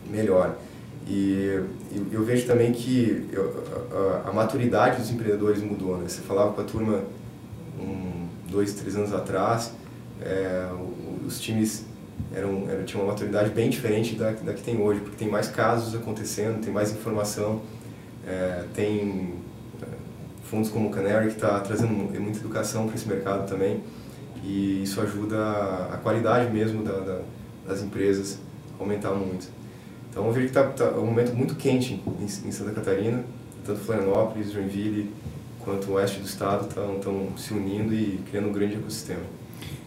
melhor. 0.10 0.56
E 1.08 1.62
eu 2.12 2.24
vejo 2.24 2.46
também 2.48 2.72
que 2.72 3.28
a 4.26 4.32
maturidade 4.32 4.98
dos 4.98 5.12
empreendedores 5.12 5.62
mudou. 5.62 5.98
Né? 5.98 6.08
Você 6.08 6.22
falava 6.22 6.54
com 6.54 6.62
a 6.62 6.64
turma 6.64 7.04
um, 7.80 8.28
dois, 8.50 8.74
três 8.74 8.96
anos 8.96 9.14
atrás, 9.14 9.74
é, 10.22 10.68
os 11.26 11.40
times 11.40 11.86
eram, 12.34 12.70
era, 12.70 12.84
tinha 12.84 13.02
uma 13.02 13.12
maturidade 13.12 13.50
bem 13.50 13.70
diferente 13.70 14.16
da, 14.16 14.32
da 14.32 14.54
que 14.54 14.62
tem 14.62 14.80
hoje, 14.82 15.00
porque 15.00 15.16
tem 15.16 15.30
mais 15.30 15.48
casos 15.48 15.96
acontecendo, 15.96 16.62
tem 16.64 16.74
mais 16.74 16.92
informação, 16.92 17.62
é, 18.28 18.64
tem 18.74 19.34
é, 19.82 19.86
fundos 20.44 20.70
como 20.70 20.90
o 20.90 20.92
Canary 20.92 21.28
que 21.28 21.34
está 21.34 21.60
trazendo 21.60 21.94
muita 21.94 22.40
educação 22.40 22.86
para 22.88 22.96
esse 22.96 23.08
mercado 23.08 23.48
também. 23.48 23.82
e 24.44 24.84
isso 24.84 25.02
ajuda 25.02 25.38
a 25.92 25.98
qualidade 26.04 26.52
mesmo 26.52 26.84
da, 26.84 27.00
da, 27.00 27.22
das 27.68 27.82
empresas 27.82 28.40
a 28.80 28.84
aumentar 28.84 29.12
muito. 29.12 29.48
Então 30.10 30.26
eu 30.28 30.32
vejo 30.32 30.48
que 30.50 30.58
está 30.58 30.64
tá 30.64 30.98
um 30.98 31.06
momento 31.06 31.34
muito 31.34 31.56
quente 31.56 32.02
em, 32.20 32.24
em, 32.24 32.52
Santa 32.52 32.72
Catarina, 32.72 33.24
tanto 33.66 33.80
Florianópolis, 33.82 34.52
Joinville, 34.52 35.12
quanto 35.60 35.90
o 35.90 35.94
oeste 35.94 36.20
do 36.20 36.26
estado 36.26 36.68
estão 36.68 37.38
se 37.38 37.54
unindo 37.54 37.94
e 37.94 38.22
criando 38.30 38.48
um 38.50 38.54
grande 38.54 38.76
ecossistema. 38.76 39.24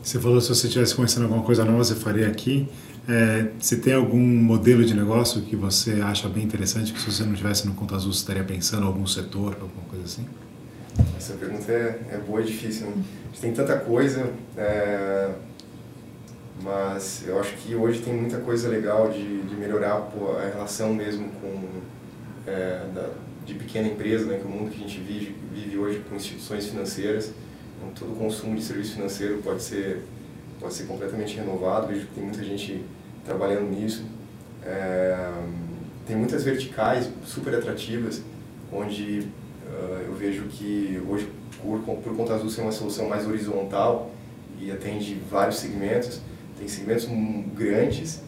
Você 0.02 0.18
falou 0.18 0.40
se 0.40 0.48
você 0.48 0.66
estivesse 0.66 0.94
começando 0.94 1.24
alguma 1.24 1.42
coisa 1.42 1.64
nova, 1.64 1.84
você 1.84 1.94
faria 1.94 2.28
aqui. 2.28 2.68
É, 3.08 3.48
você 3.58 3.76
tem 3.76 3.94
algum 3.94 4.20
modelo 4.20 4.84
de 4.84 4.94
negócio 4.94 5.40
que 5.42 5.56
você 5.56 6.00
acha 6.02 6.28
bem 6.28 6.44
interessante, 6.44 6.92
que 6.92 7.00
se 7.00 7.10
você 7.10 7.24
não 7.24 7.34
tivesse 7.34 7.66
no 7.66 7.74
Conta 7.74 7.96
Azul, 7.96 8.12
você 8.12 8.20
estaria 8.20 8.44
pensando 8.44 8.82
em 8.82 8.86
algum 8.86 9.06
setor, 9.06 9.56
alguma 9.60 9.84
coisa 9.88 10.04
assim? 10.04 10.26
Essa 11.16 11.34
pergunta 11.34 11.72
é, 11.72 12.00
é 12.12 12.18
boa 12.18 12.40
e 12.42 12.44
difícil. 12.44 12.86
Né? 12.86 13.02
Tem 13.40 13.52
tanta 13.52 13.76
coisa, 13.78 14.30
é, 14.56 15.30
mas 16.62 17.24
eu 17.26 17.38
acho 17.38 17.54
que 17.56 17.74
hoje 17.74 18.00
tem 18.00 18.14
muita 18.14 18.38
coisa 18.38 18.68
legal 18.68 19.10
de, 19.10 19.42
de 19.42 19.54
melhorar 19.54 19.96
pô, 19.96 20.36
a 20.36 20.44
relação 20.44 20.92
mesmo 20.92 21.28
com 21.40 21.62
é, 22.46 22.84
da, 22.94 23.10
de 23.46 23.54
pequena 23.54 23.88
empresa, 23.88 24.26
né, 24.26 24.38
que 24.38 24.46
o 24.46 24.50
mundo 24.50 24.70
que 24.70 24.76
a 24.76 24.86
gente 24.86 25.00
vive, 25.00 25.34
vive 25.52 25.78
hoje 25.78 26.02
com 26.08 26.16
instituições 26.16 26.66
financeiras, 26.66 27.32
todo 27.98 28.12
o 28.12 28.16
consumo 28.16 28.56
de 28.56 28.62
serviço 28.62 28.94
financeiro 28.94 29.40
pode 29.42 29.62
ser 29.62 30.02
pode 30.60 30.74
ser 30.74 30.84
completamente 30.84 31.36
renovado. 31.36 31.88
Vejo 31.88 32.06
que 32.06 32.14
tem 32.14 32.24
muita 32.24 32.42
gente 32.42 32.84
trabalhando 33.24 33.70
nisso. 33.70 34.04
É, 34.64 35.30
tem 36.06 36.16
muitas 36.16 36.42
verticais 36.42 37.08
super 37.24 37.54
atrativas, 37.54 38.22
onde 38.72 39.20
uh, 39.66 40.02
eu 40.06 40.14
vejo 40.14 40.44
que 40.44 41.00
hoje, 41.08 41.28
por, 41.62 41.80
por 41.80 42.16
Conta 42.16 42.34
Azul 42.34 42.48
ser 42.48 42.62
uma 42.62 42.72
solução 42.72 43.08
mais 43.08 43.26
horizontal 43.26 44.10
e 44.60 44.70
atende 44.70 45.20
vários 45.30 45.58
segmentos, 45.58 46.20
tem 46.58 46.66
segmentos 46.66 47.06
grandes 47.54 48.22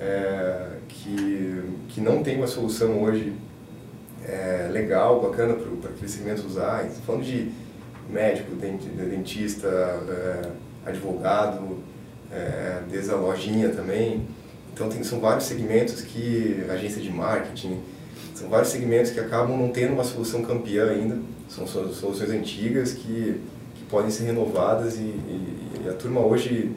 é, 0.00 0.78
que, 0.88 1.62
que 1.88 2.00
não 2.00 2.22
tem 2.22 2.36
uma 2.36 2.46
solução 2.46 3.02
hoje 3.02 3.32
é, 4.24 4.68
legal, 4.72 5.20
bacana 5.20 5.54
para 5.54 5.90
aqueles 5.90 6.10
segmentos 6.10 6.44
usar. 6.44 6.84
Falando 7.06 7.22
de 7.22 7.52
médico, 8.08 8.54
dentista, 8.54 9.68
é, 9.68 10.50
advogado, 10.88 11.78
é, 12.32 12.82
desde 12.90 13.10
a 13.10 13.16
lojinha 13.16 13.70
também. 13.70 14.26
Então 14.72 14.88
tem, 14.88 15.02
são 15.02 15.20
vários 15.20 15.44
segmentos 15.44 16.02
que, 16.02 16.64
agência 16.68 17.00
de 17.00 17.10
marketing, 17.10 17.80
são 18.34 18.48
vários 18.48 18.68
segmentos 18.68 19.10
que 19.10 19.18
acabam 19.18 19.56
não 19.56 19.70
tendo 19.70 19.94
uma 19.94 20.04
solução 20.04 20.42
campeã 20.42 20.90
ainda, 20.90 21.18
são 21.48 21.66
soluções 21.66 22.30
antigas 22.30 22.92
que, 22.92 23.40
que 23.74 23.84
podem 23.88 24.10
ser 24.10 24.24
renovadas 24.24 24.96
e, 24.96 25.00
e, 25.00 25.70
e 25.84 25.88
a 25.88 25.94
turma 25.94 26.20
hoje, 26.20 26.72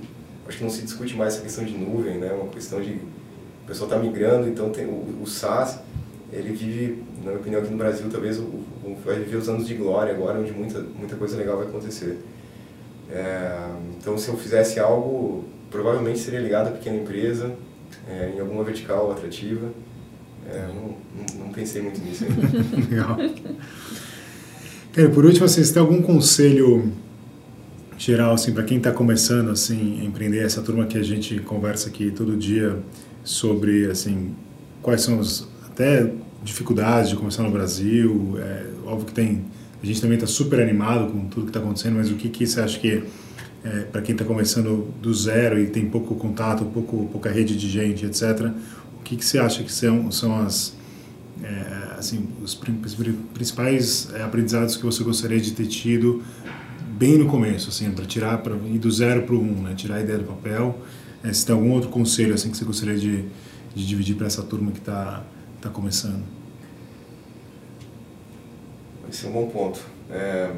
acho 0.48 0.58
que 0.58 0.64
não 0.64 0.72
se 0.72 0.82
discute 0.82 1.16
mais 1.16 1.34
essa 1.34 1.44
questão 1.44 1.66
de 1.66 1.78
nuvem, 1.78 2.18
né? 2.18 2.32
uma 2.32 2.50
questão 2.50 2.80
de, 2.80 2.92
o 2.92 3.68
pessoal 3.68 3.90
está 3.90 4.00
migrando, 4.02 4.48
então 4.48 4.70
tem 4.70 4.86
o, 4.86 5.22
o 5.22 5.28
SaaS, 5.28 5.80
ele 6.32 6.54
vive, 6.54 7.04
na 7.18 7.32
minha 7.32 7.38
opinião, 7.40 7.62
aqui 7.62 7.72
no 7.72 7.78
Brasil, 7.78 8.08
talvez 8.10 8.40
o, 8.40 8.64
vai 9.06 9.20
viver 9.20 9.38
os 9.38 9.50
anos 9.50 9.68
de 9.68 9.74
glória 9.74 10.14
agora, 10.14 10.40
onde 10.40 10.52
muita, 10.52 10.80
muita 10.80 11.16
coisa 11.16 11.38
legal 11.38 11.58
vai 11.58 11.68
acontecer. 11.68 12.18
É, 13.12 13.70
então, 13.98 14.18
se 14.18 14.30
eu 14.30 14.38
fizesse 14.38 14.80
algo, 14.80 15.46
provavelmente 15.70 16.20
seria 16.20 16.40
ligado 16.40 16.68
a 16.68 16.72
pequena 16.72 16.98
empresa, 16.98 17.56
é, 18.08 18.34
em 18.36 18.40
alguma 18.40 18.64
vertical 18.64 19.12
atrativa. 19.12 19.70
É, 20.48 20.68
não, 20.74 20.96
não, 21.46 21.52
pensei 21.52 21.82
muito 21.82 22.00
nisso 22.02 22.26
ainda. 22.26 22.48
Legal. 22.90 23.18
Cara, 24.94 25.10
por 25.10 25.26
último, 25.26 25.48
vocês 25.48 25.72
têm 25.72 25.80
algum 25.80 26.02
conselho 26.02 26.92
geral 27.98 28.34
assim 28.34 28.54
para 28.54 28.64
quem 28.64 28.78
está 28.78 28.92
começando 28.92 29.52
assim 29.52 30.00
a 30.02 30.06
empreender 30.06 30.40
essa 30.40 30.62
turma 30.62 30.86
que 30.86 30.98
a 30.98 31.04
gente 31.04 31.40
conversa 31.42 31.90
aqui 31.90 32.10
todo 32.12 32.38
dia 32.38 32.80
sobre 33.26 33.92
assim 33.92 34.34
quais 34.82 35.02
são 35.02 35.20
as 35.20 35.46
até 35.80 36.12
dificuldades 36.44 37.10
de 37.10 37.16
começar 37.16 37.44
no 37.44 37.52
Brasil 37.52 38.36
é 38.38 38.66
óbvio 38.86 39.06
que 39.06 39.14
tem 39.14 39.46
a 39.82 39.86
gente 39.86 40.02
também 40.02 40.16
está 40.16 40.28
super 40.28 40.60
animado 40.60 41.10
com 41.10 41.26
tudo 41.28 41.44
que 41.44 41.50
está 41.52 41.60
acontecendo, 41.60 41.96
mas 41.96 42.12
o 42.12 42.16
que, 42.16 42.28
que 42.28 42.46
você 42.46 42.60
acha 42.60 42.78
que, 42.78 43.02
é, 43.64 43.80
para 43.84 44.02
quem 44.02 44.12
está 44.12 44.26
começando 44.26 44.94
do 45.02 45.14
zero 45.14 45.58
e 45.58 45.68
tem 45.68 45.90
pouco 45.90 46.16
contato, 46.16 46.66
pouco, 46.66 47.08
pouca 47.10 47.32
rede 47.32 47.56
de 47.56 47.70
gente, 47.70 48.06
etc., 48.06 48.52
o 49.00 49.04
que, 49.04 49.16
que 49.16 49.24
você 49.24 49.40
acha 49.40 49.64
que 49.64 49.72
são, 49.72 50.12
são 50.12 50.38
as, 50.38 50.76
é, 51.42 51.96
assim, 51.98 52.28
os 52.44 52.60
principais 53.34 54.10
é, 54.14 54.22
aprendizados 54.22 54.76
que 54.76 54.84
você 54.84 55.02
gostaria 55.02 55.40
de 55.40 55.52
ter 55.52 55.68
tido 55.68 56.22
bem 56.98 57.18
no 57.18 57.28
começo, 57.28 57.70
assim, 57.70 57.90
para 57.92 58.04
tirar, 58.04 58.40
para 58.40 58.56
ir 58.56 58.80
do 58.80 58.92
zero 58.92 59.22
para 59.22 59.36
o 59.36 59.42
um, 59.42 59.64
né? 59.64 59.76
tirar 59.76 59.96
a 59.96 60.02
ideia 60.02 60.20
do 60.20 60.26
papel? 60.26 60.78
É, 61.24 61.32
se 61.32 61.46
tem 61.46 61.56
algum 61.56 61.72
outro 61.72 61.90
conselho 61.90 62.34
assim 62.34 62.52
que 62.52 62.58
você 62.58 62.66
gostaria 62.66 62.98
de, 62.98 63.24
de 63.74 63.88
dividir 63.88 64.18
para 64.18 64.28
essa 64.28 64.44
turma 64.44 64.72
que 64.72 64.80
está 64.80 65.24
tá 65.62 65.70
começando? 65.70 66.24
Esse 69.10 69.26
é 69.26 69.30
um 69.30 69.34
bom 69.34 69.50
ponto. 69.50 69.80
É, 70.10 70.52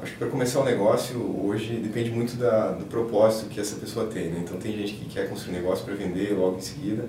acho 0.00 0.12
que 0.12 0.18
para 0.18 0.28
começar 0.28 0.60
um 0.60 0.64
negócio 0.64 1.18
hoje 1.44 1.76
depende 1.76 2.10
muito 2.10 2.36
da, 2.36 2.72
do 2.72 2.84
propósito 2.86 3.48
que 3.48 3.60
essa 3.60 3.76
pessoa 3.76 4.06
tem. 4.06 4.28
Né? 4.28 4.40
Então 4.42 4.58
tem 4.58 4.72
gente 4.76 4.94
que 4.94 5.06
quer 5.06 5.28
construir 5.28 5.56
um 5.56 5.60
negócio 5.60 5.84
para 5.84 5.94
vender 5.94 6.32
logo 6.32 6.56
em 6.56 6.62
seguida. 6.62 7.08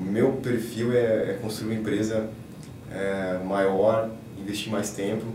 O 0.00 0.04
meu 0.04 0.32
perfil 0.34 0.92
é, 0.92 1.30
é 1.30 1.38
construir 1.40 1.72
uma 1.72 1.80
empresa 1.80 2.30
é, 2.90 3.40
maior, 3.44 4.10
investir 4.38 4.72
mais 4.72 4.90
tempo 4.90 5.26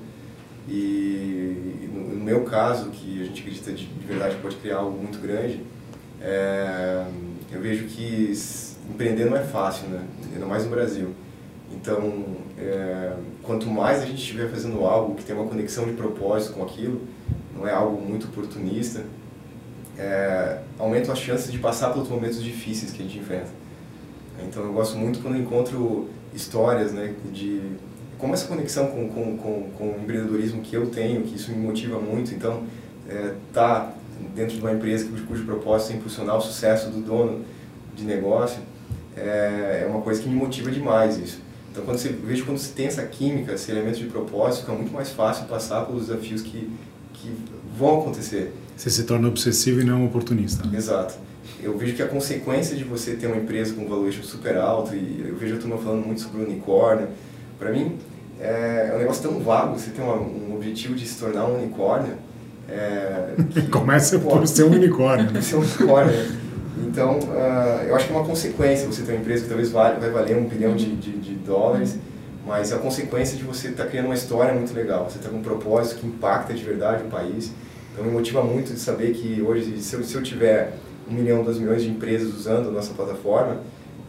e 0.68 1.90
no, 1.92 2.16
no, 2.16 2.24
meu 2.24 2.44
caso, 2.44 2.90
que 2.92 3.22
a 3.22 3.26
gente 3.26 3.42
acredita 3.42 3.72
de, 3.72 3.86
de 3.86 4.06
verdade 4.06 4.36
pode 4.42 4.56
criar 4.58 4.78
algo 4.78 4.98
muito 4.98 5.20
grande, 5.20 5.62
é, 6.22 7.06
eu 7.52 7.60
vejo 7.62 7.86
que 7.86 8.32
empreender 8.90 9.26
não 9.26 9.38
é 9.38 9.44
fácil, 9.44 9.88
né? 9.88 10.04
ainda 10.34 10.46
mais 10.46 10.64
no 10.66 10.72
Brasil. 10.72 11.10
Então, 11.72 12.26
é, 12.58 13.14
quanto 13.44 13.68
mais 13.68 14.02
a 14.02 14.06
gente 14.06 14.18
estiver 14.18 14.50
fazendo 14.50 14.84
algo 14.84 15.16
que 15.16 15.24
tem 15.24 15.36
uma 15.36 15.48
conexão 15.48 15.86
de 15.86 15.94
propósito 15.94 16.54
com 16.54 16.64
aquilo, 16.64 17.02
não 17.56 17.68
é 17.68 17.74
algo 17.74 18.02
muito 18.02 18.28
oportunista, 18.28 19.04
é, 19.98 20.60
aumenta 20.78 21.12
as 21.12 21.20
chances 21.20 21.52
de 21.52 21.60
passar 21.60 21.94
pelos 21.94 22.10
momentos 22.10 22.44
difíceis 22.44 22.92
que 22.92 23.02
a 23.02 23.06
gente 23.06 23.20
enfrenta. 23.20 23.50
Então, 24.48 24.64
eu 24.64 24.74
gosto 24.74 24.98
muito 24.98 25.20
quando 25.22 25.38
encontro 25.38 26.10
histórias 26.34 26.94
né, 26.94 27.14
de 27.32 27.62
como 28.18 28.34
essa 28.34 28.48
conexão 28.48 28.88
com, 28.88 29.10
com, 29.10 29.38
com, 29.38 29.70
com 29.78 29.84
o 29.92 30.00
empreendedorismo 30.02 30.62
que 30.62 30.76
eu 30.76 30.88
tenho, 30.88 31.24
que 31.24 31.36
isso 31.36 31.52
me 31.52 31.58
motiva 31.58 32.00
muito. 32.00 32.34
Então, 32.34 32.64
é, 33.08 33.34
tá 33.54 33.94
dentro 34.36 34.56
de 34.56 34.62
uma 34.62 34.72
empresa 34.72 35.08
cujo, 35.08 35.26
cujo 35.26 35.46
propósito 35.46 35.94
é 35.94 35.96
impulsionar 35.98 36.38
o 36.38 36.42
sucesso 36.42 36.90
do 36.90 37.02
dono 37.02 37.46
de 37.96 38.04
negócio, 38.04 38.62
é, 39.20 39.84
é 39.84 39.88
uma 39.90 40.02
coisa 40.02 40.22
que 40.22 40.30
me 40.30 40.36
motiva 40.36 40.72
demais 40.72 41.18
isso. 41.18 41.42
Então, 41.72 41.84
quando 41.84 41.98
você 41.98 42.10
vejo 42.10 42.46
quando 42.46 42.58
você 42.58 42.74
tem 42.74 42.88
essa 42.88 43.04
química, 43.04 43.54
esse 43.54 43.72
elemento 43.72 44.00
de 44.00 44.06
propósito, 44.06 44.62
fica 44.62 44.74
muito 44.74 44.92
mais 44.92 45.10
fácil 45.12 45.46
passar 45.46 45.86
pelos 45.86 46.08
desafios 46.08 46.42
que, 46.42 46.70
que 47.14 47.32
vão 47.78 48.02
acontecer. 48.02 48.54
Você 48.76 48.90
se 48.90 49.04
torna 49.04 49.28
obsessivo 49.28 49.82
e 49.82 49.84
não 49.84 50.06
oportunista. 50.06 50.68
Né? 50.68 50.78
Exato. 50.78 51.16
Eu 51.62 51.78
vejo 51.78 51.96
que 51.96 52.02
a 52.02 52.08
consequência 52.08 52.76
de 52.76 52.84
você 52.84 53.16
ter 53.16 53.28
uma 53.28 53.38
empresa 53.38 53.74
com 53.74 53.82
um 53.84 53.88
valuation 53.88 54.24
super 54.24 54.58
alto, 54.58 54.96
e 54.96 55.26
eu 55.28 55.36
vejo 55.36 55.56
a 55.56 55.58
turma 55.58 55.78
falando 55.78 56.06
muito 56.06 56.22
sobre 56.22 56.44
unicórnio, 56.44 57.08
para 57.60 57.72
mim 57.72 57.98
é, 58.40 58.90
é 58.92 58.96
um 58.96 59.00
negócio 59.00 59.30
tão 59.30 59.40
vago, 59.42 59.78
você 59.78 59.90
tem 59.92 60.04
uma, 60.04 60.16
um 60.16 60.56
objetivo 60.56 60.96
de 60.96 61.06
se 61.06 61.20
tornar 61.20 61.46
um 61.46 61.62
unicórnio. 61.62 62.14
É, 62.70 63.36
Começa 63.70 64.18
por 64.20 64.48
ser 64.48 64.64
um 64.64 64.72
unicórnio. 64.72 65.32
Por 65.32 65.44
ser 65.44 65.56
um 65.56 65.60
unicórnio. 65.60 66.49
Então, 66.82 67.20
uh, 67.20 67.84
eu 67.88 67.96
acho 67.96 68.08
que 68.08 68.14
é 68.14 68.16
uma 68.16 68.26
consequência 68.26 68.88
você 68.88 69.04
ter 69.04 69.12
uma 69.12 69.20
empresa 69.20 69.44
que 69.44 69.50
talvez 69.50 69.70
vale, 69.70 70.00
vai 70.00 70.10
valer 70.10 70.38
um 70.38 70.46
bilhão 70.46 70.76
de, 70.76 70.96
de, 70.96 71.12
de 71.12 71.36
dólares, 71.36 71.98
mas 72.46 72.72
é 72.72 72.76
a 72.76 72.80
consequência 72.80 73.38
de 73.38 73.44
você 73.44 73.70
estar 73.70 73.84
tá 73.84 73.90
criando 73.90 74.06
uma 74.06 74.16
história 74.16 74.54
muito 74.54 74.74
legal, 74.74 75.10
você 75.10 75.18
está 75.18 75.30
com 75.30 75.38
um 75.38 75.42
propósito 75.42 76.00
que 76.00 76.08
impacta 76.08 76.54
de 76.54 76.64
verdade 76.64 77.04
o 77.04 77.08
país. 77.08 77.52
Então, 77.92 78.06
me 78.06 78.12
motiva 78.12 78.42
muito 78.42 78.74
de 78.74 78.80
saber 78.80 79.12
que 79.12 79.42
hoje, 79.42 79.82
se 79.82 79.96
eu, 79.96 80.04
se 80.04 80.16
eu 80.16 80.24
tiver 80.24 80.74
um 81.10 81.14
milhão, 81.14 81.44
dois 81.44 81.58
milhões 81.58 81.84
de 81.84 81.90
empresas 81.90 82.34
usando 82.34 82.70
a 82.70 82.72
nossa 82.72 82.94
plataforma, 82.94 83.58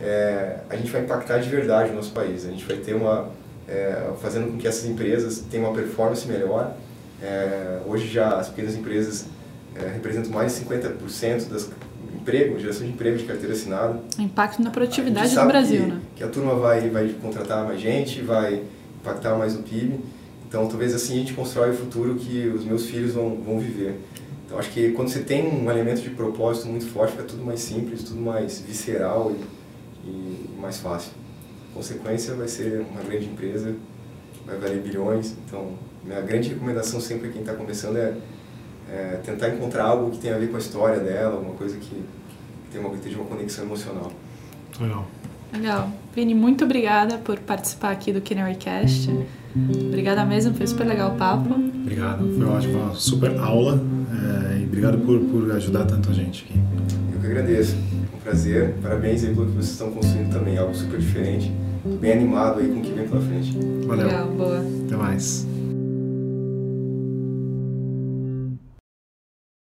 é, 0.01 0.61
a 0.68 0.77
gente 0.77 0.91
vai 0.91 1.03
impactar 1.03 1.39
de 1.39 1.49
verdade 1.49 1.91
o 1.91 1.95
nosso 1.95 2.12
país. 2.12 2.47
A 2.47 2.51
gente 2.51 2.64
vai 2.64 2.77
ter 2.77 2.95
uma, 2.95 3.29
é, 3.68 4.11
fazendo 4.21 4.51
com 4.51 4.59
que 4.59 4.68
essas 4.68 4.87
empresas 4.87 5.43
tenham 5.51 5.66
uma 5.66 5.75
performance 5.75 6.27
melhor. 6.27 6.75
É, 7.23 7.81
hoje 7.87 8.07
já 8.07 8.39
as 8.39 8.49
pequenas 8.49 8.77
empresas 8.77 9.27
representam 9.95 10.31
mais 10.33 10.55
de 10.55 10.64
50% 10.64 11.49
das 11.49 11.71
emprego, 12.21 12.59
geração 12.59 12.87
de 12.87 12.93
emprego 12.93 13.16
de 13.16 13.25
carteira 13.25 13.53
assinada. 13.53 14.01
Impacto 14.18 14.62
na 14.62 14.71
produtividade 14.71 15.35
do 15.35 15.47
Brasil, 15.47 15.85
que, 15.85 15.91
né? 15.91 16.01
Que 16.16 16.25
a 16.25 16.29
turma 16.29 16.55
vai, 16.55 16.89
vai 16.91 17.09
contratar 17.21 17.64
mais 17.64 17.81
gente, 17.81 18.21
vai 18.21 18.62
impactar 19.01 19.37
mais 19.37 19.57
o 19.57 19.62
PIB. 19.62 20.01
Então, 20.49 20.66
talvez 20.66 20.95
assim 20.95 21.14
a 21.14 21.18
gente 21.18 21.33
constrói 21.33 21.71
o 21.71 21.75
futuro 21.75 22.16
que 22.16 22.49
os 22.49 22.64
meus 22.64 22.87
filhos 22.87 23.14
vão, 23.14 23.37
vão 23.37 23.59
viver. 23.59 24.01
Então, 24.45 24.59
acho 24.59 24.71
que 24.71 24.91
quando 24.93 25.09
você 25.09 25.21
tem 25.21 25.47
um 25.47 25.71
elemento 25.71 26.01
de 26.01 26.11
propósito 26.11 26.66
muito 26.66 26.87
forte, 26.87 27.12
fica 27.12 27.23
tudo 27.23 27.45
mais 27.45 27.61
simples, 27.61 28.03
tudo 28.03 28.21
mais 28.21 28.61
visceral 28.61 29.33
e, 30.05 30.09
e 30.09 30.51
mais 30.61 30.79
fácil. 30.79 31.12
A 31.71 31.75
consequência 31.75 32.35
vai 32.35 32.49
ser 32.49 32.85
uma 32.91 33.01
grande 33.01 33.27
empresa, 33.27 33.77
vai 34.45 34.59
valer 34.59 34.81
bilhões. 34.81 35.37
Então, 35.47 35.75
minha 36.05 36.21
grande 36.21 36.49
recomendação 36.49 37.01
sempre 37.01 37.29
para 37.29 37.31
quem 37.31 37.43
está 37.43 37.55
começando 37.55 37.97
é, 37.97 38.14
é, 38.93 39.20
tentar 39.24 39.49
encontrar 39.51 39.84
algo 39.84 40.11
que 40.11 40.18
tenha 40.18 40.34
a 40.34 40.38
ver 40.38 40.49
com 40.49 40.57
a 40.57 40.59
história 40.59 40.99
dela, 41.01 41.36
alguma 41.36 41.55
coisa 41.55 41.76
que, 41.76 41.88
que 41.88 42.70
tenha 42.72 42.86
uma, 42.86 42.97
que 42.97 43.14
uma 43.14 43.24
conexão 43.24 43.64
emocional. 43.64 44.11
Legal. 44.80 45.07
Legal. 45.53 45.91
Vini, 46.14 46.34
muito 46.34 46.64
obrigada 46.64 47.18
por 47.18 47.38
participar 47.38 47.91
aqui 47.91 48.12
do 48.12 48.20
Cast. 48.20 49.11
Obrigada 49.88 50.24
mesmo, 50.24 50.55
foi 50.55 50.66
super 50.66 50.86
legal 50.86 51.12
o 51.12 51.16
papo. 51.16 51.55
Obrigado, 51.55 52.32
foi 52.36 52.45
ótimo, 52.47 52.78
uma 52.78 52.95
super 52.95 53.36
aula 53.38 53.80
é, 54.55 54.61
e 54.61 54.64
obrigado 54.64 54.99
por, 54.99 55.18
por 55.18 55.51
ajudar 55.53 55.86
tanto 55.86 56.11
a 56.11 56.12
gente 56.12 56.45
aqui. 56.45 56.61
Eu 57.12 57.20
que 57.20 57.26
agradeço, 57.26 57.76
um 58.14 58.18
prazer, 58.22 58.74
parabéns 58.80 59.24
aí 59.24 59.34
pelo 59.34 59.47
que 59.47 59.53
vocês 59.53 59.72
estão 59.72 59.91
construindo 59.91 60.32
também, 60.32 60.57
algo 60.57 60.74
super 60.74 61.01
diferente, 61.01 61.53
bem 62.01 62.12
animado 62.12 62.61
aí 62.61 62.68
com 62.68 62.78
o 62.78 62.82
que 62.82 62.93
vem 62.93 63.09
pela 63.09 63.20
frente. 63.20 63.59
Valeu. 63.86 64.07
Legal, 64.07 64.28
boa. 64.28 64.64
Até 64.86 64.97
mais. 64.97 65.47